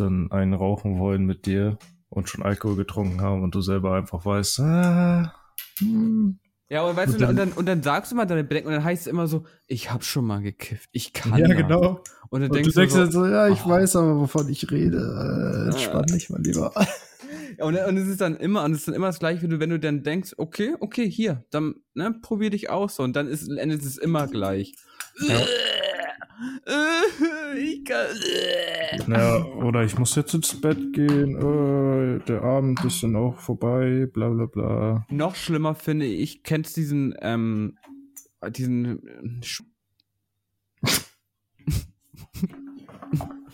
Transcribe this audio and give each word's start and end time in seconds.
dann 0.00 0.30
einen 0.32 0.54
rauchen 0.54 0.98
wollen 0.98 1.24
mit 1.24 1.46
dir 1.46 1.78
und 2.08 2.28
schon 2.28 2.42
Alkohol 2.42 2.76
getrunken 2.76 3.20
haben 3.20 3.42
und 3.42 3.54
du 3.54 3.60
selber 3.60 3.94
einfach 3.94 4.24
weißt, 4.24 4.60
ah, 4.60 5.34
hm, 5.78 6.38
Ja, 6.70 6.82
und 6.82 6.96
weißt 6.96 7.14
Und 7.14 7.20
du, 7.22 7.28
und 7.28 7.36
dann- 7.36 7.48
dann, 7.50 7.58
und 7.58 7.66
dann 7.66 7.82
sagst 7.82 8.12
du 8.12 8.16
mal 8.16 8.26
deine 8.26 8.44
Bedenken 8.44 8.68
und 8.68 8.74
dann 8.74 8.84
heißt 8.84 9.02
es 9.02 9.06
immer 9.06 9.26
so, 9.26 9.44
ich 9.66 9.90
hab 9.90 10.04
schon 10.04 10.26
mal 10.26 10.42
gekifft, 10.42 10.88
ich 10.92 11.12
kann 11.14 11.38
ja 11.38 11.54
genau. 11.54 12.02
Und 12.30 12.42
dann 12.42 12.50
Und 12.50 12.56
denkst 12.56 12.74
du 12.74 12.80
denkst 12.80 12.94
so, 12.94 13.00
dann 13.00 13.10
so, 13.10 13.26
ja, 13.26 13.48
ich 13.48 13.64
oh. 13.64 13.70
weiß 13.70 13.96
aber, 13.96 14.20
wovon 14.20 14.48
ich 14.50 14.70
rede. 14.70 14.98
Äh, 14.98 15.70
entspann 15.70 16.04
dich 16.04 16.28
mal 16.28 16.42
lieber. 16.42 16.72
Ja, 17.58 17.64
und, 17.64 17.74
und 17.76 17.96
es 17.96 18.06
ist 18.06 18.20
dann 18.20 18.36
immer, 18.36 18.64
und 18.64 18.72
es 18.72 18.80
ist 18.80 18.88
dann 18.88 18.94
immer 18.94 19.06
das 19.06 19.18
gleiche, 19.18 19.42
wenn 19.42 19.50
du, 19.50 19.60
wenn 19.60 19.70
du 19.70 19.78
dann 19.80 20.02
denkst, 20.02 20.34
okay, 20.36 20.74
okay, 20.80 21.10
hier, 21.10 21.44
dann, 21.50 21.76
ne, 21.94 22.14
probier 22.22 22.50
dich 22.50 22.68
aus 22.70 22.96
so. 22.96 23.02
Und 23.02 23.16
dann 23.16 23.26
ist, 23.28 23.48
endet 23.48 23.82
es 23.82 23.96
immer 23.96 24.26
gleich. 24.26 24.74
Ich 27.56 27.84
kann. 27.84 28.06
Ja, 29.08 29.44
oder 29.44 29.82
ich 29.82 29.98
muss 29.98 30.14
jetzt 30.14 30.34
ins 30.34 30.60
Bett 30.60 30.92
gehen, 30.92 31.34
äh, 31.36 32.20
der 32.26 32.42
Abend 32.42 32.84
ist 32.84 33.02
dann 33.02 33.16
auch 33.16 33.36
vorbei, 33.38 34.06
bla 34.12 34.28
bla 34.28 34.46
bla. 34.46 35.06
Noch 35.10 35.34
schlimmer 35.34 35.74
finde 35.74 36.06
ich, 36.06 36.42
kennst 36.44 36.76
diesen, 36.76 37.14
ähm, 37.20 37.76
diesen, 38.50 39.06
äh, 39.08 39.40
Sch- 39.44 39.64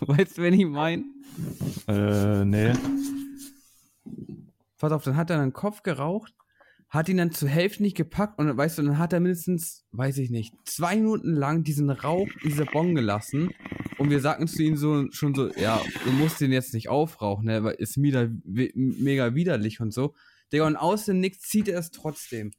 weißt 0.01 0.37
du, 0.38 0.43
wen 0.43 0.55
ich 0.55 0.66
meine? 0.66 1.05
Äh, 1.88 2.45
nee. 2.45 2.73
Pass 4.79 4.93
auf, 4.93 5.05
dann 5.05 5.16
hat 5.16 5.30
er 5.30 5.41
einen 5.41 5.52
Kopf 5.55 5.82
geraucht, 5.82 6.35
hat 6.95 7.09
ihn 7.09 7.16
dann 7.16 7.33
zur 7.33 7.48
Hälfte 7.48 7.83
nicht 7.83 7.97
gepackt 7.97 8.39
und 8.39 8.57
weißt 8.57 8.79
du, 8.79 8.83
dann 8.83 8.98
hat 8.98 9.12
er 9.12 9.19
mindestens, 9.19 9.85
weiß 9.91 10.19
ich 10.19 10.30
nicht, 10.30 10.55
zwei 10.65 10.95
Minuten 10.95 11.33
lang 11.33 11.65
diesen 11.65 11.91
Rauch, 11.91 12.29
diese 12.45 12.65
Bon 12.66 12.95
gelassen 12.95 13.51
und 13.98 14.11
wir 14.11 14.21
sagten 14.21 14.47
zu 14.47 14.62
ihm 14.62 14.77
so, 14.77 15.11
schon 15.11 15.35
so, 15.35 15.52
ja, 15.55 15.80
du 16.05 16.12
musst 16.12 16.41
den 16.41 16.52
jetzt 16.52 16.73
nicht 16.73 16.88
aufrauchen, 16.88 17.47
ne, 17.47 17.65
weil 17.65 17.75
ist 17.75 17.97
mega, 17.97 18.29
mega 18.45 19.35
widerlich 19.35 19.80
und 19.80 19.93
so. 19.93 20.15
Digga, 20.52 20.66
und 20.68 20.77
aus 20.77 21.07
dem 21.07 21.18
Nix 21.18 21.41
zieht 21.41 21.66
er 21.66 21.80
es 21.80 21.91
trotzdem. 21.91 22.52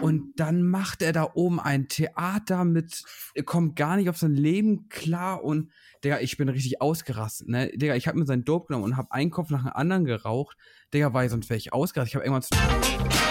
Und 0.00 0.40
dann 0.40 0.62
macht 0.62 1.02
er 1.02 1.12
da 1.12 1.30
oben 1.34 1.60
ein 1.60 1.88
Theater 1.88 2.64
mit, 2.64 3.04
er 3.34 3.44
kommt 3.44 3.76
gar 3.76 3.96
nicht 3.96 4.08
auf 4.08 4.16
sein 4.16 4.34
Leben 4.34 4.88
klar 4.88 5.44
und, 5.44 5.70
Digga, 6.02 6.20
ich 6.20 6.36
bin 6.36 6.48
richtig 6.48 6.80
ausgerastet, 6.80 7.48
ne? 7.48 7.68
Digga, 7.68 7.94
ich 7.94 8.08
habe 8.08 8.18
mir 8.18 8.24
seinen 8.24 8.44
Dope 8.44 8.68
genommen 8.68 8.84
und 8.84 8.96
habe 8.96 9.12
einen 9.12 9.30
Kopf 9.30 9.50
nach 9.50 9.62
dem 9.62 9.72
anderen 9.72 10.04
geraucht. 10.04 10.56
Digga, 10.92 11.12
weil 11.12 11.28
sonst 11.28 11.50
wäre 11.50 11.58
ich 11.58 11.72
ausgerastet. 11.72 12.10
Ich 12.10 12.16
habe 12.16 12.24
irgendwann 12.24 13.27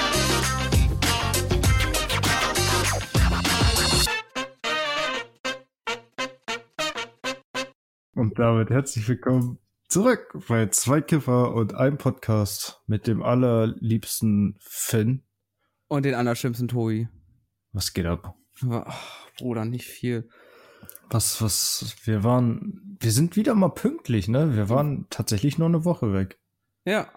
Und 8.18 8.40
damit 8.40 8.72
herzlich 8.72 9.08
willkommen 9.08 9.60
zurück 9.90 10.40
bei 10.48 10.66
Zwei 10.70 11.02
Kiffer 11.02 11.54
und 11.54 11.76
einem 11.76 12.00
Podcast 12.00 12.82
mit 12.88 13.06
dem 13.06 13.22
allerliebsten 13.22 14.58
Finn. 14.60 15.22
und 15.88 16.04
den 16.04 16.16
allerschlimmsten 16.16 16.68
Tobi. 16.68 17.08
Was 17.73 17.94
geht 17.94 18.08
ab? 18.08 18.34
Ach, 18.72 19.30
Bruder, 19.38 19.66
nicht 19.66 19.86
viel. 19.86 20.30
Was, 21.12 21.44
was, 21.44 21.95
wir 22.06 22.23
waren, 22.23 22.98
wir 23.00 23.12
sind 23.12 23.36
wieder 23.36 23.54
mal 23.54 23.70
pünktlich, 23.70 24.28
ne? 24.28 24.56
Wir 24.56 24.68
waren 24.68 25.06
tatsächlich 25.12 25.60
nur 25.60 25.68
eine 25.68 25.86
Woche 25.86 26.12
weg. 26.12 26.40
Ja, 26.86 27.12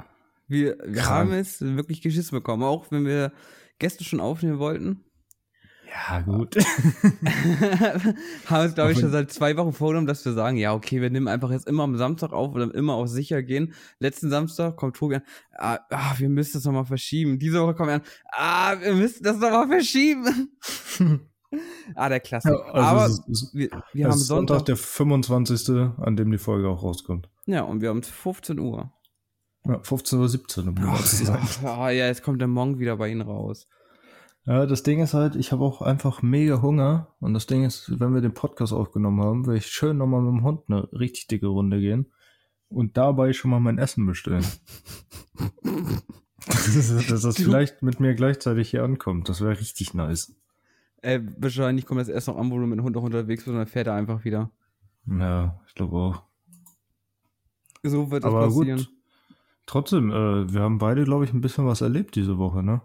wir, 0.49 0.77
wir 0.85 1.07
haben 1.07 1.33
es 1.33 1.63
wirklich 1.63 2.03
geschissen 2.03 2.37
bekommen, 2.37 2.63
auch 2.63 2.91
wenn 2.91 3.07
wir 3.07 3.33
Gäste 3.79 4.05
schon 4.05 4.21
aufnehmen 4.21 4.59
wollten. 4.59 5.03
Ja, 5.91 6.21
gut. 6.21 6.57
haben 8.47 8.65
uns, 8.65 8.75
glaube 8.75 8.93
ich, 8.93 9.01
schon 9.01 9.11
seit 9.11 9.33
zwei 9.33 9.57
Wochen 9.57 9.73
vorgenommen, 9.73 10.07
dass 10.07 10.25
wir 10.25 10.33
sagen, 10.33 10.57
ja, 10.57 10.73
okay, 10.73 11.01
wir 11.01 11.11
nehmen 11.11 11.27
einfach 11.27 11.51
jetzt 11.51 11.67
immer 11.67 11.83
am 11.83 11.97
Samstag 11.97 12.33
auf 12.33 12.55
oder 12.55 12.73
immer 12.75 12.95
auf 12.95 13.09
sicher 13.09 13.43
gehen. 13.43 13.75
Letzten 13.99 14.31
Samstag 14.31 14.77
kommt 14.77 14.97
Tobi 14.97 15.17
an, 15.17 15.23
ah, 15.59 15.79
ah, 15.91 16.15
wir 16.19 16.29
müssen 16.29 16.53
das 16.55 16.65
nochmal 16.65 16.85
verschieben. 16.85 17.39
Diese 17.39 17.61
Woche 17.61 17.75
kommt 17.75 17.91
er 17.91 17.97
an, 17.97 18.03
ah, 18.33 18.81
wir 18.81 18.95
müssen 18.95 19.25
das 19.25 19.39
nochmal 19.39 19.67
verschieben. 19.67 20.53
ah, 21.97 22.09
der 22.09 22.21
Klassiker. 22.21 22.55
Ja, 22.55 22.73
also 22.73 22.87
Aber 22.87 23.07
es 23.07 23.19
ist, 23.19 23.29
es 23.29 23.55
wir, 23.55 23.71
wir 23.93 24.07
es 24.07 24.13
haben 24.13 24.19
ist 24.21 24.27
Sonntag, 24.27 24.57
Sonntag, 24.59 24.67
der 24.67 24.77
25., 24.77 25.71
an 25.99 26.17
dem 26.17 26.31
die 26.31 26.39
Folge 26.39 26.69
auch 26.69 26.85
rauskommt. 26.85 27.29
ja, 27.47 27.63
und 27.63 27.81
wir 27.81 27.89
haben 27.89 28.03
15 28.03 28.61
Uhr. 28.61 28.93
Ja, 29.67 29.81
15 29.83 30.19
oder 30.19 30.29
17, 30.29 30.69
um 30.69 30.75
genau 30.75 30.93
Ach, 30.93 31.05
zu 31.05 31.25
sein. 31.25 31.49
ja, 31.63 31.91
ja, 31.91 32.07
jetzt 32.07 32.23
kommt 32.23 32.41
der 32.41 32.49
Monk 32.49 32.79
wieder 32.79 32.97
bei 32.97 33.09
Ihnen 33.09 33.23
raus. 33.23 33.67
Ja, 34.51 34.67
das 34.67 34.83
Ding 34.83 35.01
ist 35.01 35.15
halt, 35.15 35.37
ich 35.37 35.53
habe 35.53 35.63
auch 35.63 35.81
einfach 35.81 36.23
mega 36.23 36.61
Hunger. 36.61 37.15
Und 37.21 37.35
das 37.35 37.47
Ding 37.47 37.63
ist, 37.63 38.01
wenn 38.01 38.15
wir 38.15 38.21
den 38.21 38.35
Podcast 38.35 38.73
aufgenommen 38.73 39.23
haben, 39.23 39.47
will 39.47 39.55
ich 39.55 39.67
schön 39.69 39.97
nochmal 39.97 40.23
mit 40.23 40.33
dem 40.33 40.43
Hund 40.43 40.63
eine 40.67 40.93
richtig 40.93 41.29
dicke 41.29 41.47
Runde 41.47 41.79
gehen 41.79 42.11
und 42.69 42.97
dabei 42.97 43.33
schon 43.33 43.53
mal 43.53 43.61
mein 43.61 43.79
Essen 43.79 44.07
bestellen. 44.07 44.45
dass 46.47 47.07
dass 47.07 47.23
das 47.23 47.37
vielleicht 47.37 47.83
mit 47.83 48.01
mir 48.01 48.15
gleichzeitig 48.15 48.71
hier 48.71 48.83
ankommt. 48.83 49.29
Das 49.29 49.41
wäre 49.41 49.57
richtig 49.57 49.95
nice. 49.95 50.35
Äh, 51.01 51.21
wahrscheinlich 51.39 51.87
kommt 51.87 52.01
das 52.01 52.09
erst 52.09 52.27
noch 52.27 52.37
an, 52.37 52.51
wo 52.51 52.59
du 52.59 52.67
mit 52.67 52.77
dem 52.77 52.85
Hund 52.85 52.97
auch 52.97 53.05
unterwegs 53.05 53.45
bist 53.45 53.53
und 53.53 53.59
dann 53.59 53.69
fährt 53.69 53.87
er 53.87 53.95
einfach 53.95 54.25
wieder. 54.25 54.51
Ja, 55.07 55.61
ich 55.69 55.75
glaube 55.77 55.97
auch. 55.97 56.23
So 57.85 58.11
wird 58.11 58.25
das 58.25 58.33
Aber 58.33 58.47
passieren. 58.47 58.79
gut. 58.79 58.91
Trotzdem, 59.67 60.11
äh, 60.11 60.53
wir 60.53 60.63
haben 60.63 60.79
beide, 60.79 61.05
glaube 61.05 61.25
ich, 61.25 61.33
ein 61.33 61.41
bisschen 61.41 61.67
was 61.67 61.83
erlebt 61.83 62.17
diese 62.17 62.37
Woche, 62.37 62.65
ne? 62.65 62.81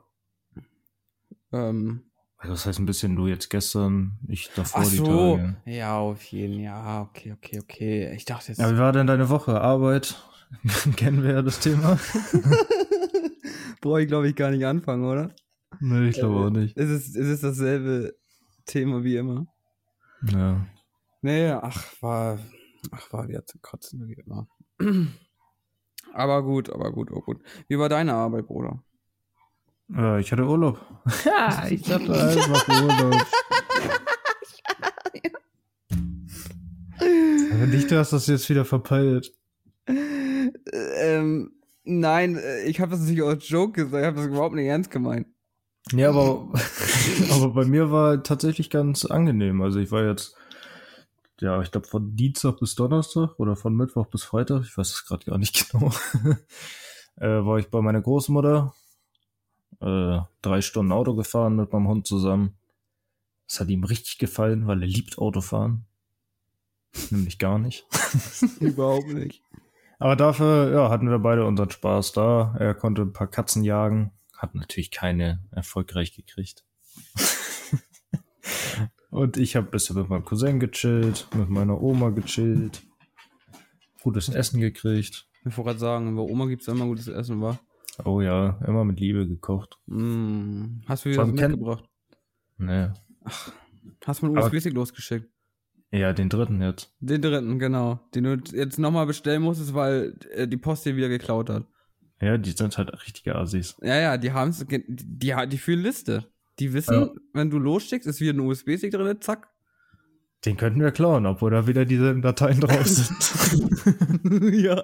Ähm, 1.52 2.04
Also 2.38 2.54
das 2.54 2.66
heißt 2.66 2.80
ein 2.80 2.86
bisschen 2.86 3.16
du 3.16 3.28
jetzt 3.28 3.50
gestern, 3.50 4.18
ich 4.28 4.50
davor 4.56 4.82
ach 4.82 4.90
die 4.90 4.98
so. 4.98 5.38
Tage. 5.38 5.58
Ja, 5.66 5.98
auf 5.98 6.24
jeden 6.26 6.60
Ja, 6.60 7.02
okay, 7.02 7.34
okay, 7.34 7.60
okay. 7.60 8.14
Ich 8.16 8.26
dachte 8.26 8.50
jetzt. 8.50 8.60
Ja, 8.60 8.72
wie 8.74 8.78
war 8.78 8.92
denn 8.92 9.08
deine 9.08 9.30
Woche? 9.30 9.60
Arbeit? 9.62 10.16
Kennen 10.96 11.24
wir 11.24 11.34
ja 11.34 11.42
das 11.42 11.60
Thema. 11.60 12.00
Brauche 13.82 14.02
ich, 14.02 14.08
glaube 14.08 14.28
ich, 14.30 14.36
gar 14.36 14.52
nicht 14.52 14.66
anfangen, 14.66 15.06
oder? 15.06 15.32
Nee, 15.80 16.10
ich 16.10 16.16
glaube 16.16 16.36
auch 16.46 16.50
nicht. 16.50 16.78
Es 16.78 16.90
ist, 16.90 17.16
es 17.16 17.28
ist 17.28 17.44
dasselbe 17.44 18.16
Thema 18.66 19.04
wie 19.04 19.18
immer. 19.18 19.48
Ja. 20.32 20.66
Nee, 21.22 21.50
ach, 21.50 21.84
war. 22.02 22.40
Ach, 22.92 23.14
war 23.14 23.28
wieder 23.28 23.46
zu 23.46 23.58
kotzen, 23.60 24.08
wie 24.08 24.14
immer. 24.14 24.48
Aber 26.14 26.44
gut, 26.44 26.70
aber 26.70 26.92
gut, 26.94 27.12
oh 27.12 27.20
gut. 27.20 27.42
Wie 27.68 27.78
war 27.78 27.90
deine 27.90 28.14
Arbeit, 28.14 28.48
Bruder? 28.48 28.82
Äh, 29.94 30.22
ich 30.22 30.32
hatte 30.32 30.46
Urlaub. 30.46 30.80
Ja, 31.26 31.68
ich 31.70 31.92
hatte 31.92 32.14
einfach 32.14 32.68
Urlaub. 32.68 33.26
Aber 37.00 37.68
nicht, 37.68 37.92
du 37.92 37.98
hast 37.98 38.14
das 38.14 38.28
jetzt 38.28 38.50
wieder 38.50 38.66
verpeilt. 38.66 39.34
ähm, 39.88 41.52
nein, 41.84 42.40
ich 42.66 42.80
habe 42.80 42.92
das 42.92 43.02
natürlich 43.02 43.24
als 43.24 43.48
Joke 43.48 43.84
gesagt, 43.84 44.02
ich 44.02 44.06
habe 44.06 44.18
das 44.18 44.28
überhaupt 44.28 44.56
nicht 44.56 44.68
ernst 44.68 44.92
gemeint. 44.92 45.28
Ja, 45.92 46.10
aber, 46.10 46.52
aber 47.32 47.50
bei 47.50 47.66
mir 47.66 47.92
war 47.92 48.24
tatsächlich 48.24 48.70
ganz 48.70 49.06
angenehm. 49.06 49.62
Also 49.62 49.80
ich 49.80 49.92
war 49.92 50.04
jetzt, 50.04 50.36
ja, 51.40 51.62
ich 51.62 51.72
glaube 51.72 51.88
von 51.88 52.16
Dienstag 52.16 52.60
bis 52.60 52.76
Donnerstag 52.76 53.40
oder 53.40 53.56
von 53.56 53.76
Mittwoch 53.76 54.08
bis 54.08 54.24
Freitag, 54.24 54.64
ich 54.64 54.78
weiß 54.78 54.90
es 54.90 55.06
gerade 55.06 55.26
gar 55.26 55.38
nicht 55.38 55.72
genau, 55.72 55.92
äh, 57.18 57.46
war 57.46 57.60
ich 57.60 57.70
bei 57.70 57.82
meiner 57.82 58.02
Großmutter, 58.02 58.74
äh, 59.82 60.20
drei 60.42 60.62
Stunden 60.62 60.92
Auto 60.92 61.16
gefahren 61.16 61.56
mit 61.56 61.72
meinem 61.72 61.88
Hund 61.88 62.08
zusammen. 62.08 62.58
Das 63.48 63.60
hat 63.60 63.70
ihm 63.70 63.84
richtig 63.84 64.18
gefallen, 64.18 64.68
weil 64.68 64.82
er 64.82 64.88
liebt 64.88 65.18
Autofahren. 65.18 65.86
Nämlich 67.10 67.40
gar 67.40 67.60
nicht. 67.60 67.86
Überhaupt 68.60 69.08
nicht. 69.08 69.42
Aber 70.00 70.16
dafür, 70.16 70.72
ja, 70.74 70.90
hatten 70.90 71.10
wir 71.10 71.20
beide 71.20 71.46
unseren 71.46 71.70
Spaß 71.70 72.14
da. 72.14 72.56
Er 72.60 72.74
konnte 72.74 73.04
ein 73.04 73.14
paar 73.14 73.28
Katzen 73.28 73.64
jagen, 73.64 74.12
hat 74.38 74.56
natürlich 74.56 74.92
keine 74.92 75.44
erfolgreich 75.52 76.16
gekriegt. 76.16 76.66
Und 79.10 79.38
ich 79.38 79.56
habe 79.56 79.68
bisschen 79.68 79.96
mit 79.96 80.10
meinem 80.10 80.26
Cousin 80.26 80.60
gechillt, 80.60 81.28
mit 81.34 81.50
meiner 81.50 81.82
Oma 81.82 82.10
gechillt, 82.10 82.84
gutes 84.04 84.28
Essen 84.28 84.60
gekriegt. 84.60 85.28
Ich 85.46 85.58
wollte 85.58 85.70
gerade 85.70 85.80
sagen, 85.80 86.16
bei 86.16 86.22
Oma 86.22 86.48
gibt 86.48 86.64
es 86.64 86.68
immer 86.68 86.86
gutes 86.86 87.08
Essen, 87.08 87.42
wa? 87.42 87.58
Oh 88.04 88.20
ja, 88.22 88.60
immer 88.68 88.84
mit 88.84 89.00
Liebe 89.00 89.28
gekocht. 89.28 89.78
Mm. 89.86 90.82
Hast 90.88 91.06
du 91.06 91.10
wieder 91.12 91.24
was 91.24 91.32
mitgebracht? 91.32 91.86
Ne, 92.58 92.94
Hast 94.06 94.22
du 94.22 94.28
einen 94.28 94.38
USB-Stick 94.38 94.74
losgeschickt? 94.74 95.30
ja, 95.92 96.12
den 96.14 96.28
dritten 96.30 96.62
jetzt. 96.62 96.94
Den 97.00 97.22
dritten, 97.22 97.58
genau. 97.60 98.00
Den 98.14 98.24
du 98.26 98.38
jetzt 98.54 98.78
nochmal 98.80 99.06
bestellen 99.06 99.42
musstest, 99.44 99.74
weil 99.74 100.18
äh, 100.32 100.48
die 100.48 100.58
Post 100.58 100.86
dir 100.86 100.96
wieder 100.98 101.08
geklaut 101.10 101.50
hat. 101.50 101.66
Ja, 102.22 102.38
die 102.38 102.52
sind 102.52 102.78
halt 102.78 102.92
richtige 102.94 103.36
Assis. 103.36 103.78
Ja, 103.82 103.96
ja, 103.98 104.18
die 104.18 104.32
haben 104.32 104.50
es, 104.50 104.66
die, 104.66 104.84
die, 104.88 105.34
die 105.50 105.58
fühlen 105.58 105.82
Liste. 105.84 106.26
Die 106.60 106.74
wissen, 106.74 106.94
Ja. 106.94 107.10
wenn 107.34 107.50
du 107.50 107.60
losschickst, 107.60 108.08
ist 108.08 108.20
wieder 108.22 108.34
ein 108.34 108.40
USB-Stick 108.40 108.92
drin, 108.92 109.18
zack. 109.22 109.50
Den 110.46 110.58
könnten 110.58 110.80
wir 110.80 110.92
klauen, 110.92 111.26
obwohl 111.26 111.52
da 111.52 111.66
wieder 111.68 111.86
diese 111.86 112.20
Dateien 112.20 112.60
drauf 112.62 112.86
sind. 112.86 114.54
ja. 114.54 114.84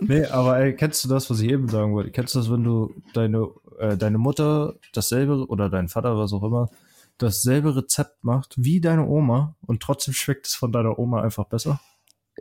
Nee, 0.00 0.24
aber 0.26 0.58
ey, 0.58 0.74
kennst 0.74 1.04
du 1.04 1.08
das, 1.08 1.30
was 1.30 1.40
ich 1.40 1.50
eben 1.50 1.68
sagen 1.68 1.94
wollte? 1.94 2.10
Kennst 2.10 2.34
du 2.34 2.38
das, 2.38 2.50
wenn 2.50 2.64
du 2.64 2.94
deine, 3.12 3.48
äh, 3.78 3.96
deine 3.96 4.18
Mutter 4.18 4.74
dasselbe 4.92 5.46
oder 5.46 5.68
dein 5.70 5.88
Vater, 5.88 6.16
was 6.16 6.32
auch 6.32 6.42
immer, 6.42 6.70
dasselbe 7.18 7.76
Rezept 7.76 8.24
macht 8.24 8.54
wie 8.56 8.80
deine 8.80 9.06
Oma 9.06 9.56
und 9.66 9.82
trotzdem 9.82 10.14
schmeckt 10.14 10.46
es 10.46 10.54
von 10.54 10.72
deiner 10.72 10.98
Oma 10.98 11.22
einfach 11.22 11.44
besser? 11.44 11.80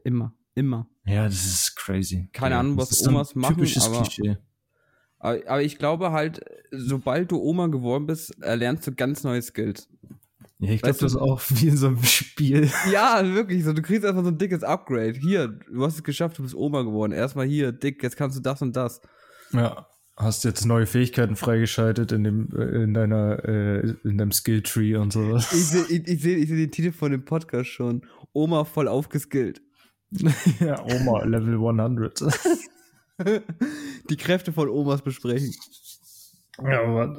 Immer. 0.03 0.33
Immer. 0.55 0.87
Ja, 1.05 1.25
das 1.25 1.45
ist 1.45 1.75
crazy. 1.75 2.29
Keine 2.31 2.55
ja, 2.55 2.59
Ahnung, 2.59 2.77
was 2.77 3.07
Omas 3.07 3.35
machen, 3.35 3.55
Typisches 3.55 3.87
aber- 3.87 4.01
Klischee. 4.03 4.37
Aber, 5.19 5.39
aber 5.47 5.61
ich 5.63 5.77
glaube 5.77 6.11
halt, 6.11 6.41
sobald 6.71 7.31
du 7.31 7.41
Oma 7.41 7.67
geworden 7.67 8.05
bist, 8.07 8.37
erlernst 8.41 8.85
du 8.85 8.91
ganz 8.93 9.23
neue 9.23 9.41
Skills. 9.41 9.87
Ja, 10.63 10.71
ich 10.71 10.81
glaube, 10.81 10.97
das 10.97 11.11
ist 11.11 11.17
auch 11.17 11.41
wie 11.49 11.67
in 11.67 11.77
so 11.77 11.87
einem 11.87 12.03
Spiel. 12.03 12.69
Ja, 12.91 13.21
wirklich. 13.33 13.63
So, 13.63 13.73
du 13.73 13.81
kriegst 13.81 14.05
einfach 14.05 14.23
so 14.23 14.29
ein 14.29 14.37
dickes 14.37 14.63
Upgrade. 14.63 15.13
Hier, 15.13 15.47
du 15.47 15.83
hast 15.83 15.95
es 15.95 16.03
geschafft, 16.03 16.37
du 16.37 16.43
bist 16.43 16.55
Oma 16.55 16.83
geworden. 16.83 17.11
Erstmal 17.11 17.45
hier, 17.45 17.71
dick, 17.71 18.01
jetzt 18.01 18.15
kannst 18.15 18.37
du 18.37 18.41
das 18.41 18.61
und 18.61 18.75
das. 18.75 19.01
Ja. 19.51 19.87
Hast 20.15 20.43
jetzt 20.43 20.65
neue 20.65 20.85
Fähigkeiten 20.85 21.35
freigeschaltet 21.35 22.11
in 22.11 22.23
dem, 22.23 22.49
äh, 22.55 22.83
in 22.83 22.93
deiner, 22.93 23.43
äh, 23.43 23.95
in 24.03 24.17
deinem 24.17 24.31
Skilltree 24.31 24.95
und 24.95 25.11
sowas. 25.11 25.51
Ich 25.51 25.65
sehe 25.65 25.85
ich, 25.85 26.07
ich 26.07 26.21
seh, 26.21 26.35
ich 26.35 26.47
seh 26.47 26.55
den 26.55 26.71
Titel 26.71 26.91
von 26.91 27.11
dem 27.11 27.25
Podcast 27.25 27.69
schon. 27.69 28.05
Oma 28.31 28.63
voll 28.63 28.87
aufgeskillt. 28.87 29.61
ja, 30.59 30.81
Oma, 30.83 31.23
Level 31.25 31.55
100. 31.55 32.23
Die 34.09 34.17
Kräfte 34.17 34.53
von 34.53 34.69
Omas 34.69 35.01
besprechen. 35.01 35.53
ja, 36.63 36.85
Mann. 36.85 37.17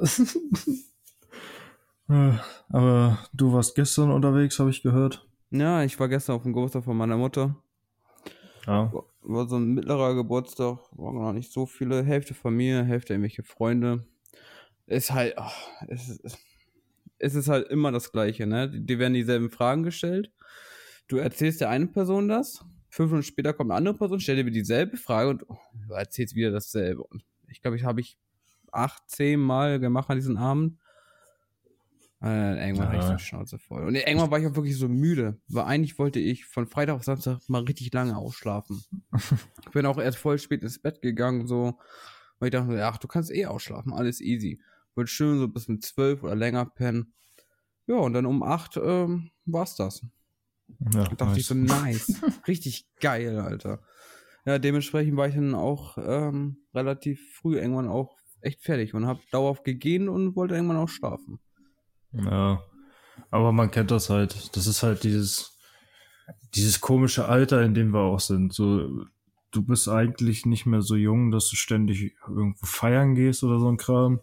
Aber 2.07 3.19
du 3.33 3.53
warst 3.53 3.75
gestern 3.75 4.11
unterwegs, 4.11 4.59
habe 4.59 4.69
ich 4.69 4.83
gehört. 4.83 5.27
Ja, 5.51 5.83
ich 5.83 5.99
war 5.99 6.07
gestern 6.07 6.35
auf 6.35 6.43
dem 6.43 6.53
Geburtstag 6.53 6.83
von 6.83 6.97
meiner 6.97 7.17
Mutter. 7.17 7.55
Ja. 8.67 8.91
War- 8.93 9.47
so 9.47 9.55
ein 9.57 9.73
mittlerer 9.73 10.13
Geburtstag, 10.13 10.77
waren 10.91 11.15
noch 11.15 11.33
nicht 11.33 11.51
so 11.51 11.65
viele. 11.65 12.03
Hälfte 12.03 12.35
Familie, 12.35 12.83
Hälfte 12.83 13.13
irgendwelche 13.13 13.41
Freunde. 13.41 14.05
Ist 14.85 15.11
halt, 15.11 15.33
ach, 15.37 15.55
es, 15.87 16.09
ist, 16.09 16.37
es 17.17 17.33
ist 17.33 17.47
halt 17.47 17.69
immer 17.69 17.91
das 17.91 18.11
Gleiche, 18.11 18.45
ne? 18.45 18.69
Die, 18.69 18.99
werden 18.99 19.15
dieselben 19.15 19.49
Fragen 19.49 19.81
gestellt. 19.81 20.31
Du 21.07 21.17
erzählst 21.17 21.61
der 21.61 21.69
eine 21.69 21.87
Person 21.87 22.27
das, 22.27 22.63
fünf 22.89 23.09
Minuten 23.11 23.25
später 23.25 23.53
kommt 23.53 23.71
eine 23.71 23.77
andere 23.79 23.97
Person, 23.97 24.19
stellt 24.19 24.37
dir 24.37 24.45
wieder 24.45 24.53
dieselbe 24.53 24.97
Frage 24.97 25.29
und 25.31 25.49
oh, 25.49 25.57
du 25.87 25.93
erzählst 25.93 26.35
wieder 26.35 26.51
dasselbe. 26.51 27.03
Und 27.03 27.23
ich 27.47 27.63
glaube, 27.63 27.77
ich 27.77 27.83
habe 27.83 28.01
ich 28.01 28.19
acht, 28.71 29.09
zehn 29.09 29.39
Mal 29.39 29.79
gemacht 29.79 30.09
an 30.11 30.17
diesem 30.17 30.37
Abend. 30.37 30.77
Äh, 32.25 32.67
irgendwann 32.67 32.87
hatte 32.87 32.97
ich 32.97 33.03
Ja. 33.03 33.15
die 33.15 33.23
Schnauze 33.23 33.59
voll. 33.59 33.85
Und 33.85 33.93
irgendwann 33.95 34.31
war 34.31 34.39
ich 34.39 34.47
auch 34.47 34.55
wirklich 34.55 34.77
so 34.77 34.89
müde, 34.89 35.39
weil 35.47 35.65
eigentlich 35.65 35.99
wollte 35.99 36.19
ich 36.19 36.45
von 36.45 36.65
Freitag 36.67 36.95
auf 36.95 37.03
Samstag 37.03 37.39
mal 37.47 37.61
richtig 37.63 37.93
lange 37.93 38.17
ausschlafen. 38.17 38.81
ich 39.63 39.71
bin 39.71 39.85
auch 39.85 39.99
erst 39.99 40.17
voll 40.17 40.39
spät 40.39 40.63
ins 40.63 40.79
Bett 40.79 41.01
gegangen, 41.03 41.45
so, 41.45 41.77
weil 42.39 42.47
ich 42.47 42.51
dachte, 42.51 42.83
ach, 42.85 42.97
du 42.97 43.07
kannst 43.07 43.31
eh 43.31 43.45
ausschlafen, 43.45 43.93
alles 43.93 44.21
easy. 44.21 44.59
Wollte 44.95 45.11
schön 45.11 45.37
so 45.37 45.47
bis 45.47 45.67
mit 45.67 45.83
zwölf 45.83 46.23
oder 46.23 46.35
länger 46.35 46.65
pennen. 46.65 47.13
Ja, 47.85 47.97
und 47.97 48.13
dann 48.13 48.25
um 48.25 48.41
acht 48.41 48.75
ähm, 48.77 49.29
war's 49.45 49.75
das. 49.75 50.01
ja 50.93 51.03
Da 51.03 51.15
dachte 51.15 51.39
ich 51.39 51.45
so, 51.45 51.53
nice. 51.53 52.21
Richtig 52.47 52.87
geil, 52.99 53.37
Alter. 53.39 53.83
Ja, 54.45 54.57
dementsprechend 54.57 55.15
war 55.17 55.27
ich 55.27 55.35
dann 55.35 55.53
auch 55.53 55.97
ähm, 55.99 56.57
relativ 56.73 57.33
früh 57.35 57.57
irgendwann 57.59 57.87
auch 57.87 58.17
echt 58.41 58.63
fertig 58.63 58.93
und 58.95 59.05
hab 59.05 59.19
dauerhaft 59.31 59.63
gegehen 59.63 60.07
und 60.09 60.35
wollte 60.35 60.55
irgendwann 60.55 60.77
auch 60.77 60.89
schlafen. 60.89 61.39
Ja, 62.15 62.63
aber 63.31 63.51
man 63.51 63.71
kennt 63.71 63.91
das 63.91 64.09
halt. 64.09 64.55
Das 64.55 64.67
ist 64.67 64.83
halt 64.83 65.03
dieses, 65.03 65.57
dieses 66.55 66.81
komische 66.81 67.25
Alter, 67.27 67.61
in 67.63 67.73
dem 67.73 67.93
wir 67.93 68.01
auch 68.01 68.19
sind. 68.19 68.53
So, 68.53 69.05
du 69.51 69.61
bist 69.61 69.87
eigentlich 69.87 70.45
nicht 70.45 70.65
mehr 70.65 70.81
so 70.81 70.95
jung, 70.95 71.31
dass 71.31 71.49
du 71.49 71.55
ständig 71.55 72.15
irgendwo 72.27 72.65
feiern 72.65 73.15
gehst 73.15 73.43
oder 73.43 73.59
so 73.59 73.69
ein 73.69 73.77
Kram. 73.77 74.19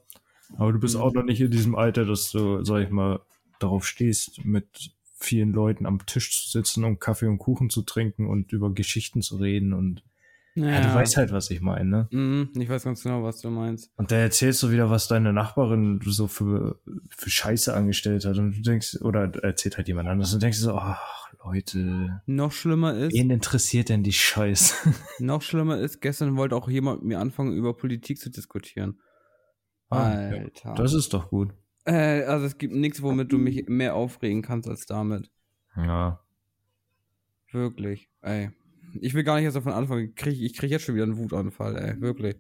Aber 0.56 0.73
du 0.73 0.79
bist 0.79 0.97
Mhm. 0.97 1.00
auch 1.03 1.12
noch 1.12 1.25
nicht 1.25 1.41
in 1.41 1.50
diesem 1.50 1.75
Alter, 1.75 2.05
dass 2.05 2.31
du, 2.31 2.62
sag 2.65 2.83
ich 2.85 2.91
mal, 2.91 3.21
darauf 3.59 3.87
stehst, 3.87 4.45
mit 4.45 4.93
vielen 5.19 5.53
Leuten 5.53 5.87
am 5.87 6.05
Tisch 6.05 6.33
zu 6.33 6.50
sitzen 6.50 6.85
und 6.85 6.99
Kaffee 7.00 7.27
und 7.29 7.38
Kuchen 7.38 7.71
zu 7.71 7.83
trinken 7.83 8.27
und 8.27 8.53
über 8.53 8.71
Geschichten 8.75 9.23
zu 9.23 9.37
reden 9.37 9.73
und 9.73 10.03
ja, 10.54 10.81
du 10.81 10.94
weißt 10.94 11.16
halt, 11.16 11.32
was 11.32 11.50
ich 11.50 11.60
meine, 11.60 11.88
ne? 11.88 12.08
Mhm, 12.10 12.50
ich 12.60 12.69
weiß 12.69 12.84
ganz 12.84 13.02
genau, 13.02 13.22
was 13.22 13.40
du 13.40 13.50
meinst. 13.50 13.90
Und 13.96 14.10
da 14.10 14.16
erzählst 14.16 14.62
du 14.62 14.70
wieder, 14.70 14.90
was 14.90 15.08
deine 15.08 15.32
Nachbarin 15.32 16.00
so 16.04 16.28
für, 16.28 16.81
für 17.08 17.31
Scheiße 17.31 17.75
angestellt 17.75 18.25
hat. 18.25 18.37
Und 18.38 18.56
du 18.56 18.60
denkst, 18.62 19.00
oder 19.00 19.32
erzählt 19.43 19.76
halt 19.78 19.88
jemand 19.88 20.08
anderes 20.08 20.34
und 20.34 20.43
denkst 20.43 20.58
so, 20.58 20.75
ach, 20.75 21.32
Leute, 21.44 22.22
Noch 22.26 22.52
schlimmer 22.52 22.94
ist, 22.94 23.14
wen 23.14 23.31
interessiert 23.31 23.88
denn 23.88 24.02
die 24.02 24.12
Scheiße? 24.12 24.93
noch 25.20 25.43
schlimmer 25.43 25.78
ist, 25.78 26.00
gestern 26.00 26.37
wollte 26.37 26.54
auch 26.54 26.69
jemand 26.69 27.00
mit 27.00 27.08
mir 27.08 27.19
anfangen, 27.20 27.54
über 27.56 27.75
Politik 27.76 28.19
zu 28.19 28.31
diskutieren. 28.31 29.00
Ah, 29.88 30.10
Alter. 30.10 30.75
Das 30.75 30.93
ist 30.94 31.12
doch 31.14 31.28
gut. 31.31 31.52
äh, 31.84 32.22
also 32.25 32.46
es 32.46 32.58
gibt 32.58 32.75
nichts, 32.75 33.02
womit 33.02 33.32
du 33.32 33.38
mich 33.38 33.66
mehr 33.69 33.94
aufregen 33.94 34.43
kannst 34.43 34.69
als 34.69 34.87
damit. 34.87 35.31
Ja. 35.76 36.20
Wirklich. 37.50 38.08
Ey. 38.20 38.50
Ich 39.00 39.15
will 39.15 39.25
gar 39.25 39.37
nicht 39.37 39.44
erst 39.44 39.56
davon 39.56 39.73
anfangen. 39.73 40.11
Ich 40.11 40.17
krieg, 40.17 40.41
ich 40.41 40.56
krieg 40.56 40.71
jetzt 40.71 40.85
schon 40.85 40.94
wieder 40.94 41.05
einen 41.05 41.17
Wutanfall, 41.17 41.77
ey. 41.77 42.00
Wirklich. 42.00 42.37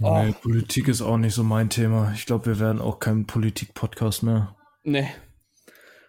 Oh. 0.00 0.22
Nee, 0.22 0.32
Politik 0.32 0.88
ist 0.88 1.02
auch 1.02 1.16
nicht 1.16 1.34
so 1.34 1.42
mein 1.42 1.70
Thema. 1.70 2.12
Ich 2.14 2.26
glaube, 2.26 2.46
wir 2.46 2.60
werden 2.60 2.80
auch 2.80 2.98
kein 2.98 3.26
Politik-Podcast 3.26 4.22
mehr. 4.22 4.54
Nee. 4.84 5.08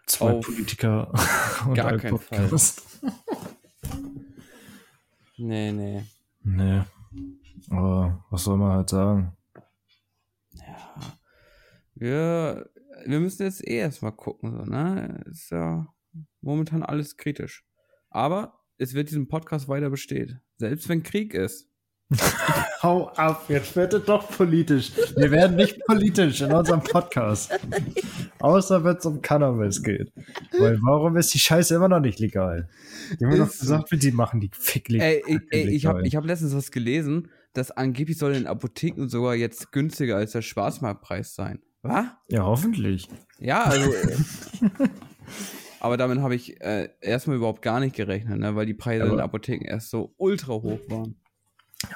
Zwei 0.05 0.33
Auf 0.33 0.45
Politiker 0.45 1.11
und 1.67 1.73
gar 1.73 1.87
ein 1.87 1.99
keinen 1.99 2.11
Podcast. 2.11 2.83
Nee, 5.37 5.71
nee. 5.71 6.03
Nee. 6.43 6.81
Aber 7.69 8.25
was 8.29 8.43
soll 8.43 8.57
man 8.57 8.77
halt 8.77 8.89
sagen? 8.89 9.33
Wir, 11.95 12.69
wir 13.05 13.19
müssen 13.19 13.43
jetzt 13.43 13.67
eh 13.67 13.77
erstmal 13.77 14.11
gucken, 14.11 14.51
so, 14.51 14.63
ne? 14.63 15.23
Ist 15.25 15.49
ja 15.49 15.87
momentan 16.41 16.83
alles 16.83 17.17
kritisch. 17.17 17.65
Aber 18.09 18.56
es 18.77 18.93
wird 18.93 19.09
diesen 19.09 19.27
Podcast 19.27 19.67
weiter 19.67 19.89
bestehen. 19.89 20.41
Selbst 20.57 20.87
wenn 20.89 21.03
Krieg 21.03 21.33
ist. 21.33 21.67
Hau 22.83 23.09
ab, 23.09 23.45
jetzt 23.49 23.75
wird 23.75 23.93
es 23.93 24.05
doch 24.05 24.29
politisch. 24.29 24.91
Wir 25.17 25.29
werden 25.29 25.57
nicht 25.57 25.83
politisch 25.85 26.39
in 26.41 26.53
unserem 26.53 26.81
Podcast. 26.81 27.51
Außer 28.39 28.83
wenn 28.85 28.95
es 28.95 29.05
um 29.05 29.21
Cannabis 29.21 29.83
geht. 29.83 30.13
Weil 30.57 30.77
warum 30.81 31.17
ist 31.17 31.33
die 31.33 31.39
Scheiße 31.39 31.75
immer 31.75 31.89
noch 31.89 31.99
nicht 31.99 32.19
legal? 32.19 32.69
Die 33.19 33.25
haben 33.25 33.37
doch 33.37 33.51
gesagt, 33.51 33.89
die 33.91 34.11
machen 34.11 34.39
die 34.39 34.49
ficklig. 34.53 35.01
Ey, 35.01 35.21
ey, 35.27 35.39
ey 35.49 35.69
ich 35.69 35.85
habe 35.85 36.07
ich 36.07 36.15
hab 36.15 36.23
letztens 36.23 36.55
was 36.55 36.71
gelesen, 36.71 37.29
dass 37.53 37.71
angeblich 37.71 38.17
soll 38.17 38.35
in 38.35 38.47
Apotheken 38.47 39.09
sogar 39.09 39.35
jetzt 39.35 39.73
günstiger 39.73 40.15
als 40.15 40.31
der 40.31 40.43
Schwarzmarktpreis 40.43 41.35
sein. 41.35 41.59
Was? 41.81 42.05
Ja, 42.29 42.45
hoffentlich. 42.45 43.09
Ja, 43.39 43.63
also. 43.63 43.91
aber 45.79 45.97
damit 45.97 46.19
habe 46.19 46.35
ich 46.35 46.59
äh, 46.61 46.89
erstmal 47.01 47.37
überhaupt 47.37 47.61
gar 47.61 47.79
nicht 47.79 47.95
gerechnet, 47.95 48.39
ne? 48.39 48.55
weil 48.55 48.65
die 48.65 48.73
Preise 48.73 49.03
in 49.03 49.07
Aber- 49.09 49.17
den 49.17 49.23
Apotheken 49.23 49.65
erst 49.65 49.89
so 49.89 50.13
ultra 50.17 50.53
hoch 50.53 50.79
waren. 50.89 51.15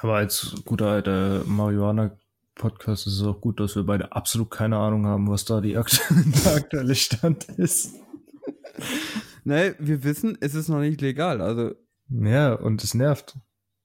Aber 0.00 0.14
als 0.16 0.54
guter 0.64 0.86
alter 0.86 1.42
Marihuana-Podcast 1.44 3.06
ist 3.08 3.14
es 3.14 3.22
auch 3.26 3.40
gut, 3.40 3.58
dass 3.58 3.74
wir 3.74 3.82
beide 3.84 4.12
absolut 4.12 4.50
keine 4.50 4.76
Ahnung 4.76 5.06
haben, 5.06 5.28
was 5.28 5.44
da 5.44 5.60
die 5.60 5.76
aktuelle 5.76 6.94
Stand 6.94 7.44
ist. 7.56 7.96
Ne, 9.44 9.74
wir 9.80 10.04
wissen, 10.04 10.38
es 10.40 10.54
ist 10.54 10.68
noch 10.68 10.78
nicht 10.80 11.00
legal, 11.00 11.40
also. 11.40 11.72
Ja, 12.08 12.52
und 12.54 12.82
es 12.84 12.94
nervt. 12.94 13.36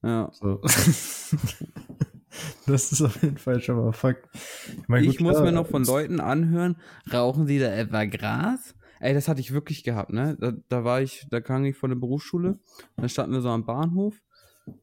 Ja. 0.04 0.30
So. 0.34 0.62
das 2.68 2.92
ist 2.92 3.01
auf 3.01 3.22
jeden 3.24 3.38
Fall 3.38 3.62
schon 3.62 3.77
mal 3.77 3.92
Fakt. 3.94 4.27
mein, 4.88 5.04
Ich 5.04 5.20
muss 5.20 5.34
klar, 5.34 5.46
mir 5.46 5.51
noch 5.51 5.68
von 5.68 5.84
Leuten 5.84 6.20
anhören, 6.20 6.77
rauchen 7.12 7.48
sie 7.48 7.60
da 7.60 7.74
etwa 7.74 8.06
Gras? 8.06 8.75
Ey, 9.00 9.13
das 9.13 9.27
hatte 9.27 9.42
ich 9.42 9.51
wirklich 9.54 9.84
gehabt, 9.84 10.12
ne? 10.12 10.38
Da, 10.39 10.54
da 10.70 10.84
war 10.84 11.01
ich, 11.01 11.27
da 11.30 11.42
kam 11.42 11.66
ich 11.66 11.75
von 11.77 11.89
der 11.89 11.98
Berufsschule, 11.98 12.60
dann 12.96 13.10
standen 13.10 13.34
wir 13.34 13.42
so 13.42 13.50
am 13.50 13.66
Bahnhof 13.66 14.22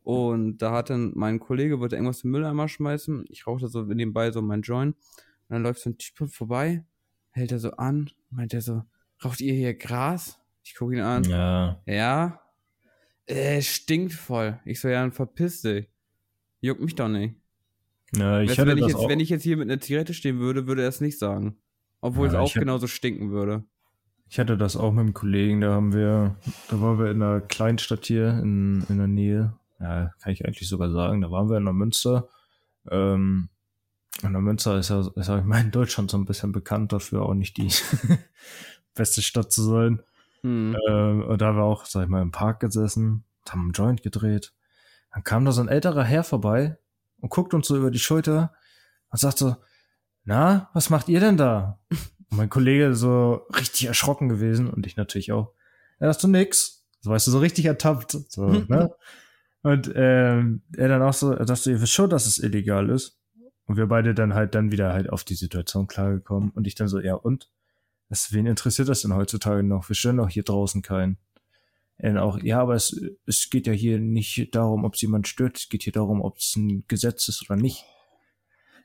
und 0.02 0.59
da 0.59 0.73
hat 0.73 0.90
dann 0.90 1.12
mein 1.14 1.40
Kollege, 1.40 1.80
wollte 1.80 1.97
irgendwas 1.97 2.25
im 2.25 2.30
Mülleimer 2.30 2.68
schmeißen, 2.68 3.25
ich 3.28 3.47
rauchte 3.47 3.68
so 3.68 3.83
nebenbei 3.83 4.30
so 4.30 4.40
mein 4.42 4.62
Joint 4.62 4.97
und 4.97 5.54
dann 5.54 5.62
läuft 5.62 5.80
so 5.80 5.90
ein 5.90 5.99
Typ 5.99 6.30
vorbei, 6.30 6.85
hält 7.30 7.52
er 7.52 7.59
so 7.59 7.73
an, 7.73 8.11
meint 8.30 8.54
er 8.54 8.61
so, 8.62 8.83
raucht 9.25 9.40
ihr 9.40 9.54
hier 9.54 9.75
Gras? 9.75 10.38
Ich 10.62 10.75
gucke 10.75 10.94
ihn 10.94 11.00
an, 11.02 11.25
Ja, 11.25 11.83
ja, 11.87 12.40
äh, 13.26 13.61
stinkt 13.62 14.12
voll. 14.12 14.61
Ich 14.64 14.80
so, 14.80 14.88
ja, 14.88 15.00
dann 15.00 15.12
verpiss 15.12 15.62
dich. 15.62 15.88
Juckt 16.61 16.80
mich 16.80 16.94
doch 16.94 17.09
nicht. 17.09 17.37
ja 18.14 18.40
ich 18.40 18.50
Weißt 18.50 18.59
wenn, 18.66 18.78
ich 18.78 18.87
jetzt, 18.87 18.97
auch. 18.97 19.09
wenn 19.09 19.21
ich 19.21 19.28
jetzt 19.28 19.42
hier 19.42 19.56
mit 19.56 19.71
einer 19.71 19.80
Zigarette 19.80 20.14
stehen 20.14 20.38
würde, 20.38 20.66
würde 20.66 20.83
er 20.83 20.88
es 20.88 21.00
nicht 21.00 21.18
sagen. 21.18 21.56
Obwohl 22.00 22.26
Ja, 22.26 22.33
es 22.33 22.38
auch 22.38 22.54
genauso 22.54 22.87
stinken 22.87 23.30
würde. 23.30 23.64
Ich 24.28 24.38
hatte 24.38 24.57
das 24.57 24.76
auch 24.76 24.93
mit 24.93 25.02
einem 25.02 25.14
Kollegen, 25.14 25.61
da 25.61 25.73
haben 25.73 25.93
wir, 25.93 26.37
da 26.69 26.81
waren 26.81 26.99
wir 26.99 27.11
in 27.11 27.23
einer 27.23 27.40
Kleinstadt 27.40 28.07
hier 28.07 28.31
in, 28.31 28.85
in 28.88 28.99
der 28.99 29.07
Nähe. 29.07 29.54
Ja, 29.78 30.12
kann 30.21 30.33
ich 30.33 30.45
eigentlich 30.45 30.69
sogar 30.69 30.90
sagen. 30.90 31.21
Da 31.21 31.31
waren 31.31 31.49
wir 31.49 31.59
in 31.59 31.64
der 31.64 31.75
Münster. 31.75 32.28
Ähm, 32.90 33.49
und 34.23 34.33
der 34.33 34.40
Münster 34.40 34.78
ist 34.78 34.90
ja, 34.90 35.00
ist 35.14 35.28
ja, 35.28 35.38
ich 35.38 35.45
meine, 35.45 35.66
in 35.66 35.71
Deutschland 35.71 36.11
so 36.11 36.16
ein 36.16 36.25
bisschen 36.25 36.52
bekannt 36.52 36.93
dafür, 36.93 37.23
auch 37.23 37.35
nicht 37.35 37.57
die 37.57 37.69
beste 38.95 39.23
Stadt 39.23 39.52
zu 39.52 39.62
sein. 39.62 40.00
Hm. 40.43 40.76
Ähm, 40.88 41.23
und 41.23 41.40
da 41.40 41.47
haben 41.47 41.57
wir 41.57 41.64
auch, 41.64 41.85
sag 41.85 42.04
ich 42.04 42.09
mal, 42.09 42.23
im 42.23 42.31
Park 42.31 42.61
gesessen, 42.61 43.25
haben 43.49 43.62
einen 43.62 43.73
Joint 43.73 44.02
gedreht. 44.02 44.52
Dann 45.12 45.25
kam 45.25 45.45
da 45.45 45.52
so 45.52 45.61
ein 45.61 45.69
älterer 45.69 46.04
Herr 46.04 46.25
vorbei 46.25 46.78
und 47.21 47.31
guckt 47.31 47.54
uns 47.54 47.66
so 47.66 47.76
über 47.76 47.90
die 47.90 47.99
Schulter 47.99 48.52
und 49.11 49.19
sagt 49.19 49.38
so, 49.38 49.57
na, 50.25 50.71
was 50.73 50.90
macht 50.90 51.09
ihr 51.09 51.21
denn 51.21 51.37
da? 51.37 51.78
Und 52.35 52.38
mein 52.38 52.50
Kollege 52.50 52.97
so 52.97 53.47
richtig 53.57 53.87
erschrocken 53.87 54.29
gewesen 54.29 54.69
und 54.69 54.87
ich 54.87 54.97
natürlich 54.97 55.31
auch. 55.31 55.53
Er 56.00 56.09
sagt 56.09 56.23
so 56.23 56.26
nix. 56.26 56.85
So, 57.00 57.11
weißt 57.11 57.29
du, 57.29 57.31
so 57.31 57.38
richtig 57.38 57.67
ertappt. 57.67 58.11
So, 58.29 58.49
ne? 58.69 58.93
Und 59.62 59.93
ähm, 59.95 60.62
er 60.76 60.88
dann 60.88 61.03
auch 61.03 61.12
so, 61.12 61.31
er 61.31 61.45
dachte, 61.45 61.71
ihr 61.71 61.81
wisst 61.81 61.93
schon, 61.93 62.11
dass 62.11 62.26
es 62.26 62.38
illegal 62.38 62.91
ist. 62.91 63.21
Und 63.67 63.76
wir 63.76 63.87
beide 63.87 64.14
dann 64.14 64.35
halt 64.35 64.57
dann 64.57 64.73
wieder 64.73 64.93
halt 64.93 65.11
auf 65.11 65.23
die 65.23 65.37
Situation 65.37 65.87
klargekommen. 65.87 66.50
Und 66.50 66.67
ich 66.67 66.75
dann 66.75 66.88
so, 66.88 66.99
ja, 66.99 67.14
und? 67.14 67.50
Was, 68.09 68.33
wen 68.33 68.47
interessiert 68.47 68.88
das 68.88 69.03
denn 69.03 69.14
heutzutage 69.14 69.62
noch? 69.62 69.88
Wir 69.88 69.95
stellen 69.95 70.17
doch 70.17 70.29
hier 70.29 70.43
draußen 70.43 70.83
keinen. 70.83 71.19
Er 71.99 72.21
auch, 72.21 72.43
ja, 72.43 72.61
aber 72.61 72.75
es, 72.75 73.00
es 73.26 73.49
geht 73.49 73.69
ja 73.69 73.73
hier 73.73 74.00
nicht 74.00 74.53
darum, 74.57 74.85
ob 74.85 74.95
es 74.95 75.03
jemand 75.03 75.29
stört, 75.29 75.57
es 75.57 75.69
geht 75.69 75.85
hier 75.85 75.93
darum, 75.93 76.21
ob 76.21 76.38
es 76.38 76.57
ein 76.57 76.83
Gesetz 76.88 77.29
ist 77.29 77.49
oder 77.49 77.55
nicht. 77.55 77.85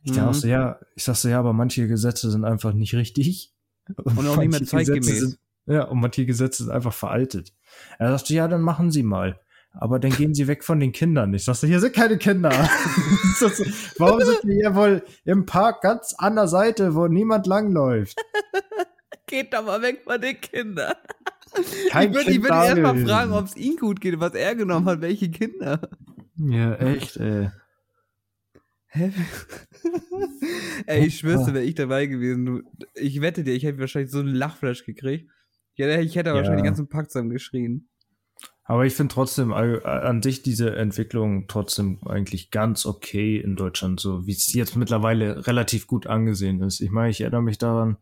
Ich 0.03 0.11
dachte 0.11 0.23
Mhm. 0.23 0.29
auch 0.29 0.33
so, 0.33 0.47
ja, 0.47 0.79
ich 0.95 1.03
sag 1.03 1.15
so, 1.15 1.29
ja, 1.29 1.39
aber 1.39 1.53
manche 1.53 1.87
Gesetze 1.87 2.31
sind 2.31 2.45
einfach 2.45 2.73
nicht 2.73 2.93
richtig. 2.95 3.53
Und 3.95 4.17
auch 4.19 4.37
nicht 4.37 4.37
mehr 4.37 4.49
manche 4.49 4.65
zeitgemäß. 4.65 5.05
Gesetze 5.05 5.25
Sind, 5.27 5.39
ja, 5.65 5.83
und 5.83 5.99
manche 5.99 6.25
Gesetze 6.25 6.63
sind 6.63 6.71
einfach 6.71 6.93
veraltet. 6.93 7.53
Er 7.97 8.11
sagte, 8.17 8.33
ja, 8.33 8.47
dann 8.47 8.61
machen 8.61 8.91
Sie 8.91 9.03
mal. 9.03 9.39
Aber 9.71 9.99
dann 9.99 10.11
gehen 10.11 10.33
Sie 10.33 10.47
weg 10.47 10.63
von 10.63 10.79
den 10.79 10.91
Kindern. 10.91 11.33
Ich 11.33 11.43
sagte, 11.45 11.67
hier 11.67 11.79
sind 11.79 11.93
keine 11.93 12.17
Kinder. 12.17 12.49
Warum 13.97 14.19
sind 14.21 14.39
wir 14.43 14.55
hier 14.55 14.75
wohl 14.75 15.03
im 15.25 15.45
Park 15.45 15.81
ganz 15.81 16.15
an 16.17 16.35
der 16.35 16.47
Seite, 16.47 16.95
wo 16.95 17.07
niemand 17.07 17.45
langläuft? 17.45 18.17
Geht 19.27 19.53
doch 19.53 19.63
mal 19.65 19.81
weg 19.81 20.01
von 20.05 20.19
den 20.19 20.41
Kindern. 20.41 20.93
Kein 21.89 22.09
ich 22.09 22.15
würde 22.15 22.43
würd 22.43 22.51
erst 22.51 22.77
mal 22.81 23.05
fragen, 23.05 23.31
ob 23.33 23.45
es 23.45 23.55
ihm 23.55 23.75
gut 23.77 24.01
geht, 24.01 24.19
was 24.19 24.33
er 24.33 24.55
genommen 24.55 24.87
hat, 24.87 25.01
welche 25.01 25.29
Kinder. 25.29 25.89
Ja, 26.37 26.75
echt, 26.75 27.17
ey. 27.17 27.49
Hä? 28.89 29.11
Ey, 30.87 31.05
ich 31.05 31.19
schwör's 31.19 31.45
dir, 31.45 31.53
wäre 31.53 31.63
ich 31.65 31.75
dabei 31.75 32.07
gewesen. 32.07 32.45
Du, 32.45 32.61
ich 32.95 33.21
wette 33.21 33.43
dir, 33.43 33.53
ich 33.53 33.63
hätte 33.63 33.79
wahrscheinlich 33.79 34.11
so 34.11 34.19
einen 34.19 34.33
Lachflash 34.33 34.85
gekriegt. 34.85 35.29
Ja, 35.75 35.99
ich 35.99 36.15
hätte 36.15 36.29
Ja. 36.29 36.35
wahrscheinlich 36.35 36.61
den 36.61 36.65
ganzen 36.65 36.89
Pack 36.89 37.11
zusammen 37.11 37.29
geschrien. 37.29 37.87
Aber 38.63 38.85
ich 38.85 38.93
finde 38.93 39.13
trotzdem 39.13 39.51
an 39.51 40.21
sich 40.21 40.43
diese 40.43 40.75
Entwicklung 40.75 41.47
trotzdem 41.47 41.99
eigentlich 42.05 42.51
ganz 42.51 42.85
okay 42.85 43.37
in 43.37 43.55
Deutschland, 43.55 43.99
so 43.99 44.27
wie 44.27 44.31
es 44.31 44.53
jetzt 44.53 44.75
mittlerweile 44.75 45.47
relativ 45.47 45.87
gut 45.87 46.05
angesehen 46.05 46.61
ist. 46.61 46.79
Ich 46.79 46.91
meine, 46.91 47.09
ich 47.09 47.21
erinnere 47.21 47.41
mich 47.41 47.57
daran, 47.57 47.97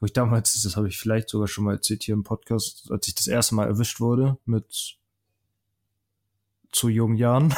wo 0.00 0.06
ich 0.06 0.12
damals, 0.12 0.62
das 0.62 0.76
habe 0.76 0.88
ich 0.88 0.98
vielleicht 0.98 1.30
sogar 1.30 1.48
schon 1.48 1.64
mal 1.64 1.74
erzählt 1.74 2.02
hier 2.02 2.14
im 2.14 2.22
Podcast, 2.22 2.90
als 2.90 3.08
ich 3.08 3.14
das 3.14 3.26
erste 3.28 3.54
Mal 3.54 3.66
erwischt 3.66 4.00
wurde 4.00 4.36
mit 4.44 4.98
zu 6.74 6.88
jungen 6.88 7.16
Jahren. 7.16 7.54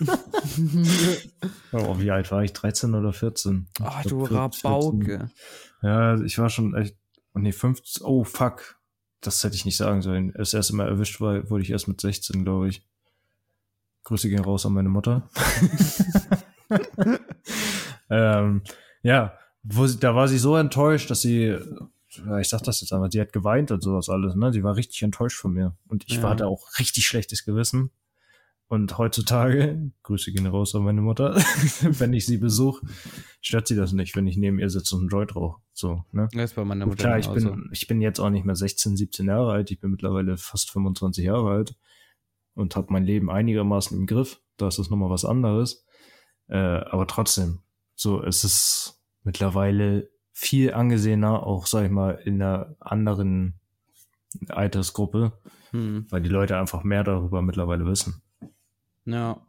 oh, 1.72 1.98
wie 1.98 2.10
alt 2.10 2.30
war 2.30 2.42
ich? 2.42 2.52
13 2.52 2.94
oder 2.94 3.12
14? 3.12 3.68
Ach, 3.82 4.00
Ich 4.04 4.10
du 4.10 4.24
glaub, 4.24 4.54
14. 4.54 4.70
Rabauke. 4.70 5.30
Ja, 5.82 6.20
ich 6.22 6.38
war 6.38 6.48
schon 6.48 6.74
echt. 6.74 6.96
Oh 7.34 7.38
nee, 7.38 7.52
15. 7.52 8.04
Oh, 8.04 8.24
fuck. 8.24 8.78
Das 9.20 9.42
hätte 9.44 9.56
ich 9.56 9.64
nicht 9.64 9.76
sagen 9.76 10.02
sollen. 10.02 10.32
Das 10.36 10.54
erste 10.54 10.74
Mal 10.74 10.88
erwischt 10.88 11.20
war, 11.20 11.48
wurde 11.50 11.62
ich 11.62 11.70
erst 11.70 11.88
mit 11.88 12.00
16, 12.00 12.44
glaube 12.44 12.68
ich. 12.68 12.86
Grüße 14.04 14.28
gehen 14.28 14.44
raus 14.44 14.64
an 14.66 14.72
meine 14.72 14.88
Mutter. 14.88 15.28
ähm, 18.10 18.62
ja, 19.02 19.34
wo 19.62 19.86
sie, 19.86 19.98
da 19.98 20.14
war 20.14 20.28
sie 20.28 20.38
so 20.38 20.56
enttäuscht, 20.56 21.10
dass 21.10 21.20
sie, 21.22 21.56
ich 22.40 22.48
sag 22.48 22.62
das 22.62 22.80
jetzt 22.80 22.92
einfach, 22.92 23.10
sie 23.10 23.20
hat 23.20 23.32
geweint 23.32 23.70
und 23.70 23.82
sowas 23.82 24.08
alles, 24.08 24.34
ne? 24.34 24.52
Sie 24.52 24.62
war 24.62 24.76
richtig 24.76 25.02
enttäuscht 25.02 25.38
von 25.40 25.52
mir. 25.52 25.76
Und 25.88 26.04
ich 26.06 26.16
Ja. 26.16 26.22
war 26.22 26.36
da 26.36 26.46
auch 26.46 26.78
richtig 26.78 27.06
schlechtes 27.06 27.44
Gewissen. 27.44 27.90
Und 28.68 28.98
heutzutage, 28.98 29.92
Grüße 30.02 30.32
gehen 30.32 30.46
raus 30.46 30.74
an 30.74 30.82
meine 30.82 31.00
Mutter, 31.00 31.34
wenn 31.82 32.12
ich 32.12 32.26
sie 32.26 32.38
besuche, 32.38 32.84
stört 33.40 33.68
sie 33.68 33.76
das 33.76 33.92
nicht, 33.92 34.16
wenn 34.16 34.26
ich 34.26 34.36
neben 34.36 34.58
ihr 34.58 34.70
sitze 34.70 34.96
und 34.96 35.02
einen 35.02 35.08
Joint 35.10 35.36
rauche. 35.36 35.60
So, 35.72 36.04
ne? 36.12 36.28
Das 36.32 36.50
ist 36.50 36.56
bei 36.56 36.64
meiner 36.64 36.86
Mutter 36.86 36.96
klar, 36.96 37.18
ich 37.18 37.28
bin, 37.28 37.68
ich 37.72 37.86
bin 37.86 38.00
jetzt 38.00 38.18
auch 38.18 38.30
nicht 38.30 38.44
mehr 38.44 38.56
16, 38.56 38.96
17 38.96 39.26
Jahre 39.26 39.52
alt, 39.52 39.70
ich 39.70 39.80
bin 39.80 39.90
mittlerweile 39.90 40.36
fast 40.36 40.70
25 40.72 41.24
Jahre 41.24 41.50
alt 41.50 41.76
und 42.54 42.74
habe 42.74 42.92
mein 42.92 43.04
Leben 43.04 43.30
einigermaßen 43.30 43.96
im 43.96 44.06
Griff. 44.06 44.40
Da 44.56 44.68
ist 44.68 44.78
das 44.78 44.90
nochmal 44.90 45.10
was 45.10 45.24
anderes. 45.24 45.84
Äh, 46.48 46.56
aber 46.56 47.06
trotzdem, 47.06 47.60
so, 47.94 48.22
es 48.22 48.42
ist 48.42 49.00
mittlerweile 49.22 50.10
viel 50.32 50.74
angesehener, 50.74 51.46
auch, 51.46 51.66
sag 51.66 51.84
ich 51.84 51.90
mal, 51.90 52.12
in 52.24 52.42
einer 52.42 52.74
anderen 52.80 53.60
Altersgruppe, 54.48 55.32
Hm. 55.70 56.06
weil 56.10 56.22
die 56.22 56.28
Leute 56.28 56.58
einfach 56.58 56.84
mehr 56.84 57.04
darüber 57.04 57.42
mittlerweile 57.42 57.86
wissen. 57.86 58.22
Ja. 59.06 59.40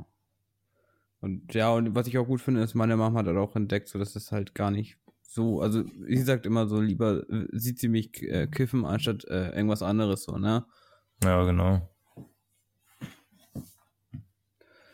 Und 1.20 1.54
ja, 1.54 1.72
und 1.72 1.96
was 1.96 2.08
ich 2.08 2.18
auch 2.18 2.28
gut 2.28 2.42
finde, 2.42 2.62
ist, 2.62 2.76
meine 2.76 2.96
Mama 2.96 3.20
hat 3.20 3.28
halt 3.28 3.38
auch 3.38 3.56
entdeckt, 3.56 3.88
so 3.90 4.00
dass 4.00 4.16
es 4.16 4.32
halt 4.32 4.56
gar 4.56 4.72
nicht 4.72 4.98
so, 5.24 5.62
also 5.62 5.84
sie 6.08 6.22
sagt 6.24 6.46
immer 6.46 6.68
so, 6.68 6.80
lieber 6.80 7.30
äh, 7.30 7.48
sieht 7.52 7.80
sie 7.80 7.90
mich 7.90 8.22
äh, 8.24 8.48
kiffen, 8.48 8.86
anstatt 8.86 9.26
äh, 9.26 9.50
irgendwas 9.50 9.82
anderes 9.82 10.24
so, 10.24 10.38
ne? 10.38 10.66
Ja, 11.24 11.44
genau. 11.44 11.90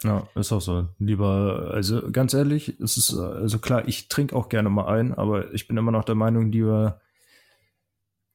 Ja, 0.04 0.28
ist 0.36 0.52
auch 0.52 0.62
so. 0.62 0.90
Lieber, 1.00 1.72
also 1.74 2.12
ganz 2.12 2.34
ehrlich, 2.34 2.78
es 2.82 2.98
ist, 2.98 3.14
äh, 3.14 3.22
also 3.22 3.60
klar, 3.60 3.88
ich 3.88 4.10
trinke 4.10 4.36
auch 4.36 4.50
gerne 4.50 4.70
mal 4.70 4.88
ein, 4.88 5.14
aber 5.14 5.54
ich 5.54 5.68
bin 5.68 5.78
immer 5.78 5.92
noch 5.92 6.04
der 6.04 6.16
Meinung, 6.16 6.52
lieber 6.52 7.00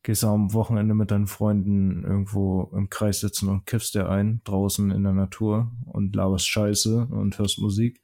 gehst 0.09 0.23
du 0.23 0.29
am 0.29 0.55
Wochenende 0.55 0.95
mit 0.95 1.11
deinen 1.11 1.27
Freunden 1.27 2.03
irgendwo 2.03 2.73
im 2.75 2.89
Kreis 2.89 3.21
sitzen 3.21 3.51
und 3.51 3.67
kiffst 3.67 3.95
dir 3.95 4.09
ein, 4.09 4.41
draußen 4.45 4.91
in 4.91 5.03
der 5.03 5.13
Natur 5.13 5.71
und 5.85 6.17
laberst 6.17 6.49
Scheiße 6.49 7.09
und 7.11 7.39
hörst 7.39 7.59
Musik, 7.59 8.01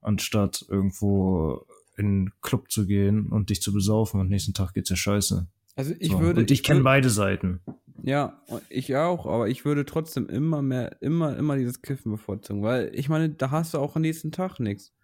anstatt 0.00 0.64
irgendwo 0.70 1.66
in 1.98 2.06
einen 2.06 2.32
Club 2.40 2.70
zu 2.70 2.86
gehen 2.86 3.26
und 3.26 3.50
dich 3.50 3.60
zu 3.60 3.74
besaufen 3.74 4.18
und 4.18 4.30
nächsten 4.30 4.54
Tag 4.54 4.72
geht's 4.72 4.88
dir 4.88 4.96
scheiße. 4.96 5.46
Also 5.76 5.92
ich 5.98 6.12
so. 6.12 6.20
würde. 6.20 6.40
und 6.40 6.50
ich 6.50 6.62
kenne 6.62 6.80
würd- 6.80 6.84
beide 6.84 7.10
Seiten. 7.10 7.60
Ja, 8.02 8.40
ich 8.70 8.96
auch, 8.96 9.26
aber 9.26 9.50
ich 9.50 9.66
würde 9.66 9.84
trotzdem 9.84 10.30
immer 10.30 10.62
mehr, 10.62 11.02
immer, 11.02 11.36
immer 11.36 11.58
dieses 11.58 11.82
Kiffen 11.82 12.12
bevorzugen, 12.12 12.62
weil 12.62 12.90
ich 12.94 13.10
meine, 13.10 13.28
da 13.28 13.50
hast 13.50 13.74
du 13.74 13.78
auch 13.78 13.94
am 13.94 14.00
nächsten 14.00 14.32
Tag 14.32 14.58
nichts. 14.58 14.94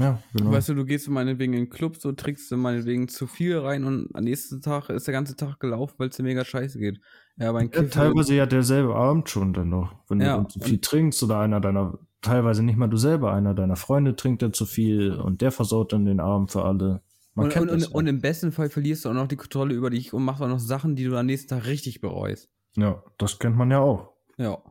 Ja, 0.00 0.18
genau. 0.32 0.50
Weißt 0.52 0.68
du, 0.70 0.74
du 0.74 0.84
gehst 0.84 1.08
meinetwegen 1.08 1.52
in 1.52 1.64
den 1.64 1.70
Club, 1.70 1.96
so 1.96 2.12
trinkst 2.12 2.50
du 2.50 2.56
meinetwegen 2.56 3.08
zu 3.08 3.26
viel 3.26 3.58
rein 3.58 3.84
und 3.84 4.08
am 4.14 4.24
nächsten 4.24 4.62
Tag 4.62 4.88
ist 4.88 5.06
der 5.06 5.12
ganze 5.12 5.36
Tag 5.36 5.60
gelaufen, 5.60 5.94
weil 5.98 6.08
es 6.08 6.16
dir 6.16 6.22
mega 6.22 6.44
scheiße 6.44 6.78
geht. 6.78 7.00
Ja, 7.36 7.50
aber 7.50 7.58
ein 7.60 7.70
Ja, 7.72 7.82
teilweise 7.84 8.34
ja 8.34 8.46
derselbe 8.46 8.94
Abend 8.94 9.28
schon 9.28 9.52
dann 9.52 9.68
noch. 9.70 9.94
Wenn 10.08 10.18
Ja, 10.20 10.38
du 10.38 10.44
zu 10.44 10.60
viel 10.60 10.80
trinkst 10.80 11.22
oder 11.22 11.38
einer 11.40 11.60
deiner, 11.60 11.98
teilweise 12.20 12.62
nicht 12.62 12.76
mal 12.76 12.88
du 12.88 12.96
selber, 12.96 13.32
einer 13.32 13.54
deiner 13.54 13.76
Freunde 13.76 14.16
trinkt 14.16 14.42
dann 14.42 14.52
zu 14.52 14.66
viel 14.66 15.12
und 15.12 15.40
der 15.40 15.52
versaut 15.52 15.92
dann 15.92 16.04
den 16.04 16.20
Abend 16.20 16.50
für 16.52 16.64
alle. 16.64 17.02
Man 17.34 17.46
und, 17.46 17.52
kennt 17.52 17.70
und, 17.70 17.80
das 17.80 17.88
und, 17.88 17.94
und 17.94 18.06
im 18.06 18.20
besten 18.20 18.52
Fall 18.52 18.70
verlierst 18.70 19.04
du 19.04 19.10
auch 19.10 19.14
noch 19.14 19.28
die 19.28 19.36
Kontrolle 19.36 19.74
über 19.74 19.90
dich 19.90 20.12
und 20.12 20.24
machst 20.24 20.42
auch 20.42 20.48
noch 20.48 20.58
Sachen, 20.58 20.96
die 20.96 21.04
du 21.04 21.16
am 21.16 21.26
nächsten 21.26 21.48
Tag 21.48 21.66
richtig 21.66 22.00
bereust. 22.00 22.50
ja. 22.76 22.82
ja, 22.84 23.02
das 23.18 23.38
kennt 23.38 23.56
man 23.56 23.70
ja 23.70 23.78
auch. 23.80 24.14
Ja. 24.38 24.69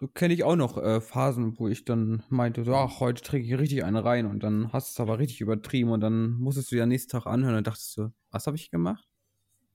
So 0.00 0.08
kenne 0.08 0.32
ich 0.32 0.44
auch 0.44 0.56
noch 0.56 0.78
äh, 0.78 1.02
Phasen, 1.02 1.58
wo 1.58 1.68
ich 1.68 1.84
dann 1.84 2.22
meinte, 2.30 2.64
so, 2.64 2.74
ach, 2.74 3.00
heute 3.00 3.22
trinke 3.22 3.46
ich 3.46 3.58
richtig 3.58 3.84
eine 3.84 4.02
rein 4.02 4.24
und 4.24 4.42
dann 4.42 4.72
hast 4.72 4.88
du 4.88 4.92
es 5.02 5.06
aber 5.06 5.18
richtig 5.18 5.42
übertrieben 5.42 5.90
und 5.90 6.00
dann 6.00 6.30
musstest 6.38 6.72
du 6.72 6.82
am 6.82 6.88
nächsten 6.88 7.10
Tag 7.10 7.26
anhören 7.26 7.56
und 7.56 7.66
dachtest 7.66 7.98
du, 7.98 8.10
was 8.30 8.46
habe 8.46 8.56
ich 8.56 8.70
gemacht? 8.70 9.06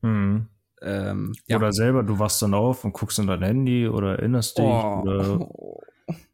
Mhm. 0.01 0.47
Ähm, 0.81 1.33
ja. 1.45 1.57
Oder 1.57 1.71
selber, 1.71 2.01
du 2.01 2.17
wachst 2.17 2.41
dann 2.41 2.55
auf 2.55 2.83
und 2.85 2.93
guckst 2.93 3.19
in 3.19 3.27
dein 3.27 3.43
Handy 3.43 3.87
oder 3.87 4.17
erinnerst 4.17 4.57
dich 4.57 4.65
oh, 4.65 5.01
oder, 5.03 5.49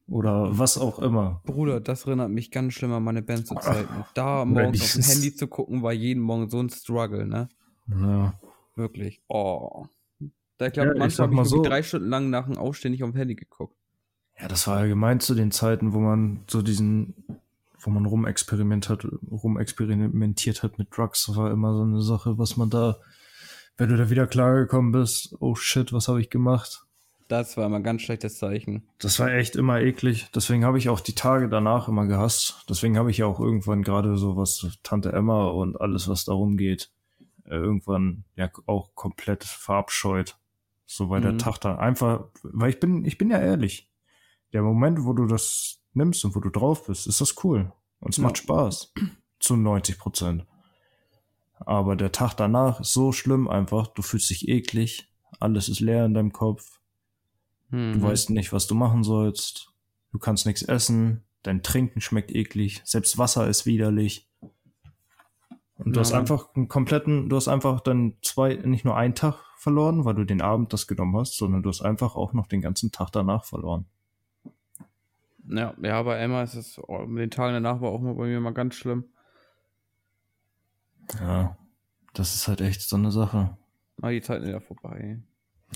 oder 0.08 0.58
was 0.58 0.78
auch 0.78 1.00
immer. 1.00 1.42
Bruder, 1.46 1.82
das 1.82 2.06
erinnert 2.06 2.32
mich 2.32 2.50
ganz 2.50 2.74
schlimm 2.74 2.94
an 2.94 3.04
meine 3.04 3.22
Band 3.22 3.46
zu 3.46 3.56
Zeiten. 3.56 4.06
Da 4.14 4.46
morgens 4.46 4.82
auf 4.84 4.94
dem 4.94 5.04
Handy 5.04 5.36
zu 5.36 5.48
gucken, 5.48 5.84
war 5.84 5.92
jeden 5.92 6.22
Morgen 6.24 6.50
so 6.50 6.60
ein 6.60 6.70
Struggle, 6.70 7.28
ne? 7.28 7.50
Ja. 7.88 8.40
Wirklich. 8.76 9.22
Oh. 9.28 9.86
Da 10.58 10.68
ich 10.68 10.74
glaube, 10.74 10.90
Ja, 10.90 10.94
ich 10.94 11.00
manchmal 11.00 11.28
habe 11.28 11.42
ich 11.42 11.50
so- 11.50 11.62
drei 11.62 11.84
Stunden 11.84 12.08
lang 12.08 12.30
nach 12.30 12.46
dem 12.46 12.58
Aufstehen 12.58 12.92
nicht 12.92 13.04
auf 13.04 13.12
dem 13.12 13.18
Handy 13.18 13.36
geguckt. 13.36 13.76
Ja, 14.42 14.48
das 14.48 14.68
war 14.68 14.78
allgemein 14.78 15.20
zu 15.20 15.36
den 15.36 15.52
Zeiten, 15.52 15.94
wo 15.94 16.00
man 16.00 16.42
so 16.48 16.62
diesen, 16.62 17.14
wo 17.80 17.92
man 17.92 18.06
rumexperimentiert 18.06 19.04
hat, 19.04 19.12
rumexperimentiert 19.32 20.64
hat 20.64 20.78
mit 20.80 20.88
Drugs. 20.96 21.26
Das 21.28 21.36
war 21.36 21.52
immer 21.52 21.74
so 21.76 21.84
eine 21.84 22.02
Sache, 22.02 22.38
was 22.38 22.58
man 22.58 22.70
da, 22.70 22.98
wenn 23.78 23.90
du 23.90 23.98
da 23.98 24.10
wieder 24.10 24.28
klargekommen 24.28 24.92
bist, 24.92 25.36
oh 25.40 25.56
shit, 25.56 25.94
was 25.94 26.08
habe 26.08 26.22
ich 26.22 26.30
gemacht? 26.30 26.86
Das 27.28 27.56
war 27.56 27.66
immer 27.66 27.78
ein 27.78 27.84
ganz 27.84 28.02
schlechtes 28.02 28.38
Zeichen. 28.38 28.84
Das 29.00 29.18
war 29.20 29.32
echt 29.32 29.56
immer 29.56 29.80
eklig. 29.80 30.28
Deswegen 30.36 30.66
habe 30.66 30.78
ich 30.78 30.90
auch 30.90 31.00
die 31.00 31.16
Tage 31.16 31.48
danach 31.48 31.88
immer 31.88 32.06
gehasst. 32.06 32.66
Deswegen 32.68 32.98
habe 32.98 33.10
ich 33.10 33.20
ja 33.20 33.26
auch 33.26 33.40
irgendwann 33.40 33.84
gerade 33.84 34.18
so 34.18 34.36
was 34.36 34.68
Tante 34.84 35.14
Emma 35.14 35.46
und 35.48 35.80
alles, 35.80 36.10
was 36.10 36.26
darum 36.26 36.58
geht, 36.58 36.92
äh, 37.46 37.56
irgendwann 37.56 38.26
ja 38.36 38.50
auch 38.66 38.96
komplett 38.96 39.46
verabscheut. 39.46 40.36
So 40.86 41.10
weil 41.10 41.22
der 41.22 41.32
Mhm. 41.34 41.38
Tag 41.38 41.60
dann 41.60 41.80
einfach, 41.80 42.26
weil 42.44 42.72
ich 42.72 42.82
bin, 42.82 43.06
ich 43.06 43.18
bin 43.18 43.30
ja 43.30 43.40
ehrlich. 43.40 43.88
Der 44.54 44.62
Moment, 44.62 45.04
wo 45.06 45.14
du 45.14 45.26
das 45.26 45.80
nimmst 45.94 46.24
und 46.26 46.36
wo 46.36 46.40
du 46.40 46.50
drauf 46.50 46.88
bist, 46.88 47.08
ist 47.08 47.22
das 47.22 47.36
cool. 47.44 47.72
Und 48.00 48.12
es 48.12 48.18
Ja. 48.18 48.24
macht 48.24 48.38
Spaß. 48.38 48.94
Zu 49.40 49.56
90 49.56 49.98
Prozent. 49.98 50.46
Aber 51.60 51.96
der 51.96 52.12
Tag 52.12 52.34
danach 52.36 52.80
ist 52.82 52.94
so 52.94 53.12
schlimm 53.12 53.48
einfach. 53.48 53.88
Du 53.88 54.02
fühlst 54.02 54.30
dich 54.30 54.48
eklig. 54.48 55.08
Alles 55.40 55.70
ist 55.70 55.80
leer 55.80 56.06
in 56.06 56.14
deinem 56.14 56.32
Kopf. 56.34 56.80
Mhm. 57.70 57.94
Du 57.94 58.02
weißt 58.04 58.30
nicht, 58.32 58.52
was 58.54 58.68
du 58.68 58.76
machen 58.76 59.04
sollst. 59.04 59.72
Du 60.12 60.20
kannst 60.20 60.46
nichts 60.46 60.62
essen. 60.64 61.24
Dein 61.44 61.64
Trinken 61.64 62.02
schmeckt 62.02 62.32
eklig. 62.32 62.82
Selbst 62.84 63.18
Wasser 63.18 63.48
ist 63.48 63.66
widerlich. 63.66 64.28
Und 65.78 65.96
du 65.96 66.00
hast 66.00 66.12
Ja. 66.12 66.20
einfach 66.20 66.54
einen 66.56 66.68
kompletten, 66.68 67.30
du 67.30 67.36
hast 67.36 67.48
einfach 67.48 67.80
dann 67.80 68.16
zwei, 68.22 68.54
nicht 68.56 68.86
nur 68.86 68.96
einen 68.96 69.16
Tag 69.16 69.40
verloren, 69.58 70.06
weil 70.06 70.14
du 70.14 70.26
den 70.26 70.42
Abend 70.42 70.74
das 70.74 70.86
genommen 70.86 71.16
hast, 71.18 71.38
sondern 71.38 71.64
du 71.64 71.70
hast 71.70 71.82
einfach 71.82 72.16
auch 72.16 72.34
noch 72.34 72.46
den 72.48 72.62
ganzen 72.62 72.92
Tag 72.92 73.12
danach 73.12 73.46
verloren. 73.46 73.86
Ja, 75.52 75.76
ja, 75.82 76.02
bei 76.04 76.18
Emma 76.18 76.44
ist 76.44 76.56
es, 76.56 76.80
oh, 76.88 77.06
mit 77.06 77.22
den 77.22 77.32
Tagen 77.32 77.54
danach 77.54 77.82
war 77.82 77.90
auch 77.92 78.00
mal 78.00 78.14
bei 78.14 78.28
mir 78.28 78.40
mal 78.40 78.54
ganz 78.54 78.76
schlimm. 78.76 79.06
Ja, 81.20 81.58
das 82.14 82.36
ist 82.36 82.48
halt 82.48 82.62
echt 82.62 82.82
so 82.82 82.96
eine 82.96 83.12
Sache. 83.12 83.58
Aber 83.98 84.12
die 84.12 84.22
Zeit 84.22 84.42
ist 84.42 84.50
ja 84.50 84.62
vorbei. 84.62 85.22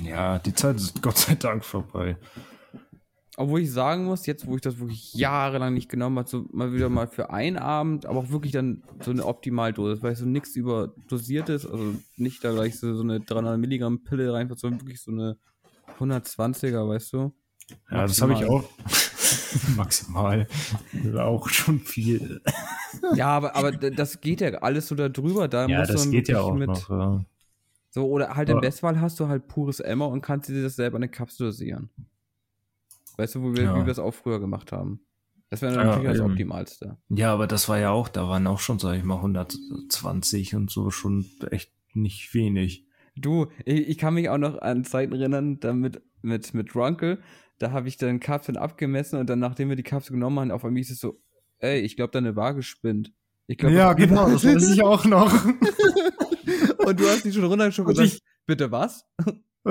Ja, 0.01 0.39
die 0.39 0.53
Zeit 0.53 0.77
ist 0.77 1.01
Gott 1.01 1.17
sei 1.17 1.35
Dank 1.35 1.65
vorbei. 1.65 2.17
Obwohl 3.37 3.61
ich 3.61 3.71
sagen 3.71 4.05
muss, 4.05 4.25
jetzt, 4.25 4.47
wo 4.47 4.55
ich 4.55 4.61
das 4.61 4.79
wirklich 4.79 5.13
jahrelang 5.13 5.73
nicht 5.73 5.89
genommen 5.89 6.17
habe, 6.19 6.29
so 6.29 6.45
mal 6.53 6.71
wieder 6.71 6.87
mal 6.87 7.07
für 7.07 7.31
einen 7.31 7.57
Abend, 7.57 8.05
aber 8.05 8.19
auch 8.19 8.29
wirklich 8.29 8.53
dann 8.53 8.83
so 9.01 9.11
eine 9.11 9.25
Optimaldosis, 9.25 10.01
weil 10.01 10.15
so 10.15 10.25
nichts 10.25 10.55
überdosiertes, 10.55 11.65
also 11.65 11.95
nicht 12.15 12.43
da 12.45 12.53
gleich 12.53 12.79
so, 12.79 12.95
so 12.95 13.03
eine 13.03 13.19
300 13.19 13.59
Milligramm 13.59 14.03
Pille 14.05 14.31
rein, 14.31 14.49
sondern 14.55 14.79
wirklich 14.81 15.01
so 15.01 15.11
eine 15.11 15.37
120er, 15.99 16.87
weißt 16.87 17.11
du? 17.11 17.33
Ja, 17.91 18.03
das 18.03 18.21
habe 18.21 18.33
ich 18.33 18.39
Maximal. 18.39 18.61
auch. 18.61 18.69
Maximal. 19.75 20.47
Auch 21.17 21.49
schon 21.49 21.79
viel. 21.79 22.41
Ja, 23.15 23.27
aber, 23.27 23.55
aber 23.55 23.71
das 23.71 24.21
geht 24.21 24.41
ja 24.41 24.49
alles 24.59 24.87
so 24.87 24.95
da 24.95 25.09
drüber. 25.09 25.47
Da 25.47 25.67
Ja, 25.67 25.85
das 25.85 26.09
geht 26.09 26.27
ja 26.27 26.35
wirklich 26.45 26.69
auch 26.69 26.89
noch. 26.89 26.89
Ja. 26.89 27.25
So, 27.91 28.07
oder 28.07 28.35
halt 28.35 28.49
im 28.49 28.59
Bestfall 28.59 28.99
hast 28.99 29.19
du 29.19 29.27
halt 29.27 29.47
pures 29.47 29.79
Emma 29.79 30.05
und 30.05 30.21
kannst 30.21 30.49
dir 30.49 30.61
das 30.61 30.75
selber 30.75 30.97
in 30.97 31.03
eine 31.03 31.09
Kapsel 31.11 31.47
dosieren. 31.47 31.89
Weißt 33.17 33.35
du, 33.35 33.41
wo 33.43 33.53
wir, 33.55 33.63
Ja. 33.63 33.73
wie 33.75 33.79
wir 33.79 33.85
das 33.85 33.99
auch 33.99 34.13
früher 34.13 34.39
gemacht 34.39 34.71
haben. 34.73 34.99
Das 35.49 35.61
wäre 35.61 35.75
Ja, 35.75 35.83
natürlich 35.85 36.07
das 36.09 36.17
eben. 36.19 36.31
Optimalste. 36.31 36.97
ja, 37.09 37.31
aber 37.31 37.47
das 37.47 37.69
war 37.69 37.77
ja 37.79 37.91
auch, 37.91 38.09
da 38.09 38.27
waren 38.27 38.47
auch 38.47 38.59
schon, 38.59 38.79
sag 38.79 38.97
ich 38.97 39.03
mal, 39.03 39.15
120 39.17 40.55
und 40.55 40.69
so 40.71 40.89
schon 40.91 41.25
echt 41.51 41.71
nicht 41.93 42.33
wenig. 42.33 42.85
Du, 43.15 43.47
ich, 43.63 43.87
ich 43.87 43.97
kann 43.97 44.15
mich 44.15 44.27
auch 44.29 44.37
noch 44.37 44.57
an 44.61 44.83
Zeiten 44.83 45.13
erinnern, 45.13 45.59
da 45.61 45.71
mit, 45.71 46.01
mit, 46.21 46.53
mit 46.53 46.75
Runkel, 46.75 47.19
da 47.59 47.71
habe 47.71 47.87
ich 47.87 47.97
dann 47.97 48.19
Kapseln 48.19 48.57
abgemessen 48.57 49.19
und 49.19 49.29
dann, 49.29 49.39
nachdem 49.39 49.69
wir 49.69 49.75
die 49.75 49.83
Kapsel 49.83 50.13
genommen 50.13 50.39
haben, 50.39 50.51
auf 50.51 50.65
einmal 50.65 50.79
hieß 50.79 50.91
es 50.91 50.99
so, 50.99 51.19
ey, 51.59 51.79
ich 51.79 51.95
glaube, 51.95 52.11
deine 52.11 52.35
Waage 52.35 52.63
spinnt. 52.63 53.13
Ich 53.47 53.57
glaub, 53.57 53.71
ja, 53.71 53.93
genau, 53.93 54.29
das 54.29 54.45
weiß 54.45 54.71
ich 54.71 54.83
auch 54.83 55.05
noch. 55.05 55.31
und 56.77 56.99
du 56.99 57.07
hast 57.07 57.23
die 57.25 57.31
schon 57.31 57.45
runtergeschoben 57.45 57.91
und 57.91 57.97
Und 57.97 58.03
gesagt, 58.03 58.23
bitte 58.45 58.71
was? 58.71 59.05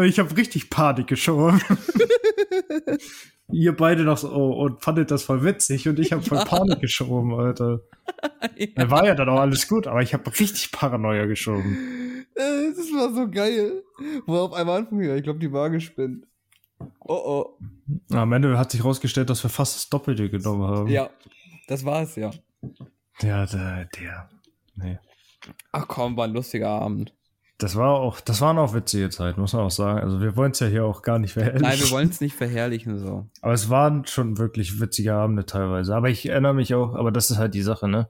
Ich 0.03 0.19
habe 0.19 0.37
richtig 0.37 0.71
Panik 0.71 1.07
geschoben. 1.07 1.61
Ihr 3.53 3.77
beide 3.77 4.03
noch 4.05 4.17
so, 4.19 4.33
oh, 4.33 4.53
und 4.65 4.83
fandet 4.83 5.11
das 5.11 5.23
voll 5.23 5.45
witzig 5.45 5.87
und 5.87 5.99
ich 5.99 6.13
habe 6.13 6.23
voll 6.23 6.43
Panik 6.45 6.81
geschoben, 6.81 7.33
Alter. 7.35 7.83
Da 8.75 8.91
war 8.91 9.07
ja 9.07 9.15
dann 9.15 9.29
auch 9.29 9.41
alles 9.41 9.69
gut, 9.69 9.87
aber 9.87 10.03
ich 10.03 10.15
habe 10.15 10.29
richtig 10.39 10.73
Paranoia 10.73 11.27
geschoben. 11.27 12.25
Äh, 12.35 12.73
Das 12.75 12.91
war 12.93 13.13
so 13.15 13.31
geil. 13.31 13.85
Wo 14.27 14.39
auf 14.39 14.53
einmal 14.55 14.81
anfing, 14.81 15.03
ja, 15.03 15.15
ich 15.15 15.23
glaube, 15.23 15.39
die 15.39 15.53
Waage 15.53 15.81
spinnt. 15.81 16.27
Oh 17.01 17.15
oh. 18.11 18.15
Am 18.15 18.33
Ende 18.33 18.59
hat 18.59 18.71
sich 18.71 18.85
rausgestellt, 18.85 19.31
dass 19.31 19.43
wir 19.43 19.51
fast 19.51 19.77
das 19.77 19.89
Doppelte 19.91 20.31
genommen 20.31 20.63
haben. 20.65 20.89
Ja, 20.89 21.11
das 21.69 21.85
war 21.85 22.03
es 22.03 22.17
ja. 22.17 22.31
Der, 23.23 23.47
der, 23.47 23.87
der. 23.87 24.29
Nee. 24.77 24.99
Ach 25.73 25.87
komm, 25.87 26.17
war 26.17 26.25
ein 26.25 26.33
lustiger 26.33 26.69
Abend. 26.69 27.15
Das 27.59 27.77
war 27.77 27.91
auch, 27.91 28.21
das 28.21 28.41
waren 28.41 28.59
auch 28.59 28.75
witzige 28.75 29.11
Zeiten, 29.11 29.41
muss 29.41 29.53
man 29.53 29.63
auch 29.63 29.71
sagen. 29.71 30.01
Also 30.01 30.21
wir 30.21 30.37
wollen 30.37 30.51
es 30.51 30.61
ja 30.61 30.67
hier 30.67 30.85
auch 30.85 31.03
gar 31.03 31.21
nicht 31.21 31.35
verherrlichen. 31.35 31.69
Nein, 31.69 31.79
wir 31.79 31.91
wollen 31.91 32.09
es 32.09 32.21
nicht 32.21 32.35
verherrlichen 32.35 32.99
so. 32.99 33.29
Aber 33.43 33.53
es 33.53 33.71
waren 33.71 34.07
schon 34.07 34.39
wirklich 34.39 34.81
witzige 34.81 35.15
Abende 35.15 35.47
teilweise. 35.47 35.95
Aber 35.95 36.09
ich 36.09 36.29
erinnere 36.29 36.55
mich 36.55 36.75
auch, 36.75 36.95
aber 36.95 37.13
das 37.13 37.31
ist 37.31 37.39
halt 37.39 37.55
die 37.55 37.63
Sache, 37.63 37.87
ne? 37.87 38.09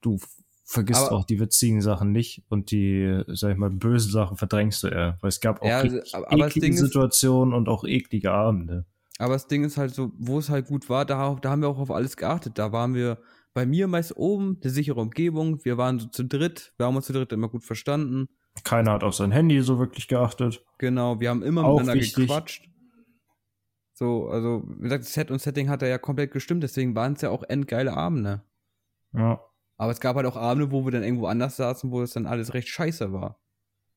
Du 0.00 0.20
vergisst 0.64 1.06
Aber- 1.08 1.16
auch 1.16 1.24
die 1.24 1.38
witzigen 1.40 1.82
Sachen 1.82 2.10
nicht 2.12 2.42
und 2.48 2.70
die, 2.70 3.22
sag 3.28 3.52
ich 3.52 3.58
mal, 3.58 3.70
bösen 3.70 4.10
Sachen 4.10 4.36
verdrängst 4.36 4.82
du 4.82 4.88
eher. 4.88 5.18
Weil 5.20 5.28
es 5.28 5.40
gab 5.40 5.60
auch 5.62 5.66
Ja, 5.66 5.80
richtig 5.80 6.14
aber- 6.14 6.28
aber 6.28 6.38
das 6.38 6.50
eklige 6.56 6.66
Ding 6.66 6.74
ist- 6.74 6.80
Situationen 6.80 7.54
und 7.54 7.68
auch 7.68 7.84
eklige 7.84 8.32
Abende. 8.32 8.86
Aber 9.18 9.34
das 9.34 9.46
Ding 9.46 9.62
ist 9.62 9.76
halt 9.76 9.94
so, 9.94 10.10
wo 10.18 10.38
es 10.38 10.48
halt 10.50 10.66
gut 10.66 10.88
war, 10.88 11.04
da, 11.04 11.34
da 11.40 11.50
haben 11.50 11.62
wir 11.62 11.68
auch 11.68 11.78
auf 11.78 11.90
alles 11.90 12.16
geachtet. 12.16 12.58
Da 12.58 12.72
waren 12.72 12.94
wir 12.94 13.18
bei 13.52 13.64
mir 13.66 13.86
meist 13.86 14.16
oben, 14.16 14.58
eine 14.60 14.70
sichere 14.70 15.00
Umgebung. 15.00 15.64
Wir 15.64 15.78
waren 15.78 16.00
so 16.00 16.08
zu 16.08 16.24
dritt, 16.24 16.72
wir 16.78 16.86
haben 16.86 16.96
uns 16.96 17.06
zu 17.06 17.12
dritt 17.12 17.30
immer 17.32 17.48
gut 17.48 17.62
verstanden. 17.62 18.26
Keiner 18.64 18.92
hat 18.92 19.04
auf 19.04 19.14
sein 19.14 19.30
Handy 19.30 19.60
so 19.60 19.78
wirklich 19.78 20.08
geachtet. 20.08 20.64
Genau, 20.78 21.20
wir 21.20 21.28
haben 21.30 21.42
immer 21.42 21.64
Auch 21.64 21.74
miteinander 21.78 22.00
wichtig. 22.02 22.26
gequatscht. 22.26 22.68
So, 23.92 24.26
also, 24.28 24.64
wie 24.78 24.82
gesagt, 24.84 25.04
Set 25.04 25.30
und 25.30 25.40
Setting 25.40 25.68
hat 25.68 25.82
er 25.82 25.88
ja 25.88 25.98
komplett 25.98 26.32
gestimmt, 26.32 26.64
deswegen 26.64 26.96
waren 26.96 27.12
es 27.12 27.20
ja 27.20 27.30
auch 27.30 27.44
endgeile 27.44 27.96
Abende. 27.96 28.42
Ja. 29.12 29.40
Aber 29.76 29.90
es 29.92 30.00
gab 30.00 30.16
halt 30.16 30.26
auch 30.26 30.36
Abende, 30.36 30.70
wo 30.70 30.84
wir 30.84 30.92
dann 30.92 31.02
irgendwo 31.02 31.26
anders 31.26 31.56
saßen, 31.56 31.90
wo 31.90 32.02
es 32.02 32.12
dann 32.12 32.26
alles 32.26 32.54
recht 32.54 32.68
scheiße 32.68 33.12
war. 33.12 33.38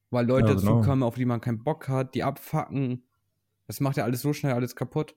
Weil 0.09 0.25
Leute 0.25 0.47
Ja, 0.49 0.53
dazu 0.55 0.65
genau. 0.65 0.81
kamen, 0.81 1.03
auf 1.03 1.15
die 1.15 1.25
man 1.25 1.41
keinen 1.41 1.63
Bock 1.63 1.87
hat, 1.89 2.15
die 2.15 2.23
abfacken. 2.23 3.03
Das 3.67 3.79
macht 3.79 3.97
ja 3.97 4.03
alles 4.05 4.21
so 4.21 4.33
schnell 4.33 4.53
alles 4.53 4.75
kaputt. 4.75 5.15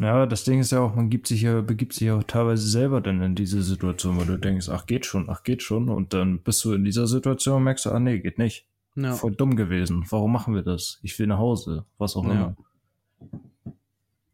Ja, 0.00 0.24
das 0.24 0.44
Ding 0.44 0.58
ist 0.60 0.72
ja 0.72 0.80
auch, 0.80 0.94
man 0.94 1.10
gibt 1.10 1.26
sich 1.26 1.42
ja, 1.42 1.60
begibt 1.60 1.92
sich 1.92 2.06
ja 2.08 2.16
auch 2.16 2.22
teilweise 2.24 2.66
selber 2.66 3.02
dann 3.02 3.20
in 3.20 3.34
diese 3.34 3.62
Situation, 3.62 4.16
wo 4.18 4.24
du 4.24 4.38
denkst, 4.38 4.70
ach 4.70 4.86
geht 4.86 5.04
schon, 5.04 5.28
ach 5.28 5.42
geht 5.42 5.62
schon. 5.62 5.90
Und 5.90 6.14
dann 6.14 6.42
bist 6.42 6.64
du 6.64 6.72
in 6.72 6.84
dieser 6.84 7.06
Situation 7.06 7.58
und 7.58 7.64
merkst 7.64 7.84
du, 7.84 7.90
ah 7.90 8.00
nee, 8.00 8.18
geht 8.20 8.38
nicht. 8.38 8.66
Ja. 8.94 9.12
Voll 9.12 9.34
dumm 9.34 9.54
gewesen. 9.54 10.04
Warum 10.08 10.32
machen 10.32 10.54
wir 10.54 10.62
das? 10.62 10.98
Ich 11.02 11.18
will 11.18 11.26
nach 11.26 11.38
Hause. 11.38 11.84
Was 11.98 12.16
auch 12.16 12.24
Ja. 12.24 12.30
immer. 12.32 12.56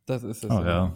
Das 0.07 0.23
ist 0.23 0.45
es. 0.45 0.51
Oh 0.51 0.63
ja. 0.65 0.95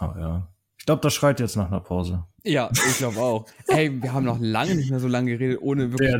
Oh 0.00 0.12
ja. 0.18 0.48
Ich 0.82 0.86
glaube, 0.86 1.00
das 1.00 1.14
schreit 1.14 1.38
jetzt 1.38 1.54
nach 1.54 1.68
einer 1.68 1.78
Pause. 1.78 2.24
Ja, 2.42 2.68
ich 2.72 2.98
glaube 2.98 3.20
auch. 3.20 3.46
Ey, 3.68 4.02
wir 4.02 4.12
haben 4.12 4.24
noch 4.24 4.40
lange 4.40 4.74
nicht 4.74 4.90
mehr 4.90 4.98
so 4.98 5.06
lange 5.06 5.30
geredet, 5.30 5.60
ohne 5.62 5.92
wirklich. 5.92 6.10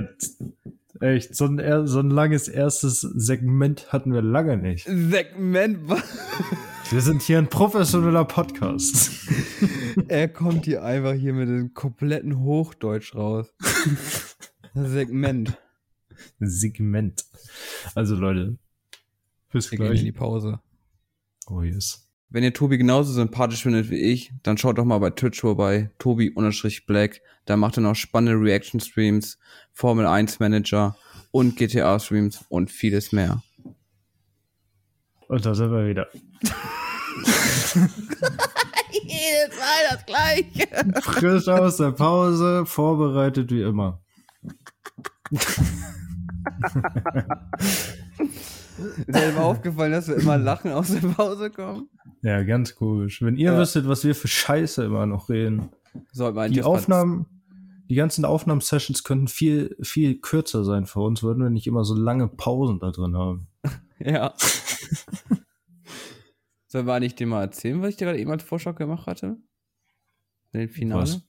Der, 1.01 1.11
echt, 1.11 1.35
so 1.35 1.47
ein, 1.47 1.89
so 1.89 1.99
ein 1.99 2.11
langes 2.11 2.47
erstes 2.47 3.01
Segment 3.01 3.93
hatten 3.93 4.13
wir 4.15 4.23
lange 4.23 4.57
nicht. 4.57 4.87
Segment. 4.87 5.81
Wir 6.91 7.01
sind 7.01 7.23
hier 7.23 7.39
ein 7.39 7.49
professioneller 7.49 8.25
Podcast. 8.25 9.11
er 10.07 10.29
kommt 10.29 10.67
hier 10.67 10.85
einfach 10.85 11.15
hier 11.15 11.33
mit 11.33 11.49
dem 11.49 11.75
kompletten 11.75 12.39
Hochdeutsch 12.39 13.17
raus. 13.17 13.53
Segment. 14.75 15.59
Segment. 16.39 17.25
Also 17.97 18.15
Leute, 18.15 18.59
bis 19.51 19.73
Wir 19.73 19.79
gehen 19.79 19.89
in 19.89 19.97
die 19.97 20.13
gleich. 20.13 20.15
Pause. 20.15 20.61
Oh 21.49 21.63
yes. 21.63 22.02
Wenn 22.33 22.43
ihr 22.45 22.55
Tobi 22.55 22.79
genauso 22.79 23.13
sympathisch 23.13 23.63
findet 23.63 23.91
wie 23.91 24.01
ich, 24.01 24.33
dann 24.43 24.57
schaut 24.57 24.79
doch 24.79 24.87
mal 24.87 24.97
bei 24.97 25.11
Twitch 25.11 25.43
vorbei, 25.43 25.91
Tobi-Black. 25.99 27.21
Da 27.45 27.59
macht 27.59 27.77
er 27.77 27.83
noch 27.83 27.95
spannende 27.95 28.43
Reaction-Streams, 28.43 29.39
Formel 29.71 30.07
1 30.07 30.41
Manager 30.41 30.97
und 31.31 31.57
GTA-Streams 31.57 32.47
und 32.49 32.71
vieles 32.71 33.13
mehr. 33.13 33.43
Und 35.29 35.45
da 35.45 35.55
sind 35.55 35.73
wir 35.73 35.87
wieder. 35.87 36.09
Jedes 38.93 39.59
Mal 39.59 39.83
das 39.91 40.07
gleiche. 40.07 40.67
Frisch 41.03 41.49
aus 41.49 41.77
der 41.77 41.91
Pause, 41.91 42.65
vorbereitet 42.65 43.51
wie 43.51 43.61
immer. 43.61 44.01
Ist 49.07 49.09
mal 49.35 49.39
aufgefallen, 49.39 49.93
dass 49.93 50.09
wir 50.09 50.17
immer 50.17 50.39
lachen 50.39 50.73
aus 50.73 50.89
der 50.93 51.01
Pause 51.01 51.51
kommen? 51.51 51.89
Ja, 52.23 52.43
ganz 52.43 52.75
komisch. 52.75 53.21
Wenn 53.23 53.37
ihr 53.37 53.53
Ja. 53.53 53.59
wüsstet, 53.59 53.87
was 53.89 54.05
wir 54.05 54.15
für 54.15 54.29
Scheiße 54.29 54.85
immer 54.85 55.07
noch 55.07 55.29
reden. 55.29 55.71
Man 56.15 56.51
Die 56.53 56.63
Aufnahmen, 56.63 57.27
die 57.91 57.95
ganzen 57.95 58.25
Aufnahmesessions 58.25 59.05
könnten 59.05 59.29
viel, 59.29 59.77
viel 59.83 60.21
kürzer 60.21 60.65
sein 60.65 60.87
für 60.87 61.01
uns, 61.01 61.23
würden 61.23 61.43
wir 61.43 61.51
nicht 61.51 61.67
immer 61.67 61.85
so 61.85 61.95
lange 61.95 62.29
Pausen 62.29 62.79
da 62.81 62.91
drin 62.91 63.17
haben. 63.17 63.49
Ja. 64.05 64.35
Sollen 66.67 66.87
wir 66.87 66.99
nicht 66.99 67.21
dir 67.21 67.27
mal 67.27 67.43
erzählen, 67.43 67.81
was 67.83 67.91
ich 67.91 67.97
dir 67.97 68.07
gerade 68.07 68.19
eben 68.19 68.31
als 68.33 68.43
Vorschlag 68.43 68.75
gemacht 68.77 69.07
hatte? 69.07 69.37
Den 70.53 70.69
Finale? 70.69 71.03
Was? 71.03 71.21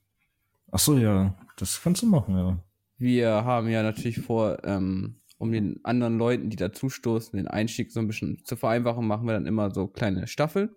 Ach 0.72 0.80
so, 0.80 0.98
ja, 0.98 1.36
das 1.58 1.80
kannst 1.84 2.02
du 2.02 2.08
machen, 2.08 2.36
ja. 2.36 2.58
Wir 2.98 3.30
haben 3.30 3.68
ja 3.68 3.84
natürlich 3.84 4.22
vor, 4.22 4.64
ähm, 4.64 5.22
um 5.44 5.52
den 5.52 5.80
anderen 5.84 6.18
Leuten, 6.18 6.50
die 6.50 6.56
dazustoßen, 6.56 7.36
den 7.38 7.48
Einstieg 7.48 7.92
so 7.92 8.00
ein 8.00 8.08
bisschen 8.08 8.42
zu 8.46 8.56
vereinfachen, 8.56 9.06
machen 9.06 9.28
wir 9.28 9.34
dann 9.34 9.46
immer 9.46 9.72
so 9.72 9.88
kleine 9.88 10.26
Staffeln. 10.28 10.70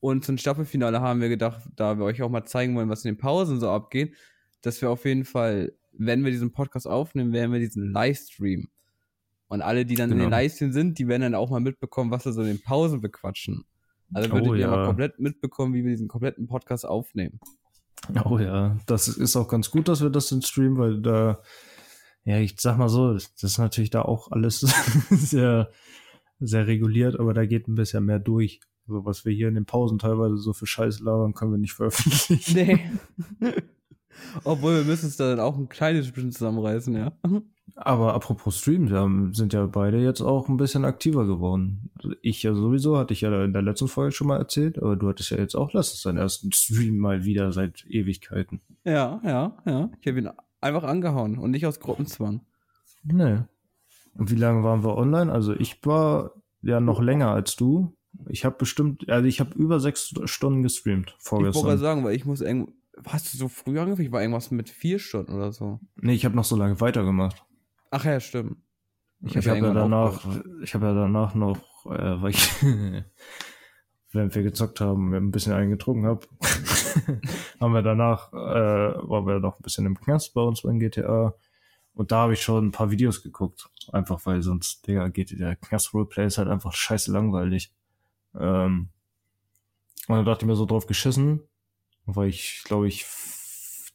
Und 0.00 0.24
zum 0.24 0.36
Staffelfinale 0.36 1.00
haben 1.00 1.20
wir 1.22 1.30
gedacht, 1.30 1.62
da 1.74 1.98
wir 1.98 2.04
euch 2.04 2.22
auch 2.22 2.28
mal 2.28 2.44
zeigen 2.44 2.76
wollen, 2.76 2.90
was 2.90 3.04
in 3.04 3.14
den 3.14 3.18
Pausen 3.18 3.58
so 3.58 3.70
abgeht, 3.70 4.14
dass 4.60 4.80
wir 4.82 4.90
auf 4.90 5.04
jeden 5.06 5.24
Fall, 5.24 5.72
wenn 5.92 6.22
wir 6.24 6.30
diesen 6.30 6.52
Podcast 6.52 6.86
aufnehmen, 6.86 7.32
werden 7.32 7.52
wir 7.52 7.58
diesen 7.58 7.90
Livestream. 7.90 8.68
Und 9.48 9.62
alle, 9.62 9.86
die 9.86 9.94
dann 9.94 10.10
in 10.10 10.18
Genau. 10.18 10.26
den 10.28 10.30
Livestream 10.32 10.72
sind, 10.72 10.98
die 10.98 11.08
werden 11.08 11.22
dann 11.22 11.34
auch 11.34 11.50
mal 11.50 11.60
mitbekommen, 11.60 12.10
was 12.10 12.24
wir 12.26 12.32
so 12.32 12.42
in 12.42 12.48
den 12.48 12.60
Pausen 12.62 13.00
bequatschen. 13.00 13.64
Also 14.12 14.30
würdet 14.30 14.48
Oh, 14.48 14.54
ihr 14.54 14.60
ja. 14.60 14.70
mal 14.70 14.86
komplett 14.86 15.18
mitbekommen, 15.18 15.72
wie 15.72 15.82
wir 15.84 15.90
diesen 15.90 16.08
kompletten 16.08 16.46
Podcast 16.46 16.86
aufnehmen. 16.86 17.40
Oh 18.24 18.38
ja, 18.38 18.76
das 18.86 19.08
ist 19.08 19.34
auch 19.36 19.48
ganz 19.48 19.70
gut, 19.70 19.88
dass 19.88 20.02
wir 20.02 20.10
das 20.10 20.30
in 20.30 20.42
streamen, 20.42 20.76
weil 20.78 21.00
da, 21.00 21.40
ja, 22.26 22.38
ich 22.40 22.56
sag 22.58 22.76
mal 22.76 22.88
so, 22.88 23.12
das 23.14 23.32
ist 23.40 23.58
natürlich 23.58 23.90
da 23.90 24.02
auch 24.02 24.32
alles 24.32 24.60
sehr, 25.10 25.70
sehr 26.40 26.66
reguliert, 26.66 27.18
aber 27.18 27.32
da 27.32 27.46
geht 27.46 27.68
ein 27.68 27.76
bisschen 27.76 28.04
mehr 28.04 28.18
durch. 28.18 28.60
Also 28.88 29.04
was 29.04 29.24
wir 29.24 29.32
hier 29.32 29.48
in 29.48 29.54
den 29.54 29.64
Pausen 29.64 29.98
teilweise 29.98 30.36
so 30.36 30.52
für 30.52 30.66
Scheiß 30.66 31.00
labern, 31.00 31.34
können 31.34 31.52
wir 31.52 31.58
nicht 31.58 31.74
veröffentlichen. 31.74 32.54
Nee. 33.40 33.52
Obwohl 34.44 34.74
wir 34.74 34.84
müssen 34.84 35.06
es 35.06 35.16
dann 35.16 35.38
auch 35.38 35.56
ein 35.56 35.68
kleines 35.68 36.10
bisschen 36.10 36.32
zusammenreißen, 36.32 36.96
ja. 36.96 37.12
Aber 37.76 38.14
apropos 38.14 38.58
Stream, 38.58 38.88
wir 38.88 39.34
sind 39.34 39.52
ja 39.52 39.66
beide 39.66 39.98
jetzt 39.98 40.20
auch 40.20 40.48
ein 40.48 40.56
bisschen 40.56 40.84
aktiver 40.84 41.26
geworden. 41.26 41.90
Ich 42.22 42.42
ja 42.42 42.54
sowieso, 42.54 42.96
hatte 42.96 43.12
ich 43.12 43.20
ja 43.20 43.44
in 43.44 43.52
der 43.52 43.62
letzten 43.62 43.86
Folge 43.86 44.12
schon 44.12 44.26
mal 44.28 44.38
erzählt, 44.38 44.82
aber 44.82 44.96
du 44.96 45.08
hattest 45.08 45.30
ja 45.30 45.36
jetzt 45.36 45.54
auch 45.54 45.72
letztens 45.74 46.02
deinen 46.02 46.18
ersten 46.18 46.50
Stream 46.52 46.98
mal 46.98 47.24
wieder 47.24 47.52
seit 47.52 47.84
Ewigkeiten. 47.86 48.62
Ja, 48.84 49.20
ja, 49.24 49.56
ja. 49.66 49.90
Ich 50.00 50.08
habe 50.08 50.18
ihn 50.18 50.30
einfach 50.60 50.84
angehauen 50.84 51.38
und 51.38 51.50
nicht 51.50 51.66
aus 51.66 51.80
Gruppenzwang. 51.80 52.42
Nee. 53.04 53.40
Und 54.14 54.30
wie 54.30 54.36
lange 54.36 54.62
waren 54.62 54.82
wir 54.82 54.96
online? 54.96 55.32
Also 55.32 55.54
ich 55.54 55.84
war 55.84 56.32
ja 56.62 56.80
noch 56.80 57.00
länger 57.00 57.30
als 57.30 57.56
du. 57.56 57.96
Ich 58.28 58.44
habe 58.44 58.56
bestimmt, 58.56 59.08
also 59.08 59.26
ich 59.26 59.40
habe 59.40 59.54
über 59.54 59.78
sechs 59.78 60.14
Stunden 60.24 60.62
gestreamt 60.62 61.14
vorgestern. 61.18 61.60
Ich 61.60 61.66
wollte 61.66 61.78
sagen, 61.78 62.04
weil 62.04 62.16
ich 62.16 62.24
muss 62.24 62.40
irgendwo, 62.40 62.72
hast 63.06 63.32
du 63.32 63.38
so 63.38 63.48
früh 63.48 63.78
angefangen? 63.78 64.06
Ich 64.06 64.12
war 64.12 64.22
irgendwas 64.22 64.50
mit 64.50 64.70
vier 64.70 64.98
Stunden 64.98 65.32
oder 65.32 65.52
so. 65.52 65.80
Nee, 65.96 66.14
ich 66.14 66.24
habe 66.24 66.34
noch 66.34 66.44
so 66.44 66.56
lange 66.56 66.80
weitergemacht. 66.80 67.44
Ach 67.90 68.04
ja, 68.04 68.18
stimmt. 68.20 68.56
Ich, 69.20 69.36
habe 69.36 69.58
ja 69.58 69.72
danach, 69.72 70.26
ich 70.62 70.74
habe 70.74 70.86
ja 70.86 70.94
danach 70.94 71.34
noch, 71.34 71.58
äh, 71.86 72.22
weil 72.22 72.30
ich, 72.30 72.50
während 74.16 74.34
wir 74.34 74.42
gezockt 74.42 74.80
haben, 74.80 75.12
wir 75.12 75.18
ein 75.18 75.30
bisschen 75.30 75.52
eingetrunken 75.52 76.06
hab, 76.06 76.26
haben 77.60 77.72
wir 77.72 77.82
danach, 77.82 78.32
äh, 78.32 78.36
waren 78.36 79.26
wir 79.26 79.38
noch 79.38 79.58
ein 79.58 79.62
bisschen 79.62 79.86
im 79.86 79.98
Knast 79.98 80.34
bei 80.34 80.40
uns 80.40 80.62
beim 80.62 80.78
GTA. 80.78 81.34
Und 81.94 82.12
da 82.12 82.22
habe 82.22 82.34
ich 82.34 82.42
schon 82.42 82.66
ein 82.66 82.72
paar 82.72 82.90
Videos 82.90 83.22
geguckt. 83.22 83.70
Einfach 83.92 84.24
weil 84.26 84.42
sonst, 84.42 84.86
Digga, 84.86 85.08
geht 85.08 85.38
der 85.38 85.56
Knast-Roleplay 85.56 86.26
ist 86.26 86.38
halt 86.38 86.48
einfach 86.48 86.72
scheiße 86.72 87.12
langweilig. 87.12 87.72
Ähm, 88.34 88.90
und 90.08 90.16
dann 90.16 90.24
dachte 90.24 90.44
ich 90.44 90.48
mir 90.48 90.56
so 90.56 90.66
drauf 90.66 90.86
geschissen, 90.86 91.42
weil 92.04 92.28
ich, 92.28 92.62
glaube 92.64 92.86
ich, 92.88 93.04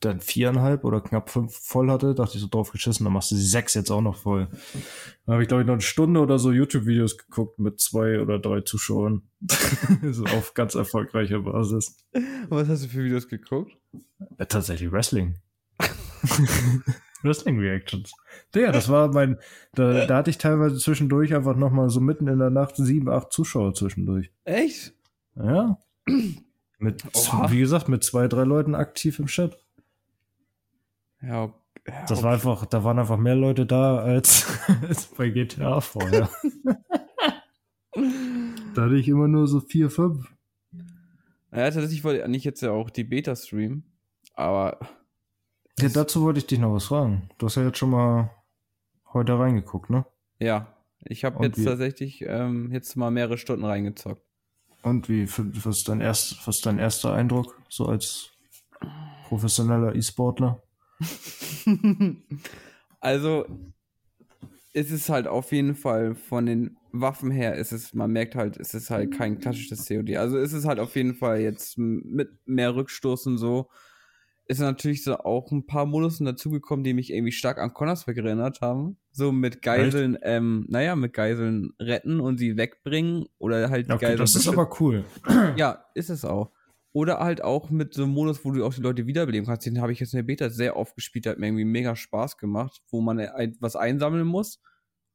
dann 0.06 0.20
viereinhalb 0.20 0.84
oder 0.84 1.02
knapp 1.02 1.30
fünf 1.30 1.56
voll 1.56 1.90
hatte, 1.90 2.14
dachte 2.16 2.36
ich 2.36 2.42
so 2.42 2.48
drauf 2.48 2.72
geschissen, 2.72 3.04
dann 3.04 3.14
machst 3.14 3.32
du 3.32 3.36
die 3.36 3.42
sechs 3.42 3.74
jetzt 3.74 3.92
auch 3.92 4.02
noch 4.02 4.18
voll. 4.18 4.48
Dann 5.26 5.34
habe 5.34 5.44
ich, 5.44 5.48
glaube 5.48 5.62
ich, 5.62 5.68
noch 5.68 5.74
eine 5.74 5.82
Stunde 5.82 6.20
oder 6.20 6.40
so 6.40 6.52
YouTube-Videos 6.52 7.18
geguckt 7.18 7.60
mit 7.60 7.80
zwei 7.80 8.20
oder 8.20 8.40
drei 8.40 8.62
Zuschauern. 8.62 9.24
so 10.12 10.26
auf 10.26 10.54
ganz 10.54 10.76
erfolgreicher 10.76 11.40
Basis. 11.40 11.98
Was 12.50 12.68
hast 12.68 12.84
du 12.84 12.90
für 12.90 13.04
Videos 13.04 13.28
geguckt? 13.28 13.72
Ja, 14.38 14.46
tatsächlich 14.46 14.92
Wrestling. 14.92 15.38
Wrestling-Reactions. 17.24 18.14
Ja, 18.56 18.72
das 18.72 18.90
war 18.90 19.14
mein, 19.14 19.38
da, 19.74 20.06
da 20.06 20.18
hatte 20.18 20.30
ich 20.30 20.38
teilweise 20.38 20.78
zwischendurch 20.78 21.34
einfach 21.36 21.56
nochmal 21.56 21.90
so 21.90 22.00
mitten 22.00 22.28
in 22.28 22.40
der 22.40 22.50
Nacht 22.50 22.76
sieben, 22.78 23.10
acht 23.10 23.32
Zuschauer 23.32 23.74
zwischendurch. 23.74 24.32
Echt? 24.44 24.94
Ja. 25.36 25.78
Mit, 26.80 27.04
Oha. 27.14 27.52
wie 27.52 27.60
gesagt, 27.60 27.90
mit 27.90 28.04
zwei, 28.04 28.28
drei 28.28 28.44
Leuten 28.44 28.74
aktiv 28.74 29.20
im 29.20 29.28
Chat. 29.28 29.58
Ja, 31.22 31.46
ja 31.46 31.54
das 32.08 32.20
okay. 32.20 32.24
war 32.24 32.34
einfach, 32.34 32.66
da 32.66 32.84
waren 32.84 33.00
einfach 33.00 33.18
mehr 33.18 33.36
Leute 33.36 33.66
da 33.66 34.00
als, 34.00 34.46
als 34.88 35.06
bei 35.08 35.30
GTA 35.30 35.82
vorher. 35.82 36.30
da 38.76 38.82
hatte 38.82 38.96
ich 38.96 39.08
immer 39.08 39.28
nur 39.28 39.48
so 39.48 39.60
vier, 39.60 39.90
fünf. 39.90 40.34
Ja, 41.52 41.70
tatsächlich 41.70 42.04
wollte 42.04 42.30
ich 42.32 42.44
jetzt 42.44 42.62
ja 42.62 42.72
auch 42.72 42.90
die 42.90 43.04
Beta 43.04 43.36
streamen, 43.36 43.84
aber. 44.36 44.80
Ja, 45.80 45.90
dazu 45.90 46.22
wollte 46.22 46.40
ich 46.40 46.48
dich 46.48 46.60
noch 46.60 46.74
was 46.74 46.86
fragen. 46.86 47.30
Du 47.38 47.48
hast 47.48 47.56
ja 47.56 47.64
jetzt 47.64 47.78
schon 47.78 47.90
mal 47.90 48.32
heute 49.14 49.38
reingeguckt, 49.38 49.90
ne? 49.90 50.06
Ja, 50.40 50.68
ich 51.04 51.26
habe 51.26 51.44
jetzt 51.44 51.60
wie? 51.60 51.66
tatsächlich 51.66 52.24
ähm, 52.26 52.72
jetzt 52.72 52.96
mal 52.96 53.12
mehrere 53.12 53.38
Stunden 53.38 53.66
reingezockt. 53.66 54.22
Und 54.84 55.10
wie, 55.10 55.28
was 55.28 55.78
ist 55.78 55.90
dein, 55.90 56.02
erst, 56.02 56.48
was 56.48 56.58
ist 56.58 56.66
dein 56.66 56.80
erster 56.80 57.14
Eindruck, 57.14 57.62
so 57.70 57.86
als 57.86 58.32
professioneller 59.28 59.96
E-Sportler? 59.96 60.62
also, 63.00 63.46
es 64.74 64.92
ist 64.92 65.10
halt 65.10 65.28
auf 65.28 65.52
jeden 65.52 65.76
Fall 65.76 66.16
von 66.16 66.46
den 66.46 66.78
Waffen 66.92 67.32
her, 67.32 67.56
ist 67.56 67.72
es, 67.72 67.94
man 67.94 68.12
merkt 68.12 68.36
halt, 68.36 68.58
es 68.58 68.74
ist 68.74 68.90
halt 68.90 69.12
kein 69.12 69.40
klassisches 69.40 69.88
COD. 69.88 70.18
Also 70.18 70.38
es 70.38 70.54
ist 70.54 70.66
halt 70.66 70.80
auf 70.80 70.96
jeden 70.96 71.16
Fall 71.16 71.42
jetzt 71.42 71.78
mit 71.78 72.30
mehr 72.46 72.76
Rückstoß 72.76 73.28
und 73.28 73.38
so. 73.38 73.70
Ist 74.48 74.60
natürlich 74.60 75.04
so 75.04 75.18
auch 75.20 75.52
ein 75.52 75.66
paar 75.66 75.86
Modusen 75.86 76.26
dazugekommen, 76.26 76.84
die 76.84 76.94
mich 76.94 77.14
irgendwie 77.14 77.32
stark 77.32 77.58
an 77.58 77.74
Counter-Strike 77.74 78.22
erinnert 78.22 78.60
haben. 78.60 78.98
So 79.12 79.32
mit 79.32 79.62
Geiseln, 79.62 80.16
Echt? 80.16 80.24
ähm, 80.26 80.66
naja, 80.68 80.96
mit 80.98 81.14
Geiseln 81.14 81.72
retten 81.80 82.20
und 82.20 82.38
sie 82.38 82.58
wegbringen 82.58 83.28
oder 83.38 83.70
halt 83.70 83.90
okay, 83.90 84.00
Geiseln. 84.00 84.18
Das 84.18 84.36
ist 84.36 84.48
aber 84.50 84.70
cool. 84.82 85.06
Ja, 85.56 85.86
ist 85.96 86.10
es 86.10 86.26
auch. 86.26 86.52
Oder 86.94 87.20
halt 87.20 87.44
auch 87.44 87.70
mit 87.70 87.94
so 87.94 88.04
einem 88.04 88.14
Modus, 88.14 88.44
wo 88.44 88.52
du 88.52 88.66
auch 88.66 88.74
die 88.74 88.82
Leute 88.82 89.08
wiederbeleben 89.08 89.48
kannst. 89.48 89.66
Den 89.66 89.82
habe 89.82 89.94
ich 89.94 90.00
jetzt 90.00 90.14
in 90.14 90.18
der 90.18 90.24
Beta 90.24 90.50
sehr 90.50 90.76
oft 90.76 90.96
gespielt, 90.96 91.26
der 91.26 91.34
hat 91.34 91.40
mir 91.40 91.48
irgendwie 91.48 91.66
mega 91.66 91.96
Spaß 91.96 92.38
gemacht, 92.38 92.82
wo 92.90 93.00
man 93.00 93.18
was 93.60 93.76
einsammeln 93.76 94.28
muss 94.28 94.60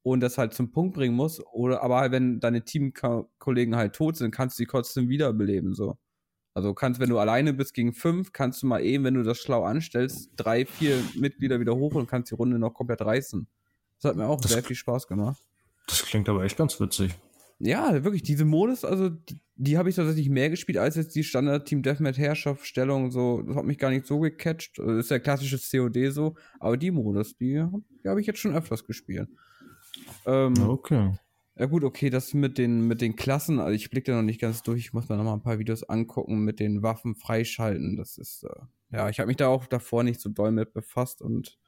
und 0.03 0.21
das 0.21 0.39
halt 0.39 0.55
zum 0.55 0.71
Punkt 0.71 0.95
bringen 0.95 1.15
muss. 1.15 1.45
Oder 1.53 1.83
aber 1.83 1.99
halt, 1.99 2.13
wenn 2.13 2.41
deine 2.41 2.65
Teamkollegen 2.65 3.77
halt 3.77 3.95
tot 3.95 4.17
sind, 4.17 4.31
kannst 4.31 4.59
du 4.59 4.63
die 4.63 4.69
trotzdem 4.69 5.09
wiederbeleben. 5.09 5.75
So. 5.75 5.99
Also 6.55 6.73
kannst, 6.73 7.01
wenn 7.01 7.11
du 7.11 7.19
alleine 7.19 7.53
bist 7.53 7.75
gegen 7.75 7.93
fünf, 7.93 8.33
kannst 8.33 8.63
du 8.63 8.67
mal 8.67 8.81
eben, 8.81 9.05
wenn 9.05 9.13
du 9.13 9.23
das 9.23 9.37
schlau 9.37 9.65
anstellst, 9.65 10.31
drei, 10.37 10.65
vier 10.65 11.03
Mitglieder 11.15 11.61
wieder 11.61 11.77
hoch 11.77 11.95
und 11.95 12.09
kannst 12.09 12.31
die 12.31 12.35
Runde 12.35 12.59
noch 12.59 12.73
komplett 12.73 13.03
reißen. 13.03 13.47
Das 14.01 14.11
hat 14.11 14.17
mir 14.17 14.27
auch 14.27 14.41
das 14.41 14.53
sehr 14.53 14.63
viel 14.63 14.77
Spaß 14.77 15.07
gemacht. 15.07 15.43
Das 15.87 16.03
klingt 16.07 16.29
aber 16.31 16.45
echt 16.45 16.57
ganz 16.57 16.81
witzig. 16.81 17.15
Ja, 17.59 18.05
wirklich, 18.05 18.23
diese 18.23 18.45
Modus, 18.45 18.85
also 18.85 19.09
die, 19.09 19.41
die 19.55 19.79
habe 19.79 19.89
ich 19.89 19.97
tatsächlich 19.97 20.29
mehr 20.29 20.51
gespielt 20.51 20.77
als 20.77 20.97
jetzt 20.97 21.15
die 21.15 21.25
Standard 21.25 21.67
Team 21.67 21.83
Deathmatch 21.83 22.19
Herrschaftsstellung. 22.19 23.11
So, 23.11 23.43
das 23.43 23.57
hat 23.57 23.65
mich 23.65 23.79
gar 23.79 23.91
nicht 23.91 24.07
so 24.07 24.21
gecatcht. 24.21 24.79
Das 24.79 24.97
ist 24.99 25.11
ja 25.11 25.19
klassisches 25.19 25.71
COD 25.71 26.11
so. 26.11 26.35
Aber 26.61 26.77
die 26.77 26.91
Modus, 26.91 27.37
die, 27.37 27.65
die 28.05 28.09
habe 28.09 28.21
ich 28.21 28.27
jetzt 28.27 28.41
schon 28.41 28.55
öfters 28.55 28.85
gespielt. 28.85 29.29
Ähm, 30.27 30.55
okay. 30.69 31.19
Ja 31.59 31.65
gut, 31.65 31.85
okay, 31.85 32.11
das 32.11 32.35
mit 32.35 32.59
den, 32.59 32.83
mit 32.83 33.01
den 33.01 33.17
Klassen, 33.17 33.61
also 33.61 33.73
ich 33.73 33.89
blicke 33.89 34.11
da 34.11 34.19
noch 34.19 34.23
nicht 34.23 34.43
ganz 34.43 34.63
durch, 34.63 34.81
ich 34.81 34.93
muss 34.93 35.09
mir 35.09 35.17
noch 35.17 35.25
mal 35.25 35.33
ein 35.33 35.43
paar 35.43 35.59
Videos 35.59 35.85
angucken 35.85 36.41
mit 36.45 36.61
den 36.61 36.83
Waffen 36.83 37.15
freischalten. 37.15 37.97
Das 37.97 38.19
ist, 38.19 38.45
äh, 38.45 38.95
ja, 38.95 39.09
ich 39.09 39.19
habe 39.19 39.29
mich 39.29 39.39
da 39.39 39.49
auch 39.49 39.65
davor 39.65 40.03
nicht 40.03 40.21
so 40.21 40.29
doll 40.29 40.53
mit 40.53 40.75
befasst 40.75 41.23
und 41.23 41.59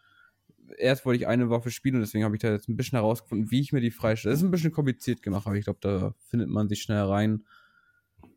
erst 0.77 1.07
wollte 1.07 1.23
ich 1.23 1.27
eine 1.29 1.51
Waffe 1.51 1.71
spielen 1.71 1.97
und 1.97 2.01
deswegen 2.03 2.25
habe 2.25 2.37
ich 2.37 2.43
da 2.43 2.51
jetzt 2.51 2.69
ein 2.69 2.77
bisschen 2.77 2.99
herausgefunden, 2.99 3.51
wie 3.51 3.61
ich 3.61 3.73
mir 3.73 3.81
die 3.81 3.91
freistelle. 3.91 4.33
Das 4.33 4.41
ist 4.41 4.47
ein 4.47 4.51
bisschen 4.51 4.73
kompliziert 4.73 5.23
gemacht, 5.23 5.47
aber 5.47 5.57
ich 5.57 5.65
glaube, 5.65 5.79
da 5.81 6.15
findet 6.29 6.49
man 6.49 6.69
sich 6.69 6.83
schnell 6.83 7.03
rein. 7.03 7.45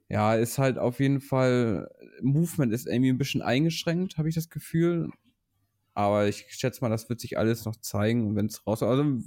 Ja, 0.09 0.35
ist 0.35 0.57
halt 0.57 0.77
auf 0.77 0.99
jeden 0.99 1.21
Fall, 1.21 1.89
Movement 2.21 2.73
ist 2.73 2.87
irgendwie 2.87 3.09
ein 3.09 3.17
bisschen 3.17 3.41
eingeschränkt, 3.41 4.17
habe 4.17 4.29
ich 4.29 4.35
das 4.35 4.49
Gefühl. 4.49 5.09
Aber 5.93 6.27
ich 6.27 6.45
schätze 6.49 6.81
mal, 6.81 6.89
das 6.89 7.09
wird 7.09 7.19
sich 7.19 7.37
alles 7.37 7.65
noch 7.65 7.75
zeigen, 7.77 8.35
wenn 8.35 8.45
es 8.45 8.65
raus. 8.65 8.83
Also 8.83 9.19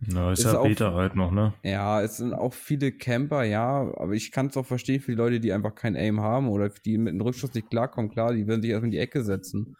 na, 0.00 0.32
ist, 0.32 0.40
ist 0.40 0.52
ja 0.52 0.62
Beta 0.62 0.94
halt 0.94 1.14
noch, 1.14 1.30
ne? 1.30 1.52
Ja, 1.62 2.00
es 2.00 2.16
sind 2.16 2.32
auch 2.32 2.54
viele 2.54 2.90
Camper, 2.90 3.44
ja, 3.44 3.80
aber 3.98 4.12
ich 4.12 4.32
kann 4.32 4.46
es 4.46 4.56
auch 4.56 4.64
verstehen 4.64 5.00
für 5.00 5.12
die 5.12 5.18
Leute, 5.18 5.40
die 5.40 5.52
einfach 5.52 5.74
kein 5.74 5.94
Aim 5.94 6.20
haben 6.20 6.48
oder 6.48 6.70
die 6.70 6.96
mit 6.96 7.12
dem 7.12 7.20
Rückschuss 7.20 7.52
nicht 7.52 7.68
klarkommen, 7.68 8.10
klar, 8.10 8.32
die 8.32 8.46
werden 8.46 8.62
sich 8.62 8.70
erstmal 8.70 8.86
in 8.86 8.92
die 8.92 8.98
Ecke 8.98 9.22
setzen 9.22 9.76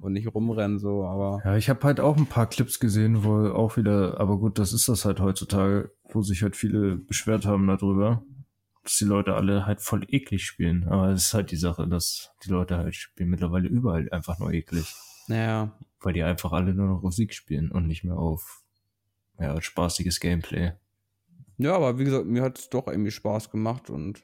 und 0.00 0.12
nicht 0.12 0.34
rumrennen 0.34 0.78
so, 0.78 1.04
aber. 1.04 1.40
Ja, 1.44 1.56
ich 1.56 1.68
habe 1.68 1.82
halt 1.84 2.00
auch 2.00 2.16
ein 2.16 2.26
paar 2.26 2.48
Clips 2.48 2.80
gesehen, 2.80 3.24
wo 3.24 3.48
auch 3.48 3.76
wieder, 3.76 4.20
aber 4.20 4.38
gut, 4.38 4.58
das 4.58 4.72
ist 4.72 4.88
das 4.88 5.04
halt 5.04 5.20
heutzutage, 5.20 5.92
wo 6.10 6.22
sich 6.22 6.42
halt 6.42 6.56
viele 6.56 6.96
beschwert 6.96 7.46
haben 7.46 7.66
darüber, 7.66 8.22
dass 8.82 8.96
die 8.96 9.04
Leute 9.04 9.34
alle 9.34 9.66
halt 9.66 9.80
voll 9.80 10.04
eklig 10.08 10.44
spielen. 10.44 10.84
Aber 10.88 11.10
es 11.10 11.26
ist 11.26 11.34
halt 11.34 11.50
die 11.50 11.56
Sache, 11.56 11.88
dass 11.88 12.30
die 12.44 12.50
Leute 12.50 12.76
halt 12.76 12.94
spielen 12.94 13.30
mittlerweile 13.30 13.68
überall 13.68 14.08
einfach 14.10 14.38
nur 14.38 14.52
eklig. 14.52 14.94
Ja. 15.28 15.72
Weil 16.00 16.12
die 16.12 16.22
einfach 16.22 16.52
alle 16.52 16.74
nur 16.74 16.86
noch 16.86 17.02
Musik 17.02 17.32
spielen 17.34 17.70
und 17.70 17.86
nicht 17.86 18.04
mehr 18.04 18.16
auf 18.16 18.62
ja, 19.38 19.60
spaßiges 19.60 20.20
Gameplay. 20.20 20.72
Ja, 21.56 21.74
aber 21.76 21.98
wie 21.98 22.04
gesagt, 22.04 22.26
mir 22.26 22.42
hat 22.42 22.58
es 22.58 22.68
doch 22.68 22.88
irgendwie 22.88 23.10
Spaß 23.10 23.50
gemacht 23.50 23.90
und 23.90 24.22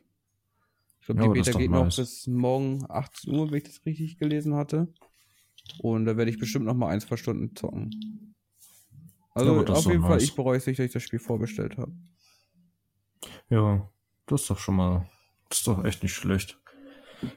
ich 1.00 1.06
glaube, 1.06 1.22
ja, 1.22 1.32
die 1.32 1.40
Beta 1.40 1.58
geht 1.58 1.70
nice. 1.70 1.80
noch 1.80 1.96
bis 1.96 2.26
morgen 2.26 2.84
18 2.88 3.34
Uhr, 3.34 3.50
wenn 3.50 3.58
ich 3.58 3.64
das 3.64 3.86
richtig 3.86 4.18
gelesen 4.18 4.54
hatte. 4.54 4.92
Und 5.78 6.04
da 6.04 6.16
werde 6.16 6.30
ich 6.30 6.38
bestimmt 6.38 6.66
noch 6.66 6.74
mal 6.74 6.88
ein, 6.88 7.00
zwei 7.00 7.16
Stunden 7.16 7.54
zocken. 7.54 8.34
Also 9.34 9.54
ja, 9.54 9.72
auf 9.72 9.84
jeden 9.86 10.00
nice. 10.00 10.08
Fall, 10.08 10.22
ich 10.22 10.34
bereue 10.34 10.56
es 10.58 10.66
nicht, 10.66 10.78
dass 10.78 10.86
ich 10.86 10.92
das 10.92 11.02
Spiel 11.02 11.18
vorbestellt 11.18 11.76
habe. 11.78 11.92
Ja, 13.48 13.88
das 14.26 14.42
ist 14.42 14.50
doch 14.50 14.58
schon 14.58 14.76
mal, 14.76 15.08
das 15.48 15.58
ist 15.58 15.66
doch 15.66 15.84
echt 15.84 16.02
nicht 16.02 16.14
schlecht. 16.14 16.60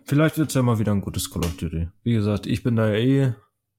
Vielleicht 0.05 0.37
wird 0.37 0.49
es 0.49 0.55
ja 0.55 0.61
mal 0.61 0.79
wieder 0.79 0.91
ein 0.91 1.01
gutes 1.01 1.29
Call 1.29 1.43
of 1.43 1.57
Duty. 1.57 1.89
Wie 2.03 2.13
gesagt, 2.13 2.47
ich 2.47 2.63
bin 2.63 2.75
da 2.75 2.89
ja 2.89 2.95
eh 2.95 3.33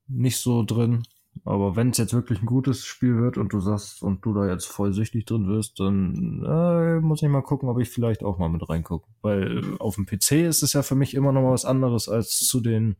nicht 0.06 0.38
so 0.38 0.62
drin. 0.62 1.02
Aber 1.44 1.74
wenn 1.74 1.90
es 1.90 1.98
jetzt 1.98 2.14
wirklich 2.14 2.40
ein 2.40 2.46
gutes 2.46 2.84
Spiel 2.84 3.16
wird 3.18 3.38
und 3.38 3.52
du 3.52 3.60
sagst 3.60 4.02
und 4.02 4.24
du 4.24 4.32
da 4.34 4.46
jetzt 4.46 4.66
voll 4.66 4.92
süchtig 4.92 5.24
drin 5.26 5.48
wirst, 5.48 5.80
dann 5.80 6.44
äh, 6.46 7.00
muss 7.00 7.22
ich 7.22 7.28
mal 7.28 7.42
gucken, 7.42 7.68
ob 7.68 7.80
ich 7.80 7.90
vielleicht 7.90 8.22
auch 8.22 8.38
mal 8.38 8.48
mit 8.48 8.68
reingucke. 8.68 9.08
Weil 9.20 9.76
auf 9.80 9.96
dem 9.96 10.06
PC 10.06 10.32
ist 10.32 10.62
es 10.62 10.74
ja 10.74 10.82
für 10.82 10.94
mich 10.94 11.14
immer 11.14 11.32
noch 11.32 11.42
mal 11.42 11.50
was 11.50 11.64
anderes 11.64 12.08
als 12.08 12.38
zu 12.38 12.60
den, 12.60 12.96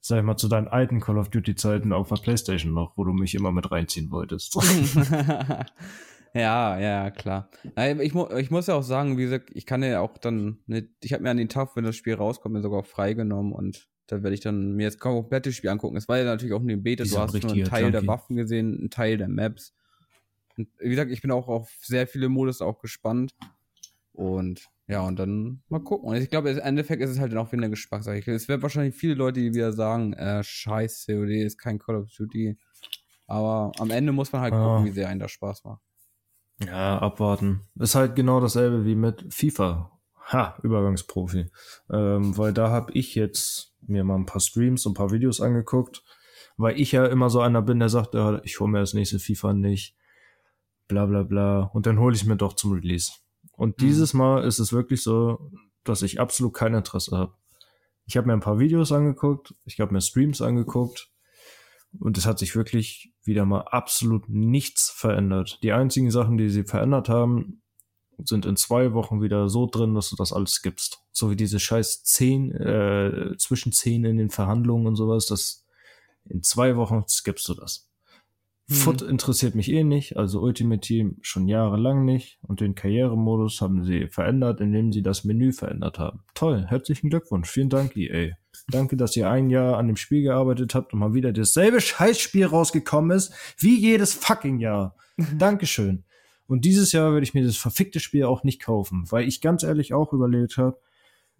sag 0.00 0.18
ich 0.18 0.24
mal, 0.24 0.36
zu 0.36 0.48
deinen 0.48 0.68
alten 0.68 1.00
Call 1.00 1.18
of 1.18 1.28
Duty 1.28 1.54
Zeiten 1.54 1.92
auf 1.92 2.08
der 2.08 2.16
Playstation 2.16 2.72
noch, 2.72 2.96
wo 2.96 3.04
du 3.04 3.12
mich 3.12 3.34
immer 3.34 3.52
mit 3.52 3.70
reinziehen 3.70 4.10
wolltest. 4.10 4.56
Ja, 6.32 6.78
ja, 6.78 7.10
klar. 7.10 7.50
Ich, 8.00 8.14
mu 8.14 8.28
ich 8.36 8.50
muss 8.50 8.68
ja 8.68 8.74
auch 8.74 8.82
sagen, 8.82 9.18
wie 9.18 9.22
gesagt, 9.22 9.50
ich 9.52 9.66
kann 9.66 9.82
ja 9.82 10.00
auch 10.00 10.16
dann, 10.16 10.58
nicht, 10.66 10.88
ich 11.02 11.12
habe 11.12 11.22
mir 11.22 11.30
an 11.30 11.38
den 11.38 11.48
Tag, 11.48 11.74
wenn 11.74 11.84
das 11.84 11.96
Spiel 11.96 12.14
rauskommt, 12.14 12.54
mir 12.54 12.62
sogar 12.62 12.80
auch 12.80 12.86
freigenommen 12.86 13.52
und 13.52 13.88
da 14.06 14.22
werde 14.22 14.34
ich 14.34 14.40
dann 14.40 14.74
mir 14.74 14.84
jetzt 14.84 15.00
komplett 15.00 15.46
das 15.46 15.54
Spiel 15.54 15.70
angucken. 15.70 15.96
Es 15.96 16.08
war 16.08 16.18
ja 16.18 16.24
natürlich 16.24 16.54
auch 16.54 16.60
nur 16.60 16.70
ein 16.70 16.82
Beta, 16.82 17.04
du 17.04 17.18
hast 17.18 17.32
nur 17.32 17.52
einen 17.52 17.64
Teil 17.64 17.82
Junkie. 17.82 17.92
der 17.92 18.06
Waffen 18.06 18.36
gesehen, 18.36 18.78
einen 18.78 18.90
Teil 18.90 19.18
der 19.18 19.28
Maps. 19.28 19.74
Und 20.56 20.68
wie 20.78 20.90
gesagt, 20.90 21.10
ich 21.10 21.22
bin 21.22 21.30
auch 21.30 21.48
auf 21.48 21.70
sehr 21.80 22.06
viele 22.06 22.28
Modus 22.28 22.60
auch 22.60 22.80
gespannt. 22.80 23.34
Und 24.12 24.68
ja, 24.90 25.02
und 25.02 25.20
dann 25.20 25.62
mal 25.68 25.78
gucken. 25.78 26.08
Und 26.08 26.16
ich 26.16 26.28
glaube, 26.30 26.50
im 26.50 26.58
Endeffekt 26.58 27.00
ist 27.00 27.10
es 27.10 27.20
halt 27.20 27.30
dann 27.30 27.38
auch 27.38 27.52
wieder 27.52 27.62
eine 27.62 27.70
Geschmackssache. 27.70 28.32
Es 28.32 28.48
werden 28.48 28.62
wahrscheinlich 28.62 28.96
viele 28.96 29.14
Leute, 29.14 29.38
die 29.38 29.54
wieder 29.54 29.72
sagen, 29.72 30.14
äh, 30.14 30.42
scheiß 30.42 31.06
COD 31.06 31.30
ist 31.44 31.58
kein 31.58 31.78
Call 31.78 31.94
of 31.94 32.08
Duty. 32.10 32.58
Aber 33.28 33.70
am 33.78 33.90
Ende 33.90 34.10
muss 34.10 34.32
man 34.32 34.42
halt 34.42 34.52
ah. 34.52 34.64
gucken, 34.64 34.86
wie 34.86 34.90
sehr 34.90 35.08
einen 35.08 35.20
das 35.20 35.30
Spaß 35.30 35.62
macht. 35.62 35.80
Ja, 36.66 36.98
abwarten. 36.98 37.68
Ist 37.78 37.94
halt 37.94 38.16
genau 38.16 38.40
dasselbe 38.40 38.84
wie 38.84 38.96
mit 38.96 39.32
FIFA. 39.32 39.92
Ha, 40.32 40.58
Übergangsprofi. 40.64 41.46
Ähm, 41.92 42.36
weil 42.36 42.52
da 42.52 42.70
habe 42.70 42.92
ich 42.92 43.14
jetzt 43.14 43.76
mir 43.82 44.02
mal 44.02 44.16
ein 44.16 44.26
paar 44.26 44.40
Streams 44.40 44.86
und 44.86 44.92
ein 44.92 44.94
paar 44.94 45.12
Videos 45.12 45.40
angeguckt, 45.40 46.02
weil 46.56 46.78
ich 46.80 46.90
ja 46.90 47.06
immer 47.06 47.30
so 47.30 47.40
einer 47.40 47.62
bin, 47.62 47.78
der 47.78 47.88
sagt, 47.88 48.14
ja, 48.14 48.40
ich 48.42 48.58
hole 48.58 48.70
mir 48.70 48.80
das 48.80 48.94
nächste 48.94 49.20
FIFA 49.20 49.54
nicht, 49.54 49.96
bla 50.88 51.06
bla 51.06 51.22
bla. 51.22 51.70
Und 51.72 51.86
dann 51.86 52.00
hole 52.00 52.16
ich 52.16 52.26
mir 52.26 52.36
doch 52.36 52.54
zum 52.54 52.72
Release. 52.72 53.12
Und 53.60 53.76
mhm. 53.76 53.86
dieses 53.88 54.14
Mal 54.14 54.42
ist 54.44 54.58
es 54.58 54.72
wirklich 54.72 55.02
so, 55.02 55.50
dass 55.84 56.00
ich 56.00 56.18
absolut 56.18 56.54
kein 56.54 56.72
Interesse 56.72 57.14
habe. 57.14 57.34
Ich 58.06 58.16
habe 58.16 58.26
mir 58.26 58.32
ein 58.32 58.40
paar 58.40 58.58
Videos 58.58 58.90
angeguckt, 58.90 59.54
ich 59.66 59.80
habe 59.80 59.92
mir 59.92 60.00
Streams 60.00 60.40
angeguckt 60.40 61.10
und 61.98 62.16
es 62.16 62.24
hat 62.24 62.38
sich 62.38 62.56
wirklich 62.56 63.12
wieder 63.22 63.44
mal 63.44 63.60
absolut 63.60 64.30
nichts 64.30 64.88
verändert. 64.88 65.58
Die 65.62 65.72
einzigen 65.72 66.10
Sachen, 66.10 66.38
die 66.38 66.48
sie 66.48 66.64
verändert 66.64 67.10
haben, 67.10 67.60
sind 68.24 68.46
in 68.46 68.56
zwei 68.56 68.94
Wochen 68.94 69.20
wieder 69.20 69.50
so 69.50 69.66
drin, 69.66 69.94
dass 69.94 70.08
du 70.08 70.16
das 70.16 70.32
alles 70.32 70.52
skippst. 70.52 71.04
So 71.12 71.30
wie 71.30 71.36
diese 71.36 71.60
scheiß 71.60 72.02
zehn, 72.02 72.52
äh, 72.52 73.36
zwischen 73.36 73.72
zehn 73.72 74.06
in 74.06 74.16
den 74.16 74.30
Verhandlungen 74.30 74.86
und 74.86 74.96
sowas, 74.96 75.26
das 75.26 75.66
in 76.24 76.42
zwei 76.42 76.76
Wochen 76.76 77.04
skippst 77.06 77.46
du 77.48 77.54
das. 77.54 77.89
Mhm. 78.70 78.74
Foot 78.74 79.02
interessiert 79.02 79.56
mich 79.56 79.70
eh 79.72 79.82
nicht, 79.82 80.16
also 80.16 80.40
Ultimate 80.40 80.80
Team 80.80 81.16
schon 81.22 81.48
jahrelang 81.48 82.04
nicht 82.04 82.38
und 82.42 82.60
den 82.60 82.76
Karrieremodus 82.76 83.60
haben 83.60 83.84
sie 83.84 84.06
verändert, 84.06 84.60
indem 84.60 84.92
sie 84.92 85.02
das 85.02 85.24
Menü 85.24 85.52
verändert 85.52 85.98
haben. 85.98 86.20
Toll, 86.34 86.66
herzlichen 86.68 87.10
Glückwunsch, 87.10 87.50
vielen 87.50 87.68
Dank 87.68 87.96
EA. 87.96 88.36
Danke, 88.68 88.96
dass 88.96 89.16
ihr 89.16 89.28
ein 89.28 89.50
Jahr 89.50 89.76
an 89.76 89.88
dem 89.88 89.96
Spiel 89.96 90.22
gearbeitet 90.22 90.76
habt 90.76 90.92
und 90.92 91.00
mal 91.00 91.14
wieder 91.14 91.32
dasselbe 91.32 91.80
Scheißspiel 91.80 92.46
rausgekommen 92.46 93.16
ist, 93.16 93.32
wie 93.58 93.76
jedes 93.76 94.14
fucking 94.14 94.60
Jahr. 94.60 94.94
Dankeschön. 95.36 96.04
Und 96.46 96.64
dieses 96.64 96.92
Jahr 96.92 97.12
werde 97.12 97.24
ich 97.24 97.34
mir 97.34 97.44
das 97.44 97.56
verfickte 97.56 97.98
Spiel 97.98 98.24
auch 98.24 98.44
nicht 98.44 98.62
kaufen, 98.62 99.04
weil 99.10 99.26
ich 99.26 99.40
ganz 99.40 99.64
ehrlich 99.64 99.94
auch 99.94 100.12
überlegt 100.12 100.58
habe, 100.58 100.78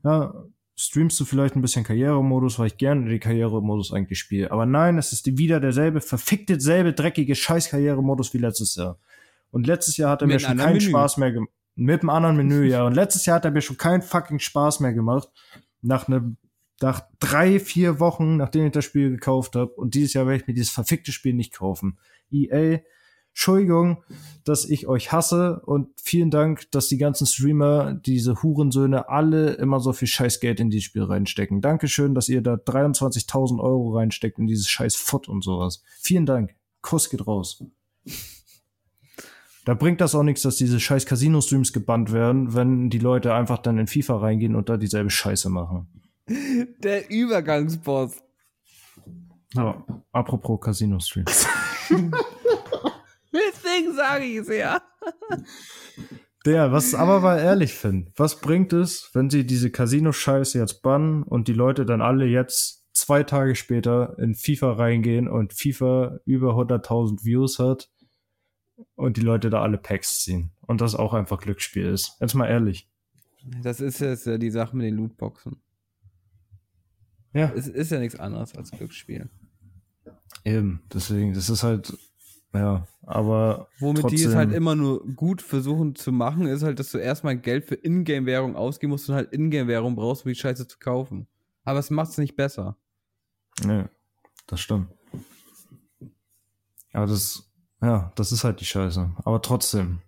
ja, 0.03 0.35
streamst 0.81 1.21
du 1.21 1.25
vielleicht 1.25 1.57
ein 1.57 1.63
bisschen 1.63 1.85
Karrieremodus, 1.85 2.59
weil 2.59 2.69
ich 2.69 2.77
gerne 2.77 3.09
den 3.09 3.21
Karrieremodus 3.21 3.93
eigentlich 3.93 4.19
spiele. 4.19 4.51
Aber 4.51 4.67
nein, 4.67 4.97
es 4.99 5.13
ist 5.13 5.27
wieder 5.37 5.61
derselbe, 5.61 6.01
verfickte, 6.01 6.61
selbe, 6.61 6.93
dreckige 6.93 7.35
Scheiß-Karrieremodus 7.35 8.33
wie 8.33 8.39
letztes 8.39 8.77
Jahr. 8.77 8.99
Und 9.51 9.67
letztes 9.67 9.97
Jahr 9.97 10.11
hat 10.11 10.23
er 10.23 10.29
mir 10.29 10.41
schon 10.41 10.57
keinen 10.57 10.75
Menü. 10.75 10.81
Spaß 10.81 11.19
mehr 11.19 11.33
gemacht. 11.33 11.53
Mit 11.77 12.01
einem 12.01 12.11
anderen 12.11 12.37
Menü, 12.37 12.65
ja. 12.69 12.85
Und 12.85 12.95
letztes 12.95 13.27
Jahr 13.27 13.37
hat 13.37 13.45
er 13.45 13.51
mir 13.51 13.61
schon 13.61 13.77
keinen 13.77 14.03
fucking 14.03 14.39
Spaß 14.39 14.81
mehr 14.81 14.93
gemacht. 14.93 15.29
Nach 15.83 16.09
einem, 16.09 16.37
nach 16.81 17.03
drei, 17.19 17.61
vier 17.61 18.01
Wochen, 18.01 18.37
nachdem 18.37 18.67
ich 18.67 18.73
das 18.73 18.85
Spiel 18.85 19.11
gekauft 19.11 19.57
habe. 19.57 19.73
Und 19.73 19.95
dieses 19.95 20.15
Jahr 20.15 20.27
werde 20.27 20.41
ich 20.41 20.47
mir 20.47 20.55
dieses 20.55 20.71
verfickte 20.71 21.13
Spiel 21.13 21.35
nicht 21.35 21.53
kaufen. 21.53 21.99
EA, 22.31 22.79
Entschuldigung, 23.33 24.03
dass 24.45 24.65
ich 24.65 24.87
euch 24.87 25.13
hasse 25.13 25.61
und 25.65 25.89
vielen 26.03 26.31
Dank, 26.31 26.71
dass 26.73 26.89
die 26.89 26.99
ganzen 26.99 27.27
Streamer, 27.27 27.95
diese 27.95 28.43
Hurensöhne, 28.43 29.09
alle 29.09 29.53
immer 29.55 29.81
so 29.81 29.93
viel 29.93 30.09
Scheißgeld 30.09 30.61
in 30.61 30.71
dieses 30.71 30.85
Spiel 30.85 31.05
reinstecken. 31.05 31.61
Dankeschön, 31.61 32.15
dass 32.15 32.29
ihr 32.29 32.43
da 32.43 32.55
23.000 32.55 33.61
Euro 33.61 33.97
reinsteckt 33.97 34.39
in 34.39 34.47
dieses 34.47 34.69
scheiß 34.69 34.97
Fott 34.97 35.29
und 35.29 35.43
sowas. 35.43 35.83
Vielen 36.01 36.27
Dank. 36.27 36.55
Kuss 36.83 37.11
geht 37.11 37.27
raus. 37.27 37.65
Da 39.65 39.75
bringt 39.75 40.01
das 40.01 40.15
auch 40.15 40.23
nichts, 40.23 40.43
dass 40.43 40.57
diese 40.57 40.81
scheiß 40.81 41.07
Casino-Streams 41.07 41.73
gebannt 41.73 42.13
werden, 42.13 42.55
wenn 42.55 42.91
die 42.91 42.99
Leute 42.99 43.35
einfach 43.35 43.59
dann 43.59 43.79
in 43.79 43.87
FIFA 43.87 44.17
reingehen 44.19 44.57
und 44.57 44.69
da 44.69 44.77
dieselbe 44.77 45.11
Scheiße 45.11 45.51
machen. 45.51 45.87
Der 46.83 47.11
Übergangsboss. 47.11 48.17
Aber 49.55 49.85
apropos 50.13 50.61
Casino-Streams. 50.61 51.47
Deswegen 53.33 53.95
sage 53.95 54.25
ich 54.25 54.37
es 54.37 54.49
ja. 54.49 54.83
Der, 56.47 56.73
was 56.73 56.95
aber 56.95 57.21
mal 57.21 57.39
ehrlich 57.39 57.75
finde, 57.75 58.13
was 58.17 58.41
bringt 58.41 58.73
es, 58.73 59.11
wenn 59.13 59.29
sie 59.29 59.45
diese 59.45 59.71
Casino-Scheiße 59.71 60.59
jetzt 60.59 60.83
bannen 60.83 61.23
und 61.23 61.49
die 61.49 61.53
Leute 61.53 61.85
dann 61.85 62.01
alle 62.01 62.25
jetzt 62.27 62.89
zwei 62.93 63.23
Tage 63.25 63.55
später 63.55 64.19
in 64.19 64.35
FIFA 64.35 64.73
reingehen 64.73 65.29
und 65.29 65.53
FIFA 65.53 66.19
über 66.25 66.55
100.000 66.55 67.25
Views 67.25 67.59
hat 67.59 67.91
und 68.95 69.19
die 69.19 69.23
Leute 69.23 69.51
da 69.51 69.61
alle 69.61 69.77
Packs 69.77 70.21
ziehen 70.21 70.53
und 70.63 70.81
das 70.81 70.95
auch 70.95 71.13
einfach 71.13 71.41
Glücksspiel 71.41 71.87
ist. 71.87 72.17
Jetzt 72.21 72.35
mal 72.35 72.49
ehrlich. 72.49 72.89
Das 73.63 73.81
ist 73.81 74.01
jetzt 74.01 74.27
ja 74.27 74.39
die 74.39 74.51
Sache 74.51 74.77
mit 74.77 74.87
den 74.87 74.97
Lootboxen. 74.97 75.63
Ja. 77.33 77.53
Es 77.55 77.69
ist 77.69 77.93
ja 77.93 77.99
nichts 77.99 78.19
anderes 78.19 78.57
als 78.57 78.71
Glücksspiel. 78.71 79.29
Eben, 80.45 80.83
deswegen, 80.93 81.35
das 81.35 81.51
ist 81.51 81.63
halt 81.63 81.93
ja, 82.55 82.87
aber. 83.11 83.69
Womit 83.79 84.03
trotzdem... 84.03 84.17
die 84.19 84.25
es 84.25 84.35
halt 84.35 84.53
immer 84.53 84.75
nur 84.75 85.05
gut 85.15 85.43
versuchen 85.43 85.95
zu 85.95 86.13
machen, 86.13 86.47
ist 86.47 86.63
halt, 86.63 86.79
dass 86.79 86.91
du 86.91 86.99
erstmal 86.99 87.37
Geld 87.37 87.65
für 87.65 87.75
Ingame-Währung 87.75 88.57
ausgeben 88.57 88.93
musst 88.93 89.09
und 89.09 89.17
halt 89.17 89.33
Ingame-Währung 89.33 89.97
brauchst, 89.97 90.25
um 90.25 90.29
die 90.29 90.39
Scheiße 90.39 90.67
zu 90.67 90.79
kaufen. 90.79 91.27
Aber 91.65 91.79
es 91.79 91.91
macht 91.91 92.11
es 92.11 92.19
nicht 92.19 92.37
besser. 92.37 92.77
Nee, 93.65 93.85
das 94.47 94.61
stimmt. 94.61 94.89
Aber 96.93 97.07
das, 97.07 97.51
ja, 97.83 98.13
das 98.17 98.33
ist 98.33 98.45
halt 98.45 98.61
die 98.61 98.65
Scheiße. 98.65 99.13
Aber 99.25 99.43
trotzdem. 99.43 100.01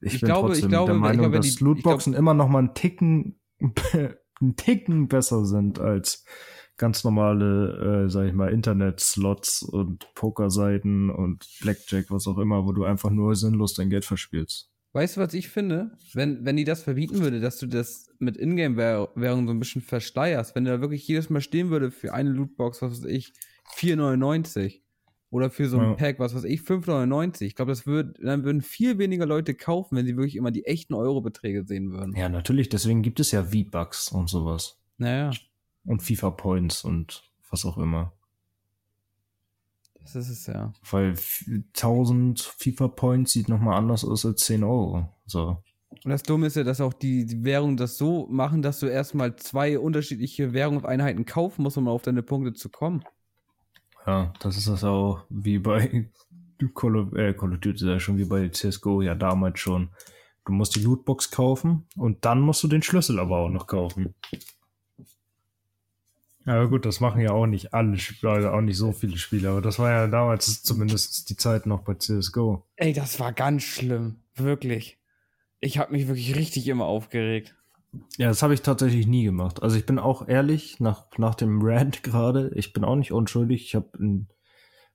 Ich, 0.00 0.14
ich 0.14 0.20
bin 0.20 0.28
glaube, 0.28 0.48
trotzdem 0.48 0.64
ich 0.64 0.70
glaube, 0.70 0.92
der 0.92 1.00
Meinung, 1.00 1.30
glaube, 1.30 1.36
dass 1.38 1.56
die, 1.56 1.64
Lootboxen 1.64 2.12
glaub, 2.12 2.20
immer 2.20 2.34
noch 2.34 2.48
mal 2.48 2.60
einen 2.60 2.74
Ticken, 2.74 3.40
einen 4.40 4.56
Ticken 4.56 5.08
besser 5.08 5.44
sind 5.44 5.80
als 5.80 6.24
ganz 6.78 7.04
normale, 7.04 8.04
äh, 8.06 8.10
sag 8.10 8.26
ich 8.26 8.32
mal, 8.32 8.52
Internet-Slots 8.52 9.62
und 9.62 10.12
Pokerseiten 10.14 11.10
und 11.10 11.46
Blackjack, 11.60 12.10
was 12.10 12.26
auch 12.26 12.38
immer, 12.38 12.64
wo 12.64 12.72
du 12.72 12.84
einfach 12.84 13.10
nur 13.10 13.34
sinnlos 13.36 13.74
dein 13.74 13.90
Geld 13.90 14.04
verspielst. 14.04 14.70
Weißt 14.92 15.16
du, 15.16 15.20
was 15.20 15.34
ich 15.34 15.48
finde? 15.48 15.92
Wenn, 16.14 16.44
wenn 16.46 16.56
die 16.56 16.64
das 16.64 16.82
verbieten 16.82 17.18
würde, 17.18 17.40
dass 17.40 17.58
du 17.58 17.66
das 17.66 18.08
mit 18.18 18.36
Ingame-Währung 18.38 19.46
so 19.46 19.52
ein 19.52 19.58
bisschen 19.58 19.82
verschleierst, 19.82 20.54
wenn 20.54 20.64
da 20.64 20.80
wirklich 20.80 21.06
jedes 21.06 21.28
Mal 21.28 21.42
stehen 21.42 21.70
würde 21.70 21.90
für 21.90 22.14
eine 22.14 22.30
Lootbox, 22.30 22.80
was 22.80 23.02
weiß 23.02 23.10
ich, 23.10 23.34
4,99 23.76 24.80
oder 25.30 25.50
für 25.50 25.68
so 25.68 25.78
ein 25.78 25.90
ja. 25.90 25.94
Pack, 25.94 26.18
was 26.18 26.34
weiß 26.34 26.44
ich, 26.44 26.60
5,99. 26.60 27.42
Ich 27.42 27.54
glaube, 27.54 27.70
das 27.70 27.86
würde, 27.86 28.14
dann 28.22 28.44
würden 28.44 28.62
viel 28.62 28.98
weniger 28.98 29.26
Leute 29.26 29.54
kaufen, 29.54 29.96
wenn 29.96 30.06
sie 30.06 30.16
wirklich 30.16 30.36
immer 30.36 30.50
die 30.50 30.64
echten 30.64 30.94
Eurobeträge 30.94 31.64
sehen 31.66 31.92
würden. 31.92 32.16
Ja, 32.16 32.30
natürlich, 32.30 32.70
deswegen 32.70 33.02
gibt 33.02 33.20
es 33.20 33.30
ja 33.30 33.44
V-Bucks 33.44 34.10
und 34.10 34.30
sowas. 34.30 34.80
Naja. 34.96 35.32
Und 35.88 36.02
FIFA 36.02 36.30
Points 36.30 36.84
und 36.84 37.22
was 37.50 37.64
auch 37.64 37.78
immer. 37.78 38.12
Das 40.00 40.14
ist 40.14 40.28
es 40.28 40.46
ja. 40.46 40.72
Weil 40.90 41.14
1000 41.76 42.40
FIFA 42.40 42.88
Points 42.88 43.32
sieht 43.32 43.48
nochmal 43.48 43.78
anders 43.78 44.04
aus 44.04 44.26
als 44.26 44.42
10 44.42 44.64
Euro. 44.64 45.08
So. 45.24 45.62
Und 46.04 46.10
das 46.10 46.22
Dumme 46.22 46.46
ist 46.46 46.56
ja, 46.56 46.64
dass 46.64 46.82
auch 46.82 46.92
die, 46.92 47.24
die 47.24 47.42
Währungen 47.42 47.78
das 47.78 47.96
so 47.96 48.26
machen, 48.30 48.60
dass 48.60 48.80
du 48.80 48.86
erstmal 48.86 49.36
zwei 49.36 49.78
unterschiedliche 49.78 50.52
Währungseinheiten 50.52 51.24
kaufen 51.24 51.62
musst, 51.62 51.78
um 51.78 51.88
auf 51.88 52.02
deine 52.02 52.22
Punkte 52.22 52.52
zu 52.52 52.68
kommen. 52.68 53.02
Ja, 54.06 54.32
das 54.40 54.56
ist 54.56 54.68
das 54.68 54.84
auch 54.84 55.24
wie 55.30 55.58
bei 55.58 56.10
Call 56.74 56.96
of, 56.96 57.12
äh, 57.14 57.32
Call 57.32 57.54
of 57.54 57.60
Duty, 57.60 57.86
ja 57.86 57.98
schon 57.98 58.18
wie 58.18 58.24
bei 58.24 58.48
CSGO, 58.48 59.02
ja 59.02 59.14
damals 59.14 59.58
schon. 59.58 59.90
Du 60.44 60.52
musst 60.52 60.76
die 60.76 60.80
Lootbox 60.80 61.30
kaufen 61.30 61.86
und 61.96 62.24
dann 62.24 62.40
musst 62.40 62.62
du 62.62 62.68
den 62.68 62.82
Schlüssel 62.82 63.18
aber 63.18 63.38
auch 63.38 63.50
noch 63.50 63.66
kaufen. 63.66 64.14
Ja 66.48 66.64
gut, 66.64 66.86
das 66.86 67.00
machen 67.00 67.20
ja 67.20 67.32
auch 67.32 67.44
nicht 67.44 67.74
alle 67.74 67.98
Spieler, 67.98 68.32
also 68.32 68.48
auch 68.48 68.62
nicht 68.62 68.78
so 68.78 68.92
viele 68.92 69.18
Spieler, 69.18 69.50
aber 69.50 69.60
das 69.60 69.78
war 69.78 69.90
ja 69.90 70.06
damals 70.06 70.62
zumindest 70.62 71.28
die 71.28 71.36
Zeit 71.36 71.66
noch 71.66 71.82
bei 71.82 71.92
CSGO. 71.92 72.64
Ey, 72.76 72.94
das 72.94 73.20
war 73.20 73.34
ganz 73.34 73.64
schlimm, 73.64 74.22
wirklich. 74.34 74.98
Ich 75.60 75.76
habe 75.76 75.92
mich 75.92 76.08
wirklich 76.08 76.36
richtig 76.36 76.66
immer 76.68 76.86
aufgeregt. 76.86 77.54
Ja, 78.16 78.28
das 78.28 78.42
habe 78.42 78.54
ich 78.54 78.62
tatsächlich 78.62 79.06
nie 79.06 79.24
gemacht. 79.24 79.62
Also 79.62 79.76
ich 79.76 79.84
bin 79.84 79.98
auch 79.98 80.26
ehrlich, 80.26 80.80
nach, 80.80 81.04
nach 81.18 81.34
dem 81.34 81.60
Rant 81.60 82.02
gerade, 82.02 82.50
ich 82.54 82.72
bin 82.72 82.82
auch 82.82 82.96
nicht 82.96 83.12
unschuldig. 83.12 83.62
Ich 83.66 83.74
habe 83.74 83.90
in 83.98 84.28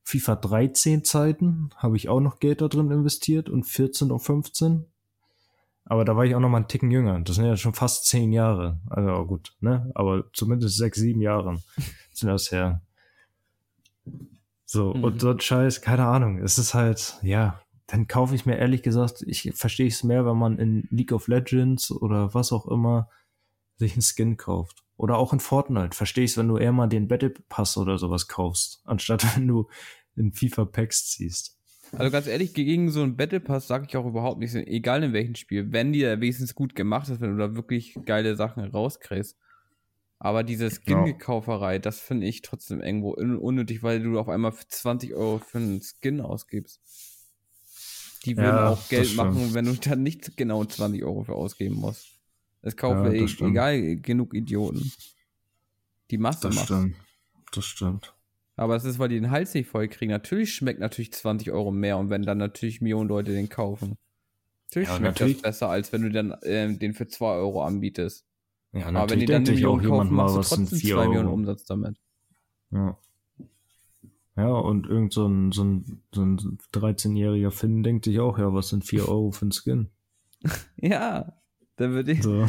FIFA 0.01 0.37
13 0.37 1.03
Zeiten, 1.03 1.69
habe 1.75 1.97
ich 1.97 2.09
auch 2.09 2.19
noch 2.19 2.39
Geld 2.39 2.61
da 2.61 2.67
drin 2.67 2.89
investiert 2.89 3.47
und 3.47 3.65
14 3.65 4.09
und 4.09 4.19
15. 4.21 4.85
Aber 5.85 6.05
da 6.05 6.15
war 6.15 6.25
ich 6.25 6.33
auch 6.33 6.39
noch 6.39 6.49
mal 6.49 6.57
einen 6.57 6.67
Ticken 6.67 6.91
jünger. 6.91 7.19
Das 7.21 7.35
sind 7.35 7.45
ja 7.45 7.57
schon 7.57 7.73
fast 7.73 8.05
zehn 8.05 8.31
Jahre. 8.31 8.79
Also 8.89 9.25
gut, 9.25 9.53
ne? 9.59 9.91
Aber 9.95 10.25
zumindest 10.33 10.77
sechs, 10.77 10.97
sieben 10.97 11.21
Jahre 11.21 11.61
sind 12.13 12.29
das 12.29 12.51
her. 12.51 12.81
So, 14.65 14.93
mhm. 14.93 15.03
und 15.03 15.23
dort 15.23 15.43
Scheiß, 15.43 15.81
keine 15.81 16.05
Ahnung. 16.05 16.39
Es 16.39 16.57
ist 16.57 16.73
halt, 16.73 17.19
ja, 17.21 17.61
dann 17.87 18.07
kaufe 18.07 18.33
ich 18.33 18.45
mir 18.45 18.57
ehrlich 18.57 18.81
gesagt, 18.81 19.23
ich 19.27 19.51
verstehe 19.53 19.87
es 19.87 20.03
mehr, 20.03 20.25
wenn 20.25 20.37
man 20.37 20.57
in 20.57 20.87
League 20.89 21.11
of 21.11 21.27
Legends 21.27 21.91
oder 21.91 22.33
was 22.33 22.51
auch 22.51 22.65
immer 22.67 23.09
sich 23.77 23.93
einen 23.93 24.01
Skin 24.01 24.37
kauft. 24.37 24.83
Oder 24.95 25.17
auch 25.17 25.33
in 25.33 25.39
Fortnite. 25.39 25.95
Verstehe 25.95 26.23
ich 26.23 26.31
es, 26.31 26.37
wenn 26.37 26.47
du 26.47 26.57
eher 26.57 26.71
mal 26.71 26.87
den 26.87 27.07
Battle 27.07 27.33
Pass 27.49 27.77
oder 27.77 27.97
sowas 27.97 28.27
kaufst, 28.27 28.81
anstatt 28.85 29.23
wenn 29.35 29.47
du 29.47 29.67
in 30.15 30.31
FIFA 30.31 30.65
Packs 30.65 31.09
ziehst. 31.09 31.57
Also 31.97 32.11
ganz 32.11 32.27
ehrlich, 32.27 32.53
gegen 32.53 32.89
so 32.89 33.03
einen 33.03 33.15
Battle 33.15 33.39
Pass 33.39 33.67
sage 33.67 33.85
ich 33.87 33.95
auch 33.95 34.05
überhaupt 34.05 34.39
nichts, 34.39 34.55
egal 34.55 35.03
in 35.03 35.13
welchem 35.13 35.35
Spiel. 35.35 35.71
Wenn 35.71 35.93
dir 35.93 36.19
wenigstens 36.21 36.55
gut 36.55 36.75
gemacht 36.75 37.09
ist, 37.09 37.21
wenn 37.21 37.31
du 37.31 37.37
da 37.37 37.55
wirklich 37.55 37.97
geile 38.05 38.35
Sachen 38.35 38.63
rauskriegst. 38.63 39.37
Aber 40.19 40.43
diese 40.43 40.71
Skin-Gekauferei, 40.71 41.79
das 41.79 41.99
finde 41.99 42.27
ich 42.27 42.41
trotzdem 42.41 42.81
irgendwo 42.81 43.11
unnötig, 43.11 43.83
weil 43.83 44.01
du 44.01 44.17
auf 44.17 44.29
einmal 44.29 44.53
20 44.53 45.13
Euro 45.13 45.39
für 45.39 45.57
einen 45.57 45.81
Skin 45.81 46.21
ausgibst. 46.21 46.79
Die 48.25 48.37
würden 48.37 48.55
ja, 48.55 48.69
auch 48.69 48.87
Geld 48.87 49.15
machen, 49.15 49.53
wenn 49.53 49.65
du 49.65 49.73
dann 49.73 50.01
nicht 50.01 50.37
genau 50.37 50.63
20 50.63 51.03
Euro 51.03 51.23
für 51.25 51.33
ausgeben 51.33 51.75
musst. 51.75 52.07
Es 52.61 52.77
kaufen 52.77 53.03
ja, 53.03 53.11
e 53.11 53.25
egal 53.25 53.97
genug 53.97 54.33
Idioten. 54.33 54.93
Die 56.09 56.17
Masse 56.17 56.47
das 56.47 56.55
macht. 56.55 56.65
Stimmt. 56.65 56.95
Das 57.51 57.65
stimmt. 57.65 58.12
Aber 58.55 58.75
es 58.75 58.85
ist, 58.85 58.99
weil 58.99 59.09
die 59.09 59.19
den 59.19 59.31
Hals 59.31 59.53
nicht 59.53 59.67
voll 59.67 59.87
kriegen. 59.87 60.11
Natürlich 60.11 60.53
schmeckt 60.53 60.79
natürlich 60.79 61.11
20 61.11 61.51
Euro 61.51 61.71
mehr 61.71 61.97
und 61.97 62.09
wenn 62.09 62.21
dann 62.21 62.37
natürlich 62.37 62.81
Millionen 62.81 63.09
Leute 63.09 63.31
den 63.31 63.49
kaufen. 63.49 63.97
Natürlich 64.67 64.89
ja, 64.89 64.97
schmeckt 64.97 65.19
natürlich. 65.19 65.33
das 65.37 65.41
besser, 65.41 65.69
als 65.69 65.91
wenn 65.91 66.03
du 66.03 66.11
dann 66.11 66.31
äh, 66.41 66.75
den 66.75 66.93
für 66.93 67.07
2 67.07 67.25
Euro 67.35 67.63
anbietest. 67.63 68.25
Ja, 68.73 68.87
Aber 68.87 69.09
wenn 69.09 69.19
die 69.19 69.25
dann 69.25 69.43
eine 69.43 69.51
Million 69.51 69.83
kaufen, 69.83 70.13
machst 70.13 70.35
du 70.35 70.41
trotzdem 70.41 70.79
2 70.79 71.07
Millionen 71.07 71.29
Umsatz 71.29 71.65
damit. 71.65 71.97
Ja. 72.71 72.97
Ja, 74.35 74.47
und 74.47 74.87
irgend 74.87 75.13
so 75.13 75.27
ein, 75.27 75.51
so 75.51 75.63
ein, 75.63 76.01
so 76.11 76.23
ein 76.23 76.57
13-jähriger 76.73 77.51
Finn 77.51 77.83
denkt 77.83 78.05
sich 78.05 78.19
auch, 78.19 78.39
ja, 78.39 78.51
was 78.51 78.69
sind 78.69 78.83
4 78.83 79.07
Euro 79.07 79.31
für 79.31 79.45
ein 79.45 79.51
Skin? 79.51 79.89
ja, 80.77 81.39
da 81.75 81.89
würde 81.89 82.11
ich. 82.13 82.23
So. 82.23 82.47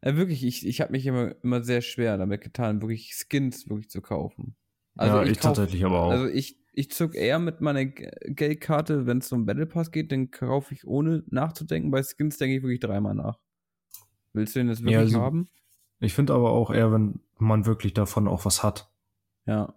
Äh, 0.00 0.14
wirklich, 0.14 0.44
ich, 0.44 0.64
ich 0.64 0.80
habe 0.80 0.92
mich 0.92 1.04
immer, 1.06 1.34
immer 1.42 1.64
sehr 1.64 1.82
schwer 1.82 2.16
damit 2.16 2.40
getan, 2.42 2.80
wirklich 2.80 3.14
Skins 3.14 3.68
wirklich 3.68 3.90
zu 3.90 4.00
kaufen. 4.00 4.54
Also 4.98 5.16
ja, 5.16 5.22
ich, 5.22 5.30
ich 5.30 5.36
kauf, 5.38 5.54
tatsächlich 5.54 5.84
aber 5.84 6.00
auch. 6.00 6.10
Also 6.10 6.26
ich, 6.26 6.58
ich 6.72 6.90
zück 6.90 7.14
eher 7.14 7.38
mit 7.38 7.60
meiner 7.60 7.84
Geldkarte, 7.84 9.06
wenn 9.06 9.18
es 9.18 9.32
um 9.32 9.46
Battle 9.46 9.66
Pass 9.66 9.92
geht, 9.92 10.10
dann 10.10 10.30
kaufe 10.30 10.74
ich 10.74 10.86
ohne 10.86 11.22
nachzudenken. 11.28 11.90
Bei 11.90 12.02
Skins 12.02 12.36
denke 12.36 12.56
ich 12.56 12.62
wirklich 12.62 12.80
dreimal 12.80 13.14
nach. 13.14 13.38
Willst 14.32 14.56
du 14.56 14.60
den 14.60 14.68
das 14.68 14.80
wirklich 14.80 14.92
ja, 14.92 15.00
also, 15.00 15.20
haben? 15.20 15.48
Ich 16.00 16.14
finde 16.14 16.34
aber 16.34 16.50
auch 16.50 16.70
eher, 16.70 16.92
wenn 16.92 17.20
man 17.38 17.64
wirklich 17.64 17.94
davon 17.94 18.26
auch 18.28 18.44
was 18.44 18.62
hat. 18.62 18.90
Ja. 19.46 19.72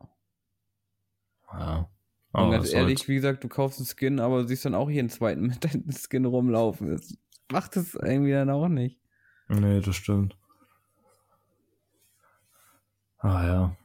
Ja. 1.53 1.89
Aber 2.33 2.45
Und 2.45 2.51
ganz 2.51 2.73
ehrlich, 2.73 3.07
wie 3.07 3.15
gesagt, 3.15 3.43
du 3.43 3.47
kaufst 3.47 3.79
einen 3.79 3.87
Skin, 3.87 4.19
aber 4.19 4.47
siehst 4.47 4.65
dann 4.65 4.75
auch 4.75 4.89
jeden 4.89 5.09
zweiten 5.09 5.41
mit 5.47 5.63
deinem 5.63 5.91
Skin 5.91 6.25
rumlaufen. 6.25 6.89
Das 6.89 7.15
macht 7.51 7.77
es 7.77 7.93
irgendwie 7.93 8.31
dann 8.31 8.49
auch 8.49 8.67
nicht. 8.67 8.99
Nee, 9.49 9.81
das 9.81 9.95
stimmt. 9.95 10.35
Ah 13.19 13.45
ja. 13.45 13.77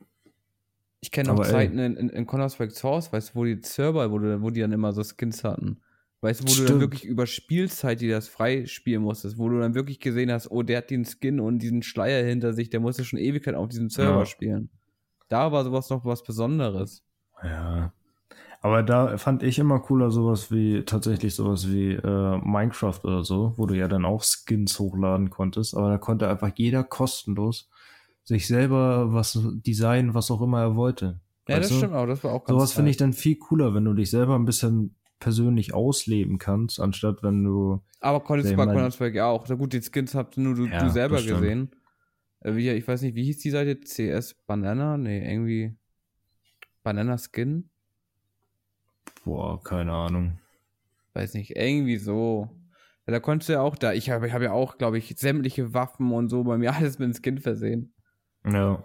Ich 1.07 1.13
kenne 1.13 1.33
auch 1.33 1.47
Zeiten 1.47 1.79
in, 1.79 1.97
in, 1.97 2.09
in 2.09 2.27
Counter-Strike 2.27 2.73
Source, 2.73 3.13
weißt 3.13 3.31
du, 3.31 3.35
wo 3.37 3.45
die 3.45 3.61
Server, 3.63 4.11
wo, 4.11 4.19
du, 4.19 4.43
wo 4.43 4.51
die 4.51 4.61
dann 4.61 4.73
immer 4.73 4.93
so 4.93 5.05
Skins 5.05 5.45
hatten. 5.45 5.81
Weißt 6.21 6.41
du, 6.41 6.49
wo 6.49 6.51
Stimmt. 6.51 6.69
du 6.69 6.73
dann 6.73 6.81
wirklich 6.81 7.05
über 7.05 7.27
Spielzeit, 7.27 8.01
die 8.01 8.09
das 8.09 8.27
freispielen 8.27 9.05
musstest, 9.05 9.39
wo 9.39 9.49
du 9.49 9.61
dann 9.61 9.77
wirklich 9.77 10.01
gesehen 10.01 10.33
hast, 10.33 10.51
oh, 10.51 10.65
der 10.65 10.79
hat 10.79 10.91
den 10.91 11.05
Skin 11.05 11.39
und 11.39 11.61
diesen 11.61 11.85
Schleier 11.85 12.27
hinter 12.27 12.55
sich, 12.55 12.71
der 12.71 12.81
musste 12.81 13.05
schon 13.05 13.21
Ewigkeit 13.21 13.55
auf 13.55 13.69
diesem 13.69 13.89
Server 13.89 14.19
ja. 14.19 14.27
spielen. 14.27 14.69
Da 15.29 15.53
war 15.53 15.63
sowas 15.63 15.89
noch 15.91 16.05
was 16.05 16.25
Besonderes. 16.25 17.05
Ja. 17.41 17.93
Aber 18.61 18.83
da 18.83 19.17
fand 19.17 19.45
ich 19.45 19.61
immer 19.61 19.79
cooler 19.79 20.11
sowas 20.11 20.51
wie, 20.51 20.83
tatsächlich 20.83 21.37
sowas 21.37 21.71
wie 21.71 21.93
äh, 21.93 22.39
Minecraft 22.43 22.99
oder 23.05 23.23
so, 23.23 23.53
wo 23.57 23.67
du 23.67 23.75
ja 23.77 23.87
dann 23.87 24.05
auch 24.05 24.25
Skins 24.25 24.81
hochladen 24.81 25.31
konntest, 25.31 25.77
aber 25.77 25.89
da 25.89 25.99
konnte 25.99 26.29
einfach 26.29 26.51
jeder 26.57 26.83
kostenlos 26.83 27.71
sich 28.27 28.49
selber 28.49 29.13
was 29.13 29.39
designen, 29.65 30.15
was 30.15 30.31
auch 30.31 30.43
immer 30.43 30.61
er 30.61 30.77
wollte. 30.77 31.21
Ja, 31.49 31.61
das 31.61 31.69
du? 31.69 31.77
stimmt 31.77 31.95
auch, 31.95 32.07
das 32.07 32.25
war 32.25 32.33
auch 32.33 32.45
ganz 32.45 32.59
Sowas 32.59 32.73
finde 32.73 32.91
ich 32.91 32.97
dann 32.97 33.13
viel 33.13 33.37
cooler, 33.37 33.73
wenn 33.73 33.85
du 33.85 33.95
dich 33.95 34.11
selber 34.11 34.35
ein 34.35 34.45
bisschen 34.45 34.97
persönlich 35.21 35.73
ausleben 35.73 36.39
kannst, 36.39 36.81
anstatt 36.81 37.23
wenn 37.23 37.45
du. 37.45 37.83
Aber 38.01 38.21
konntest 38.21 38.53
du 38.53 38.57
bei 38.57 38.67
Counter-Strike 38.67 39.25
auch. 39.25 39.49
Na 39.49 39.55
gut, 39.55 39.73
die 39.73 39.81
Skins 39.81 40.15
habt 40.15 40.37
nur 40.37 40.55
du, 40.55 40.67
ja, 40.67 40.81
du 40.81 40.91
selber 40.91 41.23
gesehen. 41.23 41.71
Äh, 42.41 42.57
wie, 42.57 42.69
ich 42.71 42.87
weiß 42.87 43.03
nicht, 43.03 43.15
wie 43.15 43.25
hieß 43.25 43.39
die 43.39 43.51
Seite? 43.51 43.79
CS 43.81 44.35
Banana? 44.47 44.99
Nee, 44.99 45.25
irgendwie. 45.25 45.77
Banana 46.83 47.17
Skin? 47.19 47.71
Boah, 49.25 49.63
keine 49.63 49.93
Ahnung. 49.93 50.39
Weiß 51.15 51.35
nicht, 51.35 51.57
irgendwie 51.57 51.97
so. 51.97 52.51
Ja, 53.07 53.13
da 53.13 53.21
konntest 53.21 53.49
du 53.49 53.55
ja 53.55 53.61
auch 53.61 53.77
da. 53.77 53.93
Ich 53.93 54.11
habe 54.11 54.27
ich 54.27 54.33
hab 54.33 54.43
ja 54.43 54.51
auch, 54.51 54.79
glaube 54.79 54.99
ich, 54.99 55.15
sämtliche 55.17 55.73
Waffen 55.73 56.11
und 56.13 56.29
so 56.29 56.43
bei 56.43 56.59
mir 56.59 56.73
alles 56.75 56.99
mit 56.99 57.07
dem 57.07 57.23
Skin 57.23 57.39
versehen. 57.39 57.93
Ja. 58.47 58.85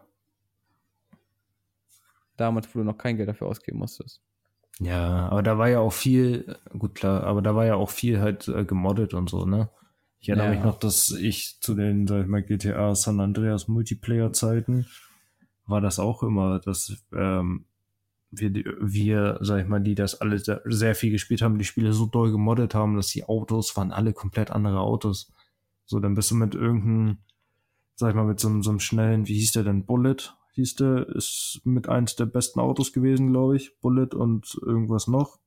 Damals, 2.38 2.74
wo 2.74 2.80
du 2.80 2.86
noch 2.86 2.98
kein 2.98 3.18
Geld 3.18 3.30
dafür 3.30 3.48
ausgeben 3.48 3.80
musstest. 3.80 4.22
Ja, 4.80 5.30
aber 5.30 5.44
da 5.44 5.58
war 5.58 5.70
ja 5.70 5.80
auch 5.80 5.94
viel, 5.94 6.58
gut 6.78 6.96
klar, 6.96 7.24
aber 7.24 7.42
da 7.42 7.56
war 7.56 7.66
ja 7.66 7.76
auch 7.76 7.90
viel 7.90 8.20
halt 8.20 8.48
äh, 8.48 8.66
gemoddet 8.66 9.14
und 9.14 9.30
so, 9.30 9.46
ne? 9.46 9.70
Ich 10.20 10.30
erinnere 10.30 10.48
ja. 10.48 10.56
mich 10.56 10.64
noch, 10.64 10.80
dass 10.80 11.10
ich 11.12 11.60
zu 11.62 11.76
den, 11.76 12.08
sag 12.08 12.24
ich 12.24 12.28
mal, 12.28 12.44
GTA 12.44 12.94
San 12.96 13.20
Andreas 13.20 13.68
Multiplayer-Zeiten 13.68 14.86
war 15.66 15.82
das 15.82 16.00
auch 16.00 16.22
immer, 16.24 16.60
dass 16.60 16.96
ähm, 17.14 17.66
wir, 18.30 18.52
wir, 18.80 19.40
sag 19.42 19.62
ich 19.62 19.68
mal, 19.68 19.82
die 19.82 19.96
das 19.96 20.22
alle 20.22 20.40
sehr, 20.40 20.62
sehr 20.66 20.96
viel 20.96 21.12
gespielt 21.12 21.42
haben, 21.42 21.58
die 21.58 21.66
Spiele 21.66 21.94
so 21.94 22.06
doll 22.06 22.32
gemoddet 22.32 22.76
haben, 22.76 22.96
dass 22.96 23.08
die 23.08 23.26
Autos 23.26 23.76
waren 23.76 23.92
alle 23.92 24.14
komplett 24.14 24.52
andere 24.52 24.80
Autos. 24.80 25.32
So, 25.86 26.00
dann 26.00 26.14
bist 26.14 26.32
du 26.32 26.36
mit 26.36 26.56
irgendeinem 26.56 27.18
sag 27.96 28.10
ich 28.10 28.16
mal, 28.16 28.26
mit 28.26 28.40
so, 28.40 28.62
so 28.62 28.70
einem 28.70 28.80
schnellen, 28.80 29.28
wie 29.28 29.36
hieß 29.36 29.54
der 29.54 29.64
denn, 29.64 29.86
Bullet, 29.86 30.36
hieß 30.54 30.76
der, 30.76 31.08
ist 31.10 31.62
mit 31.64 31.88
eins 31.88 32.16
der 32.16 32.26
besten 32.26 32.60
Autos 32.60 32.94
gewesen, 32.94 33.32
glaube 33.32 33.56
ich, 33.56 33.80
Bullet 33.80 34.14
und 34.14 34.58
irgendwas 34.62 35.08
noch. 35.08 35.40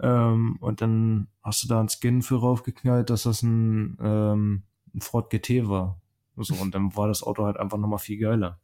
Ähm, 0.00 0.56
und 0.60 0.80
dann 0.80 1.28
hast 1.42 1.64
du 1.64 1.68
da 1.68 1.80
einen 1.80 1.88
Skin 1.88 2.22
für 2.22 2.36
raufgeknallt, 2.36 3.10
dass 3.10 3.24
das 3.24 3.42
ein, 3.42 3.96
ähm, 4.00 4.62
ein 4.94 5.00
Ford 5.00 5.30
GT 5.30 5.68
war. 5.68 6.00
So, 6.36 6.54
und 6.54 6.74
dann 6.74 6.96
war 6.96 7.08
das 7.08 7.22
Auto 7.22 7.44
halt 7.44 7.58
einfach 7.58 7.78
nochmal 7.78 7.98
viel 7.98 8.18
geiler. 8.18 8.60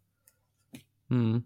Hm. 1.08 1.44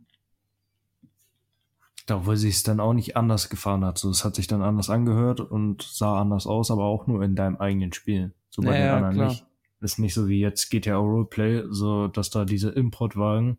Da, 2.06 2.26
wo 2.26 2.34
sich 2.34 2.56
es 2.56 2.62
dann 2.62 2.80
auch 2.80 2.92
nicht 2.92 3.16
anders 3.16 3.48
gefahren 3.48 3.84
hat. 3.84 3.98
So, 3.98 4.10
es 4.10 4.24
hat 4.24 4.34
sich 4.34 4.46
dann 4.46 4.62
anders 4.62 4.90
angehört 4.90 5.40
und 5.40 5.82
sah 5.82 6.20
anders 6.20 6.46
aus, 6.46 6.70
aber 6.70 6.84
auch 6.84 7.06
nur 7.06 7.22
in 7.22 7.36
deinem 7.36 7.56
eigenen 7.56 7.92
Spiel. 7.92 8.34
So 8.48 8.62
bei 8.62 8.70
naja, 8.70 8.84
den 8.84 8.94
anderen 8.96 9.14
klar. 9.14 9.28
nicht. 9.28 9.46
Ist 9.80 9.98
nicht 9.98 10.14
so 10.14 10.28
wie 10.28 10.40
jetzt 10.40 10.70
GTA 10.70 10.96
Roleplay, 10.96 11.64
so 11.70 12.08
dass 12.08 12.30
da 12.30 12.44
diese 12.44 12.70
Importwagen, 12.70 13.58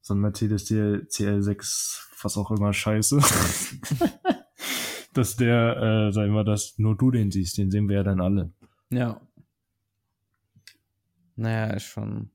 so 0.00 0.14
ein 0.14 0.20
Mercedes 0.20 0.70
CL6, 0.70 2.00
was 2.22 2.38
auch 2.38 2.50
immer 2.50 2.72
scheiße, 2.72 3.18
dass 5.12 5.36
der, 5.36 6.08
äh, 6.08 6.12
sag 6.12 6.26
ich 6.26 6.32
mal, 6.32 6.44
dass 6.44 6.78
nur 6.78 6.96
du 6.96 7.10
den 7.10 7.30
siehst, 7.30 7.58
den 7.58 7.70
sehen 7.70 7.88
wir 7.88 7.96
ja 7.96 8.02
dann 8.02 8.20
alle. 8.20 8.52
Ja. 8.90 9.20
Naja, 11.36 11.74
ist 11.74 11.84
schon. 11.84 12.30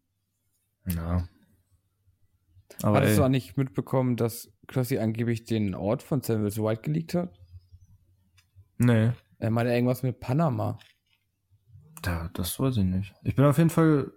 Ja. 0.88 1.28
Aber 2.84 2.98
Hattest 2.98 3.14
ey, 3.14 3.18
du 3.18 3.24
auch 3.24 3.30
nicht 3.30 3.58
mitbekommen, 3.58 4.18
dass 4.18 4.52
Klossy 4.68 4.98
angeblich 4.98 5.46
den 5.46 5.76
Ort 5.76 6.04
von 6.04 6.22
Samuels 6.22 6.58
White 6.58 6.82
geleakt 6.82 7.16
hat? 7.16 7.40
Nee. 8.78 9.12
Er 9.40 9.50
meinte 9.52 9.74
irgendwas 9.74 10.04
mit 10.04 10.20
Panama. 10.20 10.78
Da, 12.06 12.30
das 12.34 12.60
weiß 12.60 12.78
ich 12.78 12.84
nicht. 12.84 13.16
Ich 13.24 13.36
bin 13.36 13.46
auf 13.46 13.58
jeden 13.58 13.72
Fall, 13.72 14.12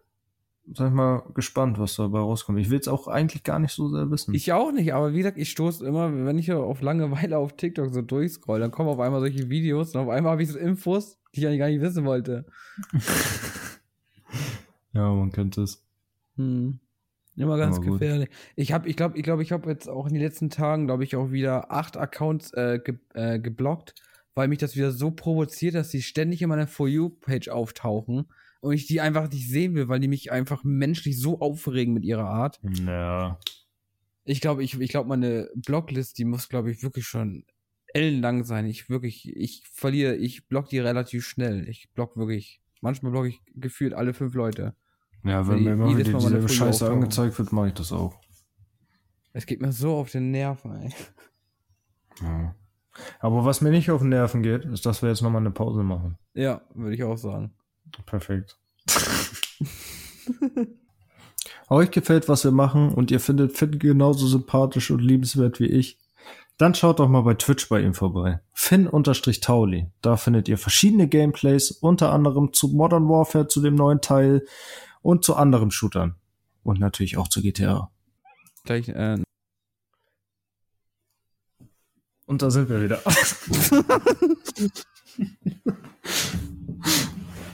sag 0.72 0.88
ich 0.88 0.94
mal, 0.94 1.22
gespannt, 1.34 1.78
was 1.78 1.96
dabei 1.96 2.18
rauskommt. 2.18 2.58
Ich 2.58 2.68
will 2.68 2.78
es 2.78 2.88
auch 2.88 3.08
eigentlich 3.08 3.44
gar 3.44 3.58
nicht 3.58 3.72
so 3.72 3.88
sehr 3.88 4.10
wissen. 4.10 4.34
Ich 4.34 4.52
auch 4.52 4.72
nicht, 4.72 4.92
aber 4.92 5.14
wie 5.14 5.18
gesagt, 5.18 5.38
ich 5.38 5.50
stoße 5.50 5.86
immer, 5.86 6.12
wenn 6.26 6.38
ich 6.38 6.52
auf 6.52 6.82
Langeweile 6.82 7.38
auf 7.38 7.56
TikTok 7.56 7.94
so 7.94 8.02
durchscroll, 8.02 8.60
dann 8.60 8.70
kommen 8.70 8.90
auf 8.90 9.00
einmal 9.00 9.20
solche 9.20 9.48
Videos 9.48 9.94
und 9.94 10.02
auf 10.02 10.10
einmal 10.10 10.32
habe 10.32 10.42
ich 10.42 10.50
so 10.50 10.58
Infos, 10.58 11.18
die 11.34 11.40
ich 11.40 11.46
eigentlich 11.46 11.60
gar 11.60 11.68
nicht 11.68 11.80
wissen 11.80 12.04
wollte. 12.04 12.44
ja, 14.92 15.10
man 15.12 15.32
könnte 15.32 15.62
es. 15.62 15.82
Hm. 16.36 16.80
Immer 17.36 17.56
ganz 17.56 17.80
gefährlich. 17.80 18.30
Ich 18.56 18.72
habe, 18.72 18.88
ich 18.88 18.96
glaube, 18.96 19.16
ich 19.16 19.22
glaube, 19.22 19.44
ich 19.44 19.52
habe 19.52 19.70
jetzt 19.70 19.88
auch 19.88 20.08
in 20.08 20.14
den 20.14 20.22
letzten 20.22 20.50
Tagen, 20.50 20.86
glaube 20.86 21.04
ich, 21.04 21.14
auch 21.14 21.30
wieder 21.30 21.70
acht 21.70 21.96
Accounts 21.96 22.52
äh, 22.54 22.80
ge 22.84 22.98
äh, 23.14 23.38
geblockt, 23.38 23.94
weil 24.34 24.48
mich 24.48 24.58
das 24.58 24.76
wieder 24.76 24.92
so 24.92 25.10
provoziert, 25.10 25.74
dass 25.74 25.90
die 25.90 26.02
ständig 26.02 26.42
in 26.42 26.48
meiner 26.48 26.66
For 26.66 26.88
You-Page 26.88 27.48
auftauchen 27.48 28.26
und 28.60 28.72
ich 28.72 28.86
die 28.86 29.00
einfach 29.00 29.30
nicht 29.30 29.48
sehen 29.48 29.74
will, 29.74 29.88
weil 29.88 30.00
die 30.00 30.08
mich 30.08 30.32
einfach 30.32 30.64
menschlich 30.64 31.20
so 31.20 31.40
aufregen 31.40 31.94
mit 31.94 32.04
ihrer 32.04 32.28
Art. 32.28 32.60
Ja. 32.84 33.38
Ich 34.24 34.40
glaube, 34.40 34.62
ich, 34.62 34.78
ich 34.78 34.90
glaube, 34.90 35.08
meine 35.08 35.48
Blocklist, 35.54 36.18
die 36.18 36.24
muss, 36.24 36.48
glaube 36.48 36.70
ich, 36.70 36.82
wirklich 36.82 37.06
schon 37.06 37.44
ellenlang 37.94 38.44
sein. 38.44 38.66
Ich 38.66 38.90
wirklich, 38.90 39.34
ich 39.34 39.62
verliere, 39.72 40.16
ich 40.16 40.46
block 40.48 40.68
die 40.68 40.78
relativ 40.78 41.24
schnell. 41.24 41.68
Ich 41.68 41.90
block 41.94 42.16
wirklich, 42.16 42.60
manchmal 42.80 43.12
block 43.12 43.26
ich 43.26 43.40
gefühlt 43.54 43.94
alle 43.94 44.12
fünf 44.14 44.34
Leute. 44.34 44.74
Ja, 45.24 45.46
wenn 45.48 45.64
mir 45.64 45.72
immer 45.72 45.96
wieder 45.96 46.04
diese 46.04 46.48
Scheiße 46.48 46.84
auftauchen. 46.84 47.02
angezeigt 47.02 47.38
wird, 47.38 47.52
mache 47.52 47.68
ich 47.68 47.74
das 47.74 47.92
auch. 47.92 48.20
Es 49.32 49.46
geht 49.46 49.60
mir 49.60 49.72
so 49.72 49.96
auf 49.96 50.10
den 50.10 50.30
Nerven, 50.30 50.74
ey. 50.82 50.94
Ja. 52.22 52.54
Aber 53.20 53.44
was 53.44 53.60
mir 53.60 53.70
nicht 53.70 53.90
auf 53.90 54.00
den 54.00 54.10
Nerven 54.10 54.42
geht, 54.42 54.64
ist, 54.64 54.86
dass 54.86 55.02
wir 55.02 55.08
jetzt 55.08 55.22
nochmal 55.22 55.42
eine 55.42 55.50
Pause 55.50 55.82
machen. 55.82 56.18
Ja, 56.34 56.62
würde 56.74 56.94
ich 56.94 57.04
auch 57.04 57.16
sagen. 57.16 57.52
Perfekt. 58.06 58.58
Euch 61.68 61.90
gefällt, 61.90 62.28
was 62.28 62.44
wir 62.44 62.50
machen 62.50 62.92
und 62.94 63.10
ihr 63.10 63.20
findet 63.20 63.56
Finn 63.56 63.78
genauso 63.78 64.26
sympathisch 64.26 64.90
und 64.90 65.00
liebenswert 65.00 65.60
wie 65.60 65.66
ich, 65.66 65.98
dann 66.58 66.74
schaut 66.74 66.98
doch 66.98 67.08
mal 67.08 67.20
bei 67.22 67.34
Twitch 67.34 67.68
bei 67.68 67.80
ihm 67.80 67.94
vorbei. 67.94 68.40
Finn-Tauli. 68.52 69.86
Da 70.02 70.16
findet 70.16 70.48
ihr 70.48 70.58
verschiedene 70.58 71.06
Gameplays, 71.06 71.70
unter 71.70 72.12
anderem 72.12 72.52
zu 72.52 72.68
Modern 72.68 73.08
Warfare, 73.08 73.46
zu 73.46 73.62
dem 73.62 73.76
neuen 73.76 74.00
Teil 74.00 74.44
und 75.00 75.24
zu 75.24 75.36
anderen 75.36 75.70
Shootern. 75.70 76.16
Und 76.64 76.80
natürlich 76.80 77.16
auch 77.16 77.28
zu 77.28 77.42
GTA. 77.42 77.90
Gleich, 78.64 78.88
äh, 78.88 79.18
Und 82.28 82.42
da 82.42 82.50
sind 82.50 82.68
wir 82.68 82.82
wieder. 82.82 83.00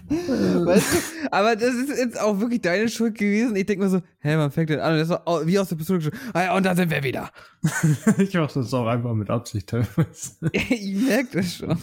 weißt 0.08 0.92
du, 0.92 0.98
aber 1.30 1.54
das 1.54 1.74
ist 1.74 1.96
jetzt 1.96 2.20
auch 2.20 2.40
wirklich 2.40 2.60
deine 2.60 2.88
Schuld 2.88 3.16
gewesen. 3.16 3.54
Ich 3.54 3.66
denke 3.66 3.84
mir 3.84 3.90
so, 3.90 4.02
hä, 4.18 4.36
man 4.36 4.50
fängt 4.50 4.70
denn 4.70 4.80
an 4.80 4.94
und 4.94 4.98
das 4.98 5.10
war 5.10 5.46
wie 5.46 5.60
aus 5.60 5.68
der 5.68 5.76
Pistole. 5.76 6.10
Ah 6.32 6.42
ja, 6.42 6.56
und 6.56 6.66
da 6.66 6.74
sind 6.74 6.90
wir 6.90 7.04
wieder. 7.04 7.30
ich 8.18 8.34
mach 8.34 8.50
das 8.50 8.74
auch 8.74 8.88
einfach 8.88 9.14
mit 9.14 9.30
Absicht 9.30 9.68
teilweise. 9.68 10.32
ich 10.52 10.96
merke 11.06 11.38
das 11.38 11.54
schon. 11.54 11.78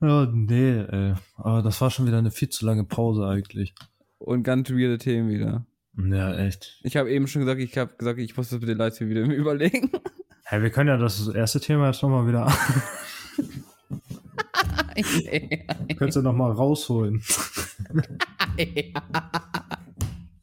Oh, 0.00 0.26
nee, 0.32 0.80
ey. 0.80 1.14
Aber 1.36 1.62
das 1.62 1.80
war 1.80 1.92
schon 1.92 2.08
wieder 2.08 2.18
eine 2.18 2.32
viel 2.32 2.48
zu 2.48 2.66
lange 2.66 2.82
Pause 2.82 3.24
eigentlich. 3.24 3.72
Und 4.18 4.42
ganz 4.42 4.68
weirde 4.70 4.98
Themen 4.98 5.28
wieder. 5.28 5.64
Ja, 5.96 6.34
echt. 6.34 6.80
Ich 6.82 6.96
habe 6.96 7.08
eben 7.08 7.28
schon 7.28 7.42
gesagt, 7.42 7.60
ich 7.60 7.78
habe 7.78 7.94
gesagt, 7.96 8.18
ich 8.18 8.36
muss 8.36 8.48
das 8.48 8.58
mit 8.58 8.68
den 8.68 8.78
Livestream 8.78 9.10
wieder 9.10 9.22
überlegen. 9.22 9.92
Hey, 10.44 10.62
wir 10.62 10.70
können 10.70 10.88
ja 10.88 10.96
das 10.96 11.26
erste 11.28 11.60
Thema 11.60 11.86
jetzt 11.86 12.02
nochmal 12.02 12.26
wieder 12.26 12.52
nee. 14.96 15.66
Könntest 15.96 16.16
du 16.16 16.22
nochmal 16.22 16.52
rausholen. 16.52 17.22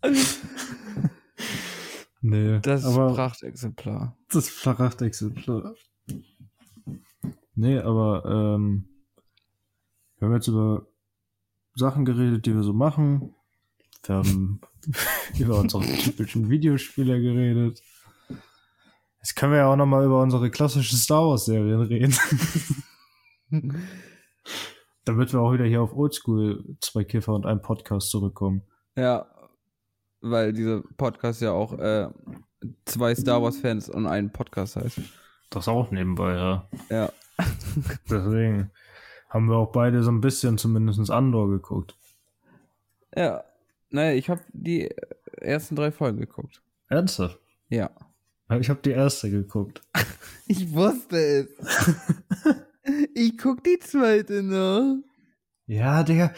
nee, 2.21 2.59
Das 2.59 2.85
aber 2.85 3.13
Prachtexemplar. 3.13 4.17
das 4.29 4.49
Flachrachtexemplar. 4.49 5.75
Nee, 7.55 7.79
aber 7.79 8.25
ähm, 8.25 8.87
wir 10.17 10.27
haben 10.27 10.35
jetzt 10.35 10.47
über 10.47 10.87
Sachen 11.75 12.05
geredet, 12.05 12.45
die 12.45 12.53
wir 12.55 12.63
so 12.63 12.73
machen. 12.73 13.33
Wir 14.03 14.15
haben 14.15 14.61
über 15.39 15.59
unsere 15.59 15.83
typischen 15.83 16.49
Videospiele 16.49 17.21
geredet. 17.21 17.81
Jetzt 19.21 19.35
können 19.35 19.51
wir 19.51 19.59
ja 19.59 19.67
auch 19.67 19.75
nochmal 19.75 20.03
über 20.03 20.21
unsere 20.21 20.49
klassischen 20.49 20.97
Star 20.97 21.27
Wars 21.27 21.45
Serien 21.45 21.81
reden. 21.81 22.15
Damit 25.05 25.31
wir 25.31 25.41
auch 25.41 25.53
wieder 25.53 25.65
hier 25.65 25.81
auf 25.81 25.93
Oldschool 25.93 26.75
zwei 26.81 27.03
Kiffer 27.03 27.33
und 27.33 27.45
ein 27.45 27.61
Podcast 27.61 28.09
zurückkommen. 28.09 28.63
Ja, 28.95 29.27
weil 30.21 30.53
dieser 30.53 30.81
Podcast 30.97 31.41
ja 31.41 31.51
auch 31.51 31.77
äh, 31.77 32.09
zwei 32.85 33.13
Star 33.13 33.41
Wars 33.43 33.57
Fans 33.57 33.89
und 33.89 34.07
einen 34.07 34.31
Podcast 34.31 34.75
heißt. 34.75 34.99
Das 35.51 35.67
auch 35.67 35.91
nebenbei, 35.91 36.33
ja. 36.33 36.69
Ja. 36.89 37.11
Deswegen 38.09 38.71
haben 39.29 39.49
wir 39.49 39.57
auch 39.57 39.71
beide 39.71 40.01
so 40.01 40.11
ein 40.11 40.21
bisschen 40.21 40.57
zumindest 40.57 41.11
Andor 41.11 41.49
geguckt. 41.49 41.95
Ja. 43.15 43.43
Naja, 43.89 44.13
ich 44.13 44.29
habe 44.29 44.41
die 44.53 44.89
ersten 45.37 45.75
drei 45.75 45.91
Folgen 45.91 46.19
geguckt. 46.19 46.61
Ernsthaft? 46.87 47.39
Ja. 47.69 47.91
Ich 48.59 48.69
habe 48.69 48.81
die 48.83 48.91
erste 48.91 49.29
geguckt. 49.29 49.81
Ich 50.47 50.73
wusste 50.73 51.15
es. 51.17 51.95
ich 53.15 53.37
guck 53.37 53.63
die 53.63 53.79
zweite 53.79 54.43
noch. 54.43 54.97
Ja, 55.65 56.03
Digga. 56.03 56.33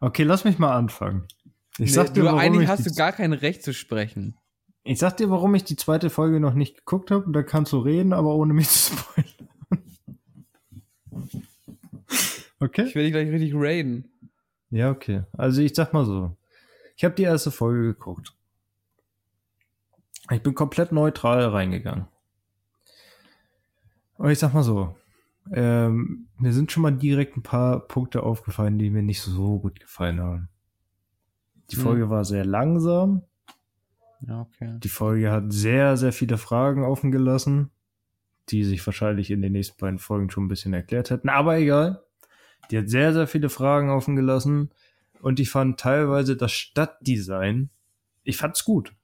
Okay, 0.00 0.24
lass 0.24 0.42
mich 0.42 0.58
mal 0.58 0.74
anfangen. 0.76 1.28
Ich 1.74 1.78
Nee, 1.78 1.86
sag 1.86 2.12
dir, 2.12 2.20
du, 2.22 2.26
warum 2.26 2.40
eigentlich 2.40 2.64
ich 2.64 2.68
hast 2.68 2.86
du 2.86 2.92
gar 2.92 3.12
kein 3.12 3.32
Recht 3.32 3.62
zu 3.62 3.72
sprechen. 3.72 4.36
ich 4.82 4.98
sag 4.98 5.16
dir, 5.18 5.30
warum 5.30 5.54
ich 5.54 5.62
die 5.62 5.76
zweite 5.76 6.10
Folge 6.10 6.40
noch 6.40 6.54
nicht 6.54 6.78
geguckt 6.78 7.12
habe. 7.12 7.30
Da 7.30 7.44
kannst 7.44 7.72
du 7.72 7.78
reden, 7.78 8.12
aber 8.12 8.34
ohne 8.34 8.52
mich 8.52 8.68
zu 8.68 8.96
spoilern. 8.96 9.48
Okay? 12.58 12.82
Ich 12.86 12.94
will 12.94 13.04
dich 13.04 13.12
gleich 13.12 13.30
richtig 13.30 13.52
raiden. 13.54 14.10
Ja, 14.70 14.90
okay. 14.90 15.22
Also 15.32 15.62
ich 15.62 15.74
sag 15.74 15.92
mal 15.92 16.04
so. 16.04 16.36
Ich 16.96 17.04
habe 17.04 17.14
die 17.14 17.22
erste 17.22 17.50
Folge 17.50 17.82
geguckt. 17.94 18.34
Ich 20.30 20.42
bin 20.42 20.54
komplett 20.54 20.92
neutral 20.92 21.44
reingegangen. 21.46 22.06
Und 24.16 24.30
ich 24.30 24.38
sag 24.38 24.54
mal 24.54 24.62
so. 24.62 24.94
Ähm, 25.52 26.28
mir 26.38 26.52
sind 26.52 26.70
schon 26.70 26.82
mal 26.82 26.92
direkt 26.92 27.36
ein 27.36 27.42
paar 27.42 27.80
Punkte 27.80 28.22
aufgefallen, 28.22 28.78
die 28.78 28.90
mir 28.90 29.02
nicht 29.02 29.22
so 29.22 29.58
gut 29.58 29.80
gefallen 29.80 30.20
haben. 30.20 30.48
Die 31.70 31.76
Hm. 31.76 31.82
Folge 31.82 32.10
war 32.10 32.24
sehr 32.24 32.44
langsam. 32.44 33.22
Ja, 34.20 34.42
okay. 34.42 34.78
Die 34.78 34.88
Folge 34.88 35.32
hat 35.32 35.52
sehr, 35.52 35.96
sehr 35.96 36.12
viele 36.12 36.36
Fragen 36.36 36.84
offen 36.84 37.10
gelassen, 37.10 37.70
die 38.50 38.64
sich 38.64 38.84
wahrscheinlich 38.86 39.30
in 39.30 39.40
den 39.40 39.52
nächsten 39.52 39.80
beiden 39.80 39.98
Folgen 39.98 40.30
schon 40.30 40.44
ein 40.44 40.48
bisschen 40.48 40.74
erklärt 40.74 41.10
hätten. 41.10 41.28
Aber 41.28 41.56
egal. 41.56 42.02
Die 42.70 42.78
hat 42.78 42.88
sehr, 42.88 43.12
sehr 43.12 43.26
viele 43.26 43.48
Fragen 43.48 43.90
offen 43.90 44.14
gelassen. 44.14 44.70
Und 45.22 45.40
ich 45.40 45.50
fand 45.50 45.80
teilweise 45.80 46.36
das 46.36 46.52
Stadtdesign, 46.52 47.70
ich 48.22 48.36
fand's 48.36 48.64
gut. 48.64 48.94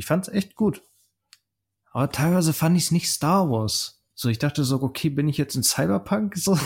Ich 0.00 0.06
fand's 0.06 0.28
echt 0.28 0.54
gut. 0.54 0.82
Aber 1.92 2.10
teilweise 2.10 2.54
fand 2.54 2.74
ich's 2.74 2.90
nicht 2.90 3.10
Star 3.10 3.50
Wars. 3.50 4.02
So, 4.14 4.30
ich 4.30 4.38
dachte 4.38 4.64
so, 4.64 4.80
okay, 4.82 5.10
bin 5.10 5.28
ich 5.28 5.36
jetzt 5.36 5.56
in 5.56 5.62
Cyberpunk? 5.62 6.38
So. 6.38 6.58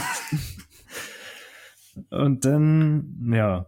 Und 2.10 2.44
dann, 2.44 3.28
ja, 3.32 3.66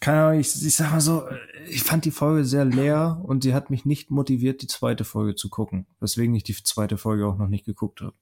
keine 0.00 0.22
Ahnung, 0.22 0.40
ich, 0.40 0.48
ich 0.48 0.74
sag 0.74 0.90
mal 0.90 1.00
so, 1.00 1.28
ich 1.68 1.84
fand 1.84 2.04
die 2.04 2.10
Folge 2.10 2.44
sehr 2.44 2.64
leer 2.64 3.20
und 3.22 3.44
sie 3.44 3.54
hat 3.54 3.70
mich 3.70 3.84
nicht 3.84 4.10
motiviert, 4.10 4.62
die 4.62 4.66
zweite 4.66 5.04
Folge 5.04 5.36
zu 5.36 5.50
gucken. 5.50 5.86
Weswegen 6.00 6.34
ich 6.34 6.42
die 6.42 6.54
zweite 6.54 6.98
Folge 6.98 7.26
auch 7.26 7.36
noch 7.36 7.48
nicht 7.48 7.64
geguckt 7.64 8.00
habe. 8.00 8.14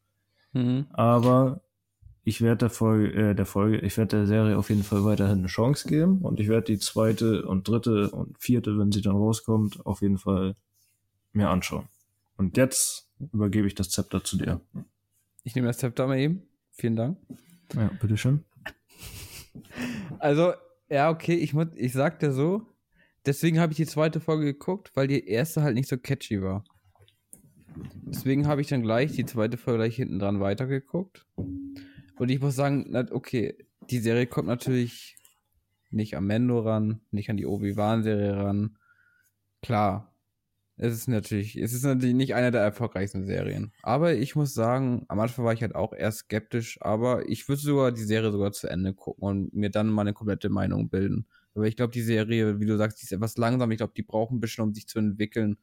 Mhm. 0.53 0.87
Aber 0.93 1.63
ich 2.29 2.43
werde 2.43 2.59
der 2.59 2.71
Folge, 2.71 3.31
äh, 3.31 3.35
der 3.35 3.47
Folge, 3.47 3.79
ich 3.79 3.97
werde 3.97 4.19
der 4.19 4.27
Serie 4.27 4.59
auf 4.59 4.69
jeden 4.69 4.83
Fall 4.83 5.03
weiterhin 5.03 5.39
eine 5.39 5.47
Chance 5.47 5.89
geben 5.89 6.19
und 6.21 6.39
ich 6.41 6.49
werde 6.49 6.67
die 6.67 6.79
zweite 6.79 7.47
und 7.47 7.67
dritte 7.67 8.11
und 8.11 8.39
vierte, 8.39 8.79
wenn 8.79 8.93
sie 8.93 9.01
dann 9.01 9.17
rauskommt, 9.17 9.85
auf 9.87 10.03
jeden 10.03 10.19
Fall 10.19 10.55
mir 11.33 11.49
anschauen. 11.49 11.89
Und 12.37 12.59
jetzt 12.59 13.11
übergebe 13.33 13.67
ich 13.67 13.75
das 13.75 13.89
Zepter 13.89 14.23
zu 14.23 14.37
dir. 14.37 14.61
Ich 15.43 15.55
nehme 15.55 15.69
das 15.69 15.79
Zepter 15.79 16.07
mal 16.07 16.19
eben. 16.19 16.43
Vielen 16.73 16.97
Dank. 16.97 17.19
Ja, 17.75 17.91
bitteschön. 18.01 18.45
Also, 20.19 20.53
ja, 20.89 21.11
okay, 21.11 21.35
ich, 21.35 21.55
muss, 21.55 21.69
ich 21.77 21.93
sag 21.93 22.21
dir 22.21 22.33
so, 22.33 22.67
deswegen 23.25 23.59
habe 23.59 23.73
ich 23.73 23.79
die 23.79 23.87
zweite 23.87 24.21
Folge 24.21 24.45
geguckt, 24.45 24.93
weil 24.95 25.09
die 25.09 25.27
erste 25.27 25.63
halt 25.63 25.75
nicht 25.75 25.89
so 25.89 25.97
catchy 25.97 26.43
war. 26.43 26.65
Deswegen 28.03 28.47
habe 28.47 28.61
ich 28.61 28.69
dann 28.69 28.83
gleich 28.83 29.13
die 29.13 29.25
zweite 29.25 29.57
Folge 29.57 29.79
gleich 29.79 29.97
hinten 29.97 30.19
dran 30.19 30.41
weitergeguckt. 30.41 31.27
Und 32.19 32.29
ich 32.31 32.41
muss 32.41 32.57
sagen, 32.57 32.95
okay, 33.13 33.57
die 33.91 33.99
Serie 33.99 34.27
kommt 34.27 34.49
natürlich 34.49 35.17
nicht 35.91 36.17
am 36.17 36.27
Mendo 36.27 36.61
ran, 36.61 37.01
nicht 37.11 37.31
an 37.31 37.37
die 37.37 37.47
Obi-Wan-Serie 37.47 38.37
ran. 38.37 38.77
Klar, 39.63 40.13
es 40.77 40.93
ist 40.93 41.09
natürlich, 41.09 41.57
es 41.57 41.73
ist 41.73 41.85
natürlich 41.85 42.15
nicht 42.15 42.35
einer 42.35 42.51
der 42.51 42.61
erfolgreichsten 42.61 43.25
Serien. 43.25 43.73
Aber 43.83 44.15
ich 44.15 44.37
muss 44.37 44.55
sagen, 44.55 45.05
am 45.09 45.19
Anfang 45.19 45.45
war 45.45 45.53
ich 45.53 45.63
halt 45.63 45.75
auch 45.75 45.93
eher 45.93 46.13
skeptisch, 46.13 46.79
aber 46.81 47.29
ich 47.29 47.49
würde 47.49 47.61
sogar 47.61 47.93
die 47.93 48.05
Serie 48.05 48.31
sogar 48.31 48.53
zu 48.53 48.69
Ende 48.69 48.95
gucken 48.95 49.25
und 49.25 49.55
mir 49.55 49.71
dann 49.71 49.89
mal 49.89 50.03
eine 50.03 50.13
komplette 50.13 50.51
Meinung 50.51 50.89
bilden. 50.89 51.27
Aber 51.55 51.67
ich 51.67 51.77
glaube, 51.77 51.93
die 51.93 52.03
Serie, 52.03 52.61
wie 52.61 52.67
du 52.67 52.77
sagst, 52.77 53.01
die 53.01 53.05
ist 53.05 53.13
etwas 53.13 53.37
langsam. 53.37 53.71
Ich 53.73 53.79
glaube, 53.79 53.95
die 53.97 54.03
braucht 54.03 54.31
ein 54.31 54.41
bisschen, 54.41 54.63
um 54.63 54.75
sich 54.75 54.87
zu 54.87 55.01
entwickeln. 55.01 55.59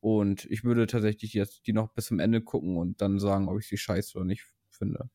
Und 0.00 0.46
ich 0.46 0.64
würde 0.64 0.86
tatsächlich 0.86 1.34
jetzt 1.34 1.66
die 1.66 1.72
noch 1.74 1.92
bis 1.92 2.06
zum 2.06 2.18
Ende 2.18 2.40
gucken 2.40 2.78
und 2.78 3.02
dann 3.02 3.18
sagen, 3.18 3.48
ob 3.48 3.58
ich 3.58 3.66
sie 3.66 3.76
scheiße 3.76 4.16
oder 4.16 4.24
nicht 4.24 4.46
finde. 4.70 5.10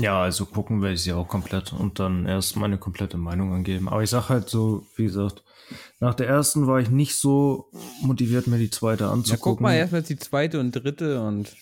Ja, 0.00 0.22
also 0.22 0.46
gucken 0.46 0.80
werde 0.80 0.94
ich 0.94 1.02
sie 1.02 1.12
auch 1.12 1.26
komplett 1.28 1.72
und 1.72 1.98
dann 1.98 2.26
erst 2.26 2.56
meine 2.56 2.78
komplette 2.78 3.16
Meinung 3.16 3.52
angeben. 3.52 3.88
Aber 3.88 4.02
ich 4.02 4.10
sag 4.10 4.28
halt 4.28 4.48
so, 4.48 4.86
wie 4.96 5.04
gesagt, 5.04 5.42
nach 6.00 6.14
der 6.14 6.28
ersten 6.28 6.66
war 6.66 6.78
ich 6.80 6.88
nicht 6.90 7.16
so 7.16 7.70
motiviert, 8.02 8.46
mir 8.46 8.58
die 8.58 8.70
zweite 8.70 9.04
Ja, 9.04 9.10
anzugucken. 9.10 9.40
guck 9.56 9.60
mal 9.60 9.74
erstmal 9.74 10.02
die 10.02 10.16
zweite 10.16 10.60
und 10.60 10.72
dritte 10.72 11.20
und 11.20 11.54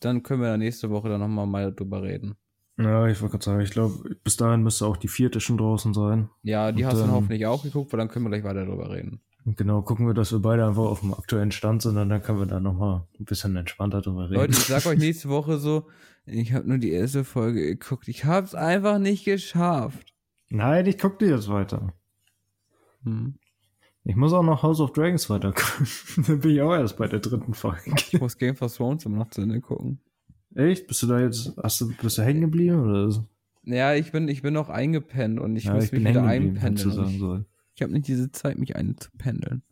dann 0.00 0.22
können 0.22 0.42
wir 0.42 0.48
dann 0.48 0.60
nächste 0.60 0.90
Woche 0.90 1.08
dann 1.08 1.20
nochmal 1.20 1.46
mal 1.46 1.72
drüber 1.72 2.02
reden. 2.02 2.34
Ja, 2.78 3.06
ich 3.06 3.20
wollte 3.20 3.32
gerade 3.32 3.44
sagen, 3.44 3.60
ich 3.60 3.70
glaube, 3.70 4.16
bis 4.24 4.36
dahin 4.36 4.62
müsste 4.62 4.86
auch 4.86 4.96
die 4.96 5.08
vierte 5.08 5.40
schon 5.40 5.58
draußen 5.58 5.94
sein. 5.94 6.30
Ja, 6.42 6.72
die 6.72 6.82
Und 6.82 6.88
hast 6.90 6.96
du 6.98 7.02
dann 7.02 7.12
hoffentlich 7.12 7.46
auch 7.46 7.62
geguckt, 7.62 7.92
weil 7.92 7.98
dann 7.98 8.08
können 8.08 8.24
wir 8.24 8.30
gleich 8.30 8.44
weiter 8.44 8.64
drüber 8.66 8.90
reden. 8.90 9.20
Genau, 9.44 9.82
gucken 9.82 10.06
wir, 10.06 10.14
dass 10.14 10.32
wir 10.32 10.38
beide 10.38 10.66
einfach 10.66 10.84
auf 10.84 11.00
dem 11.00 11.12
aktuellen 11.14 11.52
Stand 11.52 11.82
sind 11.82 11.96
und 11.96 12.08
dann 12.08 12.22
können 12.22 12.38
wir 12.38 12.46
da 12.46 12.60
nochmal 12.60 13.02
ein 13.18 13.24
bisschen 13.24 13.56
entspannter 13.56 14.00
drüber 14.00 14.24
reden. 14.24 14.34
Leute, 14.34 14.52
ich 14.52 14.58
sag 14.64 14.86
euch 14.86 14.98
nächste 14.98 15.28
Woche 15.28 15.58
so, 15.58 15.88
ich 16.26 16.52
habe 16.52 16.68
nur 16.68 16.78
die 16.78 16.92
erste 16.92 17.24
Folge 17.24 17.60
geguckt. 17.60 18.08
Ich 18.08 18.24
hab's 18.24 18.54
einfach 18.54 18.98
nicht 18.98 19.24
geschafft. 19.24 20.14
Nein, 20.48 20.86
ich 20.86 20.98
guck 20.98 21.18
dir 21.18 21.30
jetzt 21.30 21.48
weiter. 21.48 21.92
Hm. 23.04 23.34
Ich 24.04 24.16
muss 24.16 24.32
auch 24.32 24.42
noch 24.42 24.62
House 24.62 24.80
of 24.80 24.92
Dragons 24.92 25.30
weiter 25.30 25.52
gucken. 25.52 25.86
dann 26.26 26.40
bin 26.40 26.50
ich 26.52 26.60
auch 26.60 26.74
erst 26.74 26.96
bei 26.96 27.06
der 27.06 27.20
dritten 27.20 27.54
Folge. 27.54 27.94
Ich 27.96 28.20
muss 28.20 28.36
Game 28.36 28.56
of 28.60 28.74
Thrones 28.74 29.04
immer 29.04 29.18
noch 29.18 29.30
zu 29.30 29.42
Ende 29.42 29.60
gucken. 29.60 30.00
Echt? 30.54 30.86
Bist 30.86 31.02
du 31.02 31.06
da 31.06 31.20
jetzt, 31.20 31.56
hast 31.62 31.80
du, 31.80 31.92
bist 31.96 32.18
du 32.18 32.22
hängen 32.22 32.42
geblieben 32.42 32.80
oder? 32.80 33.10
so? 33.10 33.26
Ja, 33.64 33.94
ich 33.94 34.10
bin, 34.10 34.28
ich 34.28 34.42
bin 34.42 34.54
noch 34.54 34.68
eingepennt 34.68 35.38
und 35.38 35.56
ich 35.56 35.64
ja, 35.64 35.74
muss 35.74 35.84
ich 35.84 35.92
mich 35.92 36.04
wieder 36.04 36.24
einpendeln. 36.24 37.06
Ich, 37.06 37.22
ich 37.74 37.82
habe 37.82 37.92
nicht 37.92 38.08
diese 38.08 38.32
Zeit, 38.32 38.58
mich 38.58 38.74
einzupendeln. 38.74 39.62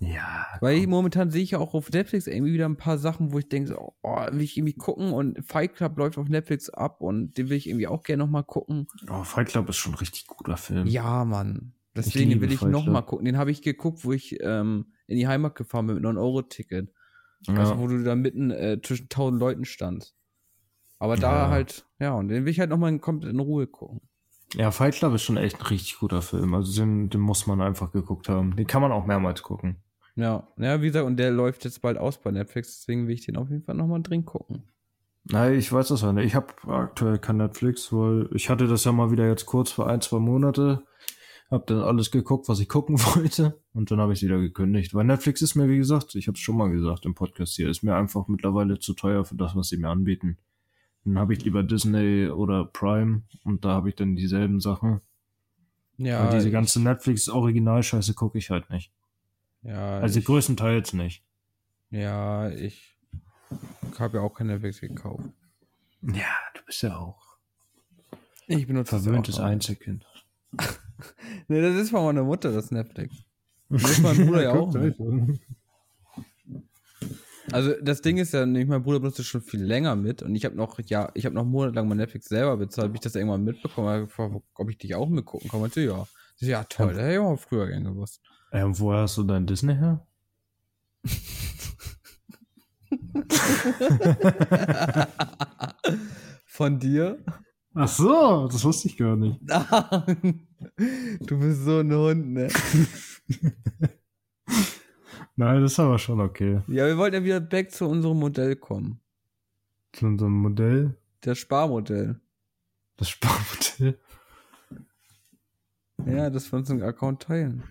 Ja. 0.00 0.46
Weil 0.60 0.78
ich, 0.78 0.86
momentan 0.86 1.30
sehe 1.30 1.42
ich 1.42 1.50
ja 1.52 1.58
auch 1.58 1.74
auf 1.74 1.90
Netflix 1.90 2.26
irgendwie 2.26 2.54
wieder 2.54 2.66
ein 2.66 2.78
paar 2.78 2.96
Sachen, 2.96 3.32
wo 3.32 3.38
ich 3.38 3.48
denke, 3.48 3.68
so, 3.68 3.94
oh, 4.02 4.16
will 4.32 4.40
ich 4.40 4.56
irgendwie 4.56 4.72
gucken 4.74 5.12
und 5.12 5.44
Fight 5.46 5.74
Club 5.76 5.98
läuft 5.98 6.16
auf 6.16 6.28
Netflix 6.28 6.70
ab 6.70 7.02
und 7.02 7.36
den 7.36 7.50
will 7.50 7.56
ich 7.58 7.68
irgendwie 7.68 7.86
auch 7.86 8.02
gerne 8.02 8.22
nochmal 8.24 8.44
gucken. 8.44 8.86
Oh, 9.10 9.22
Fight 9.24 9.48
Club 9.48 9.68
ist 9.68 9.76
schon 9.76 9.92
ein 9.92 9.98
richtig 9.98 10.26
guter 10.26 10.56
Film. 10.56 10.86
Ja, 10.86 11.24
Mann. 11.26 11.74
Deswegen 11.94 12.40
will 12.40 12.50
ich 12.50 12.62
nochmal 12.62 13.04
gucken. 13.04 13.26
Den 13.26 13.36
habe 13.36 13.50
ich 13.50 13.60
geguckt, 13.62 14.04
wo 14.04 14.12
ich 14.12 14.38
ähm, 14.42 14.86
in 15.06 15.16
die 15.18 15.28
Heimat 15.28 15.54
gefahren 15.54 15.86
bin 15.86 15.96
mit 15.96 16.04
9-Euro-Ticket. 16.04 16.88
Ja. 17.42 17.54
Also, 17.54 17.78
wo 17.78 17.86
du 17.86 18.02
da 18.02 18.14
mitten 18.14 18.50
äh, 18.50 18.80
zwischen 18.82 19.08
tausend 19.08 19.40
Leuten 19.40 19.64
standst. 19.64 20.14
Aber 20.98 21.16
da 21.16 21.44
Ja. 21.46 21.50
halt, 21.50 21.86
ja, 21.98 22.12
und 22.14 22.28
den 22.28 22.44
will 22.44 22.50
ich 22.52 22.60
halt 22.60 22.70
nochmal 22.70 22.96
komplett 22.98 23.32
in 23.32 23.40
Ruhe 23.40 23.66
gucken. 23.66 24.00
ja, 24.54 24.70
Fight 24.70 24.94
Club 24.94 25.14
ist 25.14 25.22
schon 25.22 25.36
echt 25.36 25.56
ein 25.60 25.66
richtig 25.66 25.98
guter 25.98 26.22
Film. 26.22 26.54
Also 26.54 26.80
den, 26.80 27.10
den 27.10 27.20
muss 27.20 27.46
man 27.46 27.60
einfach 27.60 27.92
geguckt 27.92 28.28
haben. 28.28 28.56
Den 28.56 28.66
kann 28.66 28.80
man 28.82 28.92
auch 28.92 29.04
mehrmals 29.06 29.42
gucken. 29.42 29.82
Ja, 30.20 30.46
ja, 30.58 30.82
wie 30.82 30.86
gesagt, 30.86 31.06
und 31.06 31.16
der 31.16 31.30
läuft 31.30 31.64
jetzt 31.64 31.80
bald 31.80 31.96
aus 31.96 32.18
bei 32.18 32.30
Netflix, 32.30 32.80
deswegen 32.80 33.06
will 33.06 33.14
ich 33.14 33.24
den 33.24 33.36
auf 33.36 33.48
jeden 33.48 33.62
Fall 33.62 33.74
nochmal 33.74 34.02
drin 34.02 34.24
gucken. 34.24 34.64
Nein, 35.24 35.54
ich 35.54 35.72
weiß 35.72 35.88
das 35.88 36.02
ja 36.02 36.12
nicht. 36.12 36.26
Ich 36.26 36.34
habe 36.34 36.52
aktuell 36.66 37.18
kein 37.18 37.36
Netflix, 37.36 37.92
weil 37.92 38.28
ich 38.32 38.50
hatte 38.50 38.66
das 38.66 38.84
ja 38.84 38.92
mal 38.92 39.10
wieder 39.10 39.26
jetzt 39.26 39.46
kurz 39.46 39.70
für 39.70 39.86
ein, 39.86 40.00
zwei 40.00 40.18
Monate. 40.18 40.82
Hab 41.50 41.66
dann 41.66 41.80
alles 41.80 42.10
geguckt, 42.10 42.48
was 42.48 42.60
ich 42.60 42.68
gucken 42.68 42.98
wollte. 43.14 43.60
Und 43.72 43.90
dann 43.90 44.00
habe 44.00 44.12
ich 44.12 44.22
wieder 44.22 44.38
gekündigt. 44.38 44.94
Weil 44.94 45.04
Netflix 45.04 45.42
ist 45.42 45.54
mir, 45.54 45.68
wie 45.68 45.78
gesagt, 45.78 46.14
ich 46.14 46.26
habe 46.26 46.36
es 46.36 46.40
schon 46.40 46.56
mal 46.56 46.70
gesagt 46.70 47.06
im 47.06 47.14
Podcast 47.14 47.54
hier, 47.54 47.68
ist 47.68 47.82
mir 47.82 47.96
einfach 47.96 48.28
mittlerweile 48.28 48.78
zu 48.78 48.94
teuer 48.94 49.24
für 49.24 49.36
das, 49.36 49.54
was 49.56 49.68
sie 49.68 49.76
mir 49.76 49.88
anbieten. 49.88 50.38
Dann 51.04 51.18
habe 51.18 51.32
ich 51.32 51.44
lieber 51.44 51.62
Disney 51.62 52.28
oder 52.28 52.64
Prime 52.64 53.22
und 53.44 53.64
da 53.64 53.70
habe 53.70 53.88
ich 53.88 53.96
dann 53.96 54.16
dieselben 54.16 54.60
Sachen. 54.60 55.00
Ja, 55.96 56.24
Weil 56.24 56.38
diese 56.38 56.50
ganze 56.50 56.80
Netflix-Originalscheiße 56.82 58.14
gucke 58.14 58.38
ich 58.38 58.50
halt 58.50 58.70
nicht. 58.70 58.92
Ja, 59.62 59.98
Also 59.98 60.18
ich, 60.18 60.24
größtenteils 60.24 60.92
nicht. 60.94 61.22
ja, 61.90 62.48
ich 62.50 62.96
habe 63.98 64.18
ja 64.18 64.22
auch 64.22 64.34
kein 64.34 64.46
Netflix 64.46 64.80
gekauft. 64.80 65.24
Ja, 66.02 66.34
du 66.54 66.62
bist 66.64 66.82
ja 66.82 66.96
auch 66.96 67.20
Ich 68.46 68.66
benutze 68.66 68.96
das 68.96 69.04
verwöhntes 69.04 69.38
auch. 69.38 69.44
Einzelkind. 69.44 70.06
Nee, 71.48 71.62
das 71.62 71.76
ist 71.76 71.90
von 71.90 72.04
meiner 72.04 72.22
Mutter, 72.24 72.52
das 72.52 72.70
Netflix. 72.70 73.14
Das 73.70 73.90
ist 73.90 74.00
mein 74.02 74.16
Bruder 74.18 74.42
ja 74.42 74.52
auch. 74.52 74.74
Also 77.52 77.72
das 77.80 78.02
Ding 78.02 78.18
ist 78.18 78.32
ja, 78.34 78.44
mein 78.44 78.82
Bruder 78.82 79.00
benutzt 79.00 79.18
das 79.18 79.26
schon 79.26 79.40
viel 79.40 79.62
länger 79.62 79.96
mit 79.96 80.22
und 80.22 80.34
ich 80.34 80.44
habe 80.44 80.56
noch, 80.56 80.78
ja, 80.78 81.10
ich 81.14 81.24
habe 81.24 81.34
noch 81.34 81.44
monatelang 81.44 81.88
mein 81.88 81.96
Netflix 81.98 82.26
selber 82.26 82.56
bezahlt, 82.58 82.92
bis 82.92 82.98
ich 82.98 83.04
das 83.04 83.14
irgendwann 83.16 83.46
gefragt, 83.46 84.12
ob 84.54 84.70
ich 84.70 84.78
dich 84.78 84.94
auch 84.94 85.08
mitgucken 85.08 85.48
kann. 85.50 85.60
Meinte, 85.60 85.80
ja. 85.80 86.06
Ich 86.38 86.48
ja, 86.48 86.64
toll, 86.64 86.88
das 86.92 86.98
hätte 86.98 87.12
ich 87.14 87.18
auch 87.18 87.36
früher 87.40 87.66
gern 87.66 87.84
gewusst. 87.84 88.20
Ähm, 88.52 88.78
woher 88.78 89.02
hast 89.02 89.16
du 89.16 89.22
dein 89.24 89.46
Disney 89.46 89.74
her? 89.74 90.06
Von 96.46 96.78
dir? 96.78 97.22
Ach 97.74 97.88
so, 97.88 98.48
das 98.48 98.64
wusste 98.64 98.88
ich 98.88 98.96
gar 98.96 99.16
nicht. 99.16 99.38
du 101.20 101.38
bist 101.38 101.64
so 101.64 101.78
ein 101.78 101.94
Hund, 101.94 102.32
ne? 102.32 102.48
Nein, 105.36 105.62
das 105.62 105.72
ist 105.72 105.80
aber 105.80 105.98
schon 105.98 106.20
okay. 106.20 106.60
Ja, 106.66 106.86
wir 106.86 106.98
wollten 106.98 107.14
ja 107.16 107.24
wieder 107.24 107.40
back 107.40 107.70
zu 107.70 107.86
unserem 107.86 108.18
Modell 108.18 108.56
kommen. 108.56 109.00
Zu 109.92 110.06
unserem 110.06 110.36
Modell, 110.42 110.96
Das 111.20 111.38
Sparmodell. 111.38 112.20
das 112.96 113.08
Sparmodell. 113.10 113.98
Ja, 116.06 116.30
das 116.30 116.50
wir 116.50 116.58
uns 116.58 116.70
einen 116.70 116.82
Account 116.82 117.22
teilen. 117.22 117.62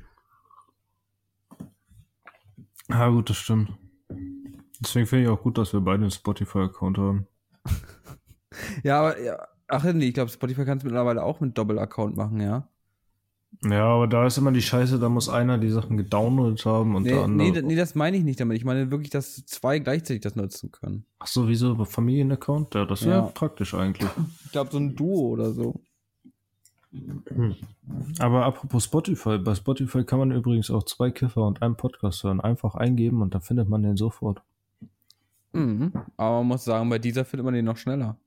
Ja, 2.89 3.09
gut, 3.09 3.29
das 3.29 3.37
stimmt. 3.37 3.71
Deswegen 4.79 5.05
finde 5.05 5.25
ich 5.25 5.29
auch 5.29 5.41
gut, 5.41 5.57
dass 5.57 5.73
wir 5.73 5.81
beide 5.81 6.01
einen 6.03 6.11
Spotify-Account 6.11 6.97
haben. 6.97 7.27
Ja, 8.83 8.99
aber, 8.99 9.21
ja, 9.21 9.37
ach 9.67 9.83
nee, 9.83 10.07
ich 10.07 10.13
glaube, 10.15 10.31
Spotify 10.31 10.65
kannst 10.65 10.83
du 10.83 10.87
mittlerweile 10.87 11.23
auch 11.23 11.39
mit 11.39 11.55
Doppel-Account 11.57 12.17
machen, 12.17 12.41
ja? 12.41 12.67
Ja, 13.63 13.85
aber 13.85 14.07
da 14.07 14.25
ist 14.25 14.37
immer 14.37 14.51
die 14.51 14.61
Scheiße, 14.61 14.99
da 14.99 15.07
muss 15.07 15.29
einer 15.29 15.57
die 15.59 15.69
Sachen 15.69 15.97
gedownloadet 15.97 16.65
haben 16.65 16.95
und 16.95 17.03
der 17.05 17.27
Nee, 17.27 17.49
andere. 17.49 17.51
nee, 17.51 17.61
nee, 17.61 17.75
das 17.75 17.93
meine 17.93 18.17
ich 18.17 18.23
nicht 18.23 18.39
damit. 18.39 18.57
Ich 18.57 18.65
meine 18.65 18.89
wirklich, 18.89 19.11
dass 19.11 19.45
zwei 19.45 19.79
gleichzeitig 19.79 20.21
das 20.21 20.35
nutzen 20.35 20.71
können. 20.71 21.05
Ach 21.19 21.27
so, 21.27 21.47
wieso? 21.47 21.85
Familienaccount? 21.85 22.73
Ja, 22.73 22.85
das 22.85 23.05
wäre 23.05 23.11
Ja. 23.19 23.31
praktisch 23.33 23.73
eigentlich. 23.75 24.09
Ich 24.45 24.51
glaube, 24.51 24.71
so 24.71 24.77
ein 24.79 24.95
Duo 24.95 25.29
oder 25.29 25.51
so. 25.53 25.79
Aber 28.19 28.45
apropos 28.45 28.85
Spotify, 28.85 29.37
bei 29.37 29.53
Spotify 29.55 30.03
kann 30.03 30.19
man 30.19 30.31
übrigens 30.31 30.71
auch 30.71 30.83
zwei 30.83 31.11
Kiffer 31.11 31.45
und 31.45 31.61
einen 31.61 31.75
Podcast 31.75 32.23
hören. 32.23 32.41
Einfach 32.41 32.75
eingeben 32.75 33.21
und 33.21 33.33
dann 33.33 33.41
findet 33.41 33.69
man 33.69 33.83
den 33.83 33.97
sofort. 33.97 34.41
Mhm. 35.53 35.91
Aber 36.17 36.37
man 36.37 36.47
muss 36.47 36.63
sagen, 36.65 36.89
bei 36.89 36.99
dieser 36.99 37.25
findet 37.25 37.45
man 37.45 37.53
den 37.53 37.65
noch 37.65 37.77
schneller. 37.77 38.17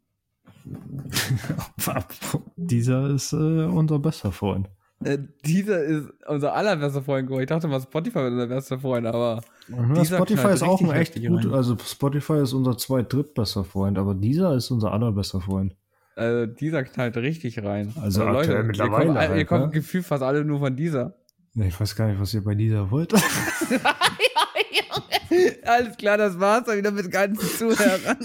Dieser 2.56 3.10
ist 3.10 3.32
äh, 3.32 3.64
unser 3.64 3.98
bester 3.98 4.30
Freund. 4.32 4.68
Äh, 5.04 5.18
dieser 5.44 5.82
ist 5.82 6.12
unser 6.28 6.54
allerbester 6.54 7.02
Freund. 7.02 7.28
Ich 7.30 7.46
dachte 7.46 7.66
mal, 7.66 7.80
Spotify 7.80 8.16
wäre 8.16 8.30
unser 8.30 8.46
bester 8.46 8.78
Freund, 8.78 9.06
aber 9.06 9.40
Dieser 9.68 10.16
Spotify 10.16 10.48
ist 10.52 10.62
auch 10.62 10.80
ein 10.80 10.90
echt 10.92 11.14
gut, 11.14 11.44
rein. 11.44 11.54
also 11.54 11.76
Spotify 11.78 12.42
ist 12.42 12.52
unser 12.52 12.76
zweit 12.76 13.12
drittbester 13.12 13.64
Freund, 13.64 13.98
aber 13.98 14.14
dieser 14.14 14.54
ist 14.54 14.70
unser 14.70 14.92
allerbester 14.92 15.40
Freund. 15.40 15.74
Äh, 16.16 16.48
dieser 16.48 16.84
knallt 16.84 17.16
richtig 17.16 17.62
rein. 17.62 17.92
Also 18.00 18.24
aktuell 18.24 18.58
ihr 18.58 18.64
mittlerweile 18.64 19.06
kommt, 19.06 19.18
halt, 19.18 19.36
ihr 19.36 19.44
kommt 19.44 19.66
ne? 19.66 19.70
gefühlt 19.70 20.04
fast 20.04 20.22
alle 20.22 20.44
nur 20.44 20.58
von 20.60 20.76
dieser. 20.76 21.16
Ich 21.54 21.78
weiß 21.78 21.96
gar 21.96 22.08
nicht, 22.08 22.20
was 22.20 22.32
ihr 22.34 22.42
bei 22.42 22.54
dieser 22.54 22.90
wollt. 22.90 23.12
Alles 25.64 25.96
klar, 25.96 26.16
das 26.16 26.38
war's 26.38 26.64
dann 26.64 26.78
wieder 26.78 26.90
mit 26.90 27.10
ganzen 27.10 27.46
Zuhörern. 27.46 28.18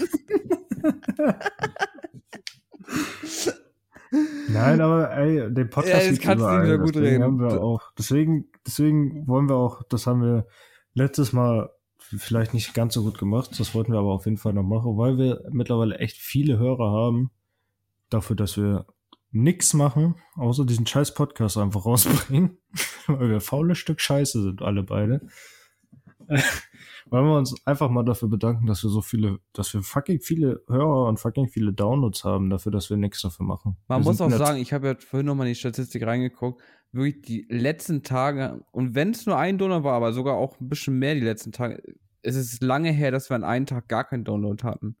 Nein, 4.48 4.80
aber 4.80 5.10
ey, 5.12 5.52
den 5.52 5.68
Podcast 5.68 6.04
Ja, 6.04 6.10
jetzt 6.10 6.22
kannst 6.22 6.42
du 6.42 6.48
überall, 6.48 6.64
wieder 6.64 6.78
gut 6.78 6.94
deswegen 6.94 7.06
reden. 7.06 7.24
Haben 7.24 7.40
wir 7.40 7.62
auch, 7.62 7.92
deswegen, 7.98 8.46
deswegen 8.66 9.26
wollen 9.26 9.48
wir 9.48 9.56
auch, 9.56 9.82
das 9.88 10.06
haben 10.06 10.22
wir 10.22 10.46
letztes 10.94 11.32
Mal 11.32 11.70
vielleicht 11.98 12.54
nicht 12.54 12.72
ganz 12.72 12.94
so 12.94 13.02
gut 13.02 13.18
gemacht, 13.18 13.50
das 13.58 13.74
wollten 13.74 13.92
wir 13.92 13.98
aber 13.98 14.12
auf 14.12 14.24
jeden 14.24 14.38
Fall 14.38 14.54
noch 14.54 14.62
machen, 14.62 14.96
weil 14.96 15.18
wir 15.18 15.42
mittlerweile 15.50 15.98
echt 15.98 16.16
viele 16.16 16.58
Hörer 16.58 16.90
haben, 16.90 17.30
dafür, 18.10 18.36
dass 18.36 18.56
wir 18.56 18.86
nix 19.30 19.74
machen, 19.74 20.16
außer 20.36 20.64
diesen 20.64 20.86
scheiß 20.86 21.14
Podcast 21.14 21.58
einfach 21.58 21.84
rausbringen, 21.84 22.58
weil 23.06 23.30
wir 23.30 23.40
faule 23.40 23.74
Stück 23.74 24.00
Scheiße 24.00 24.42
sind, 24.42 24.62
alle 24.62 24.82
beide. 24.82 25.26
Wollen 27.10 27.24
wir 27.24 27.38
uns 27.38 27.54
einfach 27.66 27.88
mal 27.88 28.04
dafür 28.04 28.28
bedanken, 28.28 28.66
dass 28.66 28.82
wir 28.82 28.90
so 28.90 29.00
viele, 29.00 29.38
dass 29.54 29.72
wir 29.72 29.82
fucking 29.82 30.20
viele 30.20 30.62
Hörer 30.68 31.06
und 31.06 31.18
fucking 31.18 31.48
viele 31.48 31.72
Downloads 31.72 32.24
haben, 32.24 32.50
dafür, 32.50 32.70
dass 32.70 32.90
wir 32.90 32.98
nichts 32.98 33.22
dafür 33.22 33.46
machen. 33.46 33.76
Man 33.88 34.02
wir 34.02 34.10
muss 34.10 34.20
auch 34.20 34.30
sagen, 34.30 34.58
ich 34.58 34.74
habe 34.74 34.88
ja 34.88 34.94
vorhin 34.94 35.26
nochmal 35.26 35.46
in 35.46 35.52
die 35.52 35.58
Statistik 35.58 36.04
reingeguckt, 36.04 36.60
wirklich 36.92 37.22
die 37.22 37.46
letzten 37.48 38.02
Tage, 38.02 38.62
und 38.72 38.94
wenn 38.94 39.10
es 39.10 39.24
nur 39.24 39.38
ein 39.38 39.56
Donor 39.56 39.84
war, 39.84 39.94
aber 39.94 40.12
sogar 40.12 40.34
auch 40.36 40.60
ein 40.60 40.68
bisschen 40.68 40.98
mehr 40.98 41.14
die 41.14 41.22
letzten 41.22 41.52
Tage, 41.52 41.82
es 42.20 42.36
ist 42.36 42.62
lange 42.62 42.90
her, 42.92 43.10
dass 43.10 43.30
wir 43.30 43.36
an 43.36 43.44
einem 43.44 43.64
Tag 43.64 43.88
gar 43.88 44.04
keinen 44.04 44.24
Download 44.24 44.62
hatten. 44.62 44.96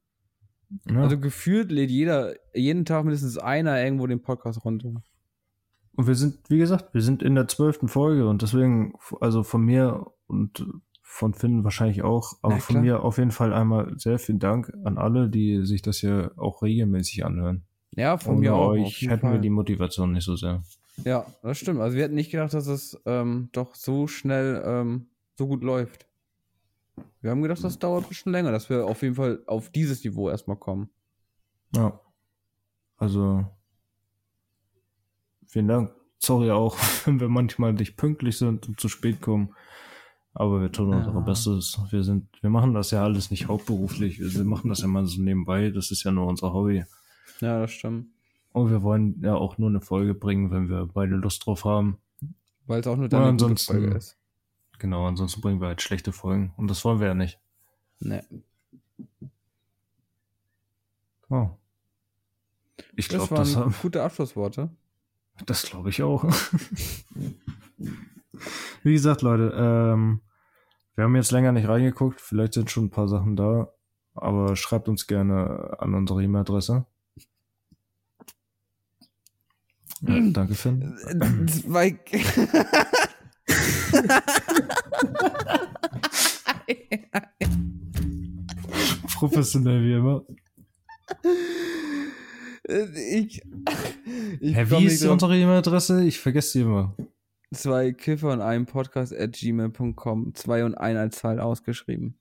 Ja. 0.90 1.02
Also 1.02 1.18
gefühlt 1.18 1.70
lädt 1.70 1.90
jeder, 1.90 2.34
jeden 2.54 2.84
Tag 2.84 3.04
mindestens 3.04 3.38
einer 3.38 3.82
irgendwo 3.82 4.06
den 4.06 4.20
Podcast 4.22 4.64
runter. 4.64 5.02
und 5.96 6.06
wir 6.06 6.14
sind, 6.14 6.38
wie 6.48 6.58
gesagt, 6.58 6.92
wir 6.92 7.00
sind 7.02 7.22
in 7.22 7.34
der 7.34 7.48
zwölften 7.48 7.88
Folge 7.88 8.28
und 8.28 8.42
deswegen, 8.42 8.92
also 9.20 9.42
von 9.42 9.62
mir 9.62 10.06
und 10.26 10.66
von 11.02 11.32
Finn 11.32 11.64
wahrscheinlich 11.64 12.02
auch, 12.02 12.34
aber 12.42 12.54
Na, 12.56 12.60
von 12.60 12.80
mir 12.82 13.02
auf 13.02 13.16
jeden 13.16 13.30
Fall 13.30 13.54
einmal 13.54 13.94
sehr 13.98 14.18
vielen 14.18 14.38
Dank 14.40 14.70
an 14.84 14.98
alle, 14.98 15.30
die 15.30 15.64
sich 15.64 15.80
das 15.80 15.98
hier 15.98 16.32
auch 16.36 16.60
regelmäßig 16.62 17.24
anhören. 17.24 17.62
Ja, 17.92 18.18
von 18.18 18.32
Ohne 18.34 18.40
mir 18.40 18.54
auch. 18.54 18.68
euch 18.68 19.00
hätten 19.02 19.22
wir 19.22 19.30
Fall. 19.30 19.40
die 19.40 19.48
Motivation 19.50 20.12
nicht 20.12 20.24
so 20.24 20.36
sehr. 20.36 20.62
Ja, 21.04 21.24
das 21.42 21.58
stimmt. 21.58 21.80
Also 21.80 21.96
wir 21.96 22.04
hätten 22.04 22.14
nicht 22.14 22.30
gedacht, 22.30 22.52
dass 22.52 22.66
es 22.66 23.00
ähm, 23.06 23.48
doch 23.52 23.74
so 23.74 24.06
schnell 24.06 24.62
ähm, 24.66 25.06
so 25.36 25.46
gut 25.46 25.64
läuft. 25.64 26.06
Wir 27.20 27.30
haben 27.30 27.42
gedacht, 27.42 27.62
das 27.62 27.78
dauert 27.78 28.04
ein 28.04 28.08
bisschen 28.08 28.32
länger, 28.32 28.52
dass 28.52 28.68
wir 28.70 28.86
auf 28.86 29.02
jeden 29.02 29.14
Fall 29.14 29.42
auf 29.46 29.70
dieses 29.70 30.04
Niveau 30.04 30.28
erstmal 30.30 30.56
kommen. 30.56 30.88
Ja. 31.74 32.00
Also, 32.96 33.44
vielen 35.46 35.68
Dank. 35.68 35.92
Sorry 36.18 36.50
auch, 36.50 36.76
wenn 37.04 37.20
wir 37.20 37.28
manchmal 37.28 37.72
nicht 37.72 37.96
pünktlich 37.96 38.38
sind 38.38 38.68
und 38.68 38.80
zu 38.80 38.88
spät 38.88 39.20
kommen. 39.20 39.54
Aber 40.34 40.60
wir 40.60 40.70
tun 40.70 40.90
Ja. 40.90 40.98
unser 40.98 41.20
Bestes. 41.22 41.80
Wir 41.90 42.04
sind, 42.04 42.28
wir 42.42 42.50
machen 42.50 42.74
das 42.74 42.90
ja 42.90 43.02
alles 43.02 43.30
nicht 43.30 43.48
hauptberuflich. 43.48 44.20
Wir 44.20 44.44
machen 44.44 44.68
das 44.68 44.82
ja 44.82 44.86
mal 44.86 45.04
so 45.06 45.20
nebenbei. 45.20 45.70
Das 45.70 45.90
ist 45.90 46.04
ja 46.04 46.12
nur 46.12 46.26
unser 46.26 46.52
Hobby. 46.52 46.84
Ja, 47.40 47.60
das 47.60 47.72
stimmt. 47.72 48.08
Und 48.52 48.70
wir 48.70 48.82
wollen 48.82 49.20
ja 49.22 49.34
auch 49.34 49.58
nur 49.58 49.68
eine 49.68 49.80
Folge 49.80 50.14
bringen, 50.14 50.50
wenn 50.50 50.68
wir 50.68 50.86
beide 50.92 51.16
Lust 51.16 51.44
drauf 51.46 51.64
haben. 51.64 51.98
Weil 52.66 52.80
es 52.80 52.86
auch 52.86 52.96
nur 52.96 53.08
dann 53.08 53.40
eine 53.40 53.56
Folge 53.56 53.94
ist. 53.96 54.17
Genau, 54.78 55.06
ansonsten 55.06 55.40
bringen 55.40 55.60
wir 55.60 55.68
halt 55.68 55.82
schlechte 55.82 56.12
Folgen. 56.12 56.52
Und 56.56 56.68
das 56.68 56.84
wollen 56.84 57.00
wir 57.00 57.08
ja 57.08 57.14
nicht. 57.14 57.38
Nee. 58.00 58.22
Oh. 61.28 61.50
Ich 62.94 63.08
Das 63.08 63.16
glaube, 63.26 63.34
das, 63.36 63.54
waren 63.56 63.64
haben- 63.66 63.74
gute 63.82 64.02
Abschlussworte. 64.02 64.70
das 65.46 65.62
glaube 65.64 65.90
ich 65.90 66.02
auch. 66.02 66.24
Wie 68.84 68.92
gesagt, 68.92 69.22
Leute, 69.22 69.52
ähm, 69.56 70.20
wir 70.94 71.04
haben 71.04 71.16
jetzt 71.16 71.32
länger 71.32 71.52
nicht 71.52 71.68
reingeguckt. 71.68 72.20
Vielleicht 72.20 72.54
sind 72.54 72.70
schon 72.70 72.84
ein 72.86 72.90
paar 72.90 73.08
Sachen 73.08 73.34
da. 73.36 73.72
Aber 74.14 74.54
schreibt 74.56 74.88
uns 74.88 75.06
gerne 75.06 75.76
an 75.80 75.94
unsere 75.94 76.22
E-Mail-Adresse. 76.22 76.86
Ja, 80.02 80.20
danke, 80.32 80.54
Finn. 80.54 80.96
Äh, 81.06 81.46
Zwei. 81.46 81.98
Professionell 89.14 89.82
wie 89.82 89.94
immer. 89.94 90.24
ich. 92.94 93.42
ich 94.40 94.56
Hä, 94.56 94.66
wie 94.68 94.84
ist 94.84 95.04
unsere 95.04 95.36
E-Mail-Adresse? 95.36 96.04
Ich 96.04 96.20
vergesse 96.20 96.52
sie 96.52 96.60
immer. 96.60 96.94
Zwei 97.52 97.92
Kiffer 97.92 98.32
und 98.32 98.40
ein 98.42 98.66
Podcast 98.66 99.14
at 99.14 99.32
gmail.com. 99.32 100.34
Zwei 100.34 100.64
und 100.64 100.74
ein 100.74 100.96
als 100.96 101.18
Zahl 101.18 101.40
ausgeschrieben. 101.40 102.18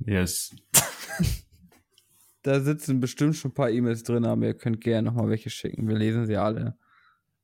Yes. 0.00 0.54
Da 2.42 2.60
sitzen 2.60 3.00
bestimmt 3.00 3.34
schon 3.36 3.50
ein 3.50 3.54
paar 3.54 3.68
E-Mails 3.68 4.04
drin, 4.04 4.24
aber 4.24 4.46
ihr 4.46 4.54
könnt 4.54 4.80
gerne 4.80 5.10
nochmal 5.10 5.28
welche 5.28 5.50
schicken. 5.50 5.88
Wir 5.88 5.98
lesen 5.98 6.24
sie 6.24 6.36
alle. 6.36 6.78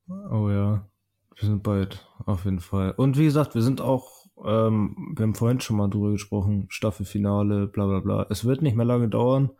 Oh 0.08 0.48
ja. 0.48 0.88
Wir 1.36 1.48
sind 1.48 1.62
bald, 1.62 2.06
auf 2.26 2.44
jeden 2.44 2.60
Fall. 2.60 2.92
Und 2.92 3.18
wie 3.18 3.24
gesagt, 3.24 3.54
wir 3.54 3.62
sind 3.62 3.80
auch, 3.80 4.26
ähm, 4.44 5.14
wir 5.16 5.24
haben 5.24 5.34
vorhin 5.34 5.60
schon 5.60 5.76
mal 5.76 5.88
drüber 5.88 6.12
gesprochen, 6.12 6.66
Staffelfinale, 6.68 7.66
bla 7.66 7.86
bla 7.86 8.00
bla. 8.00 8.26
Es 8.30 8.44
wird 8.44 8.62
nicht 8.62 8.76
mehr 8.76 8.86
lange 8.86 9.08
dauern, 9.08 9.50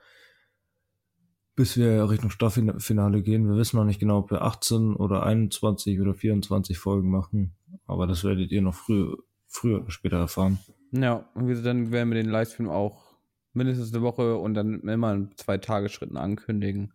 bis 1.57 1.77
wir 1.77 2.09
Richtung 2.09 2.31
Staffelfinale 2.31 3.23
gehen. 3.23 3.49
Wir 3.49 3.57
wissen 3.57 3.77
noch 3.77 3.85
nicht 3.85 4.01
genau, 4.01 4.19
ob 4.19 4.31
wir 4.31 4.43
18 4.43 4.95
oder 4.95 5.25
21 5.25 6.01
oder 6.01 6.15
24 6.15 6.79
Folgen 6.79 7.11
machen. 7.11 7.55
Aber 7.87 8.07
das 8.07 8.25
werdet 8.25 8.51
ihr 8.51 8.63
noch 8.63 8.75
früh, 8.75 9.15
früher 9.47 9.81
oder 9.83 9.91
später 9.91 10.19
erfahren. 10.19 10.59
Ja, 10.93 11.29
und 11.35 11.49
wir, 11.49 11.61
dann 11.61 11.91
werden 11.91 12.11
wir 12.11 12.23
den 12.23 12.31
Livestream 12.31 12.69
auch 12.69 13.15
mindestens 13.53 13.93
eine 13.93 14.03
Woche 14.03 14.37
und 14.37 14.55
dann 14.55 14.81
immer 14.81 15.15
in 15.15 15.31
zwei 15.37 15.59
Tagesschritten 15.59 16.17
ankündigen, 16.17 16.93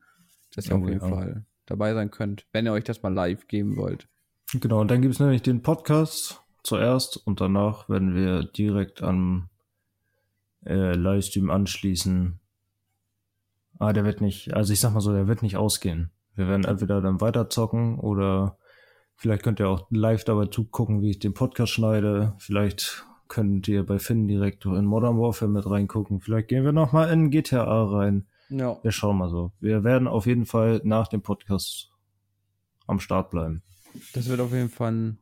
dass 0.56 0.68
ihr 0.68 0.76
Oh, 0.76 0.80
auf 0.80 0.90
jeden 0.90 1.02
ja. 1.02 1.08
Fall 1.08 1.46
dabei 1.66 1.94
sein 1.94 2.12
könnt, 2.12 2.46
wenn 2.52 2.66
ihr 2.66 2.74
euch 2.74 2.84
das 2.84 3.02
mal 3.02 3.14
live 3.14 3.48
geben 3.48 3.78
wollt. 3.78 4.08
Genau, 4.54 4.82
und 4.82 4.89
dann 4.89 5.02
gibt 5.02 5.14
es 5.14 5.20
nämlich 5.20 5.43
den 5.43 5.62
Podcast 5.62 6.41
zuerst 6.64 7.18
und 7.18 7.39
danach 7.39 7.88
werden 7.88 8.16
wir 8.16 8.43
direkt 8.43 9.04
am 9.04 9.50
äh, 10.66 10.93
Livestream 10.93 11.50
anschließen. 11.50 12.39
Ah, 13.78 13.93
der 13.93 14.06
wird 14.06 14.22
nicht, 14.22 14.54
also 14.54 14.74
ich 14.74 14.80
sag 14.80 14.93
mal 14.93 15.02
so, 15.02 15.14
der 15.14 15.28
wird 15.28 15.43
nicht 15.43 15.56
ausgehen. 15.56 16.12
Wir 16.36 16.47
werden 16.47 16.66
entweder 16.66 17.00
dann 17.02 17.22
weiter 17.22 17.50
zocken 17.50 18.00
oder 18.00 18.58
vielleicht 19.16 19.43
könnt 19.43 19.60
ihr 19.60 19.70
auch 19.70 19.88
live 19.91 20.24
dabei 20.24 20.45
zugucken, 20.45 21.02
wie 21.02 21.12
ich 21.12 21.20
den 21.20 21.34
Podcast 21.34 21.74
schneide. 21.74 22.34
Vielleicht 22.39 23.06
könnt 23.28 23.68
ihr 23.68 23.86
bei 23.86 24.00
Finn 24.00 24.28
direkt 24.28 24.66
in 24.66 24.86
Modern 24.86 25.20
Warfare 25.20 25.52
mit 25.52 25.70
reingucken. 25.70 26.22
Vielleicht 26.22 26.47
gehen 26.47 26.66
wir 26.66 26.72
nochmal 26.72 27.12
in 27.12 27.30
GTA 27.30 27.84
rein. 27.84 28.26
Ja. 28.50 28.80
Wir 28.82 28.91
schauen 28.91 29.18
mal 29.18 29.30
so. 29.30 29.52
Wir 29.60 29.84
werden 29.84 30.08
auf 30.08 30.26
jeden 30.26 30.45
Fall 30.45 30.82
nach 30.84 31.08
dem 31.08 31.22
Podcast 31.22 31.91
am 32.88 33.00
Start 33.00 33.30
bleiben. 33.30 33.62
Das 34.14 34.28
wird 34.28 34.40
auf 34.40 34.52
jeden 34.54 34.70
Fall 34.70 34.92
ein 34.94 35.18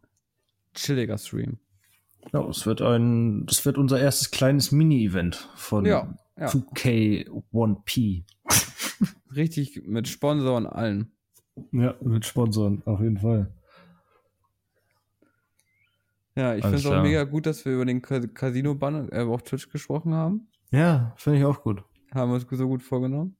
chilliger 0.74 1.18
Stream. 1.18 1.58
Ja, 2.34 2.46
es 2.50 2.66
wird 2.66 2.82
ein, 2.82 3.46
das 3.46 3.66
wird 3.66 3.78
unser 3.78 4.00
erstes 4.00 4.32
kleines 4.32 4.72
Mini-Event 4.72 5.50
von 5.56 5.86
Ja, 5.86 6.18
ja. 6.38 6.48
2K1P. 6.48 8.24
Richtig 9.36 9.88
mit 9.88 10.08
Sponsor 10.08 10.58
und 10.58 10.66
allen. 10.68 11.12
Ja, 11.72 11.96
mit 12.02 12.26
Sponsoren, 12.26 12.82
auf 12.86 13.00
jeden 13.00 13.18
Fall. 13.18 13.52
Ja, 16.36 16.54
ich 16.56 16.62
finde 16.64 16.78
es 16.78 16.86
auch 16.86 17.02
mega 17.02 17.24
gut, 17.24 17.46
dass 17.48 17.66
wir 17.66 17.74
über 17.74 17.86
den 17.86 18.02
Ca- 18.02 18.20
Casino-Bann 18.28 19.10
äh, 19.12 19.22
auf 19.22 19.42
Twitch 19.44 19.70
gesprochen 19.70 20.14
haben. 20.14 20.50
Ja, 20.72 21.14
finde 21.18 21.40
ich 21.40 21.46
auch 21.46 21.64
gut. 21.64 21.84
Haben 22.14 22.30
wir 22.32 22.36
uns 22.36 22.46
so 22.50 22.68
gut 22.68 22.84
vorgenommen. 22.84 23.36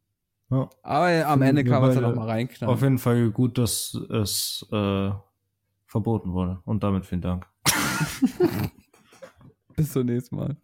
Ja. 0.50 0.70
Aber 0.82 1.10
äh, 1.10 1.24
am 1.24 1.42
Ende 1.42 1.64
kann 1.64 1.82
man 1.82 1.90
es 1.90 1.96
dann 1.96 2.04
beide 2.04 2.16
noch 2.16 2.24
mal 2.24 2.30
reinknallen. 2.30 2.74
Auf 2.74 2.82
jeden 2.82 2.98
Fall 2.98 3.30
gut, 3.32 3.58
dass 3.58 3.94
es 3.94 4.66
äh, 4.72 5.12
verboten 5.86 6.34
wurde. 6.34 6.60
Und 6.66 6.84
damit 6.84 7.06
vielen 7.06 7.22
Dank. 7.22 7.46
Bis 9.76 9.92
zum 9.92 10.06
nächsten 10.06 10.36
Mal. 10.36 10.58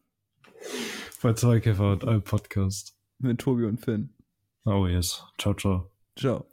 Bei 1.21 1.33
Zweikäfer 1.33 1.91
und 1.93 2.05
einem 2.05 2.21
Podcast. 2.21 2.95
Mit 3.19 3.39
Tobi 3.39 3.65
und 3.65 3.79
Finn. 3.79 4.13
Oh 4.65 4.87
yes. 4.87 5.25
Ciao, 5.37 5.53
ciao. 5.53 5.91
Ciao. 6.15 6.45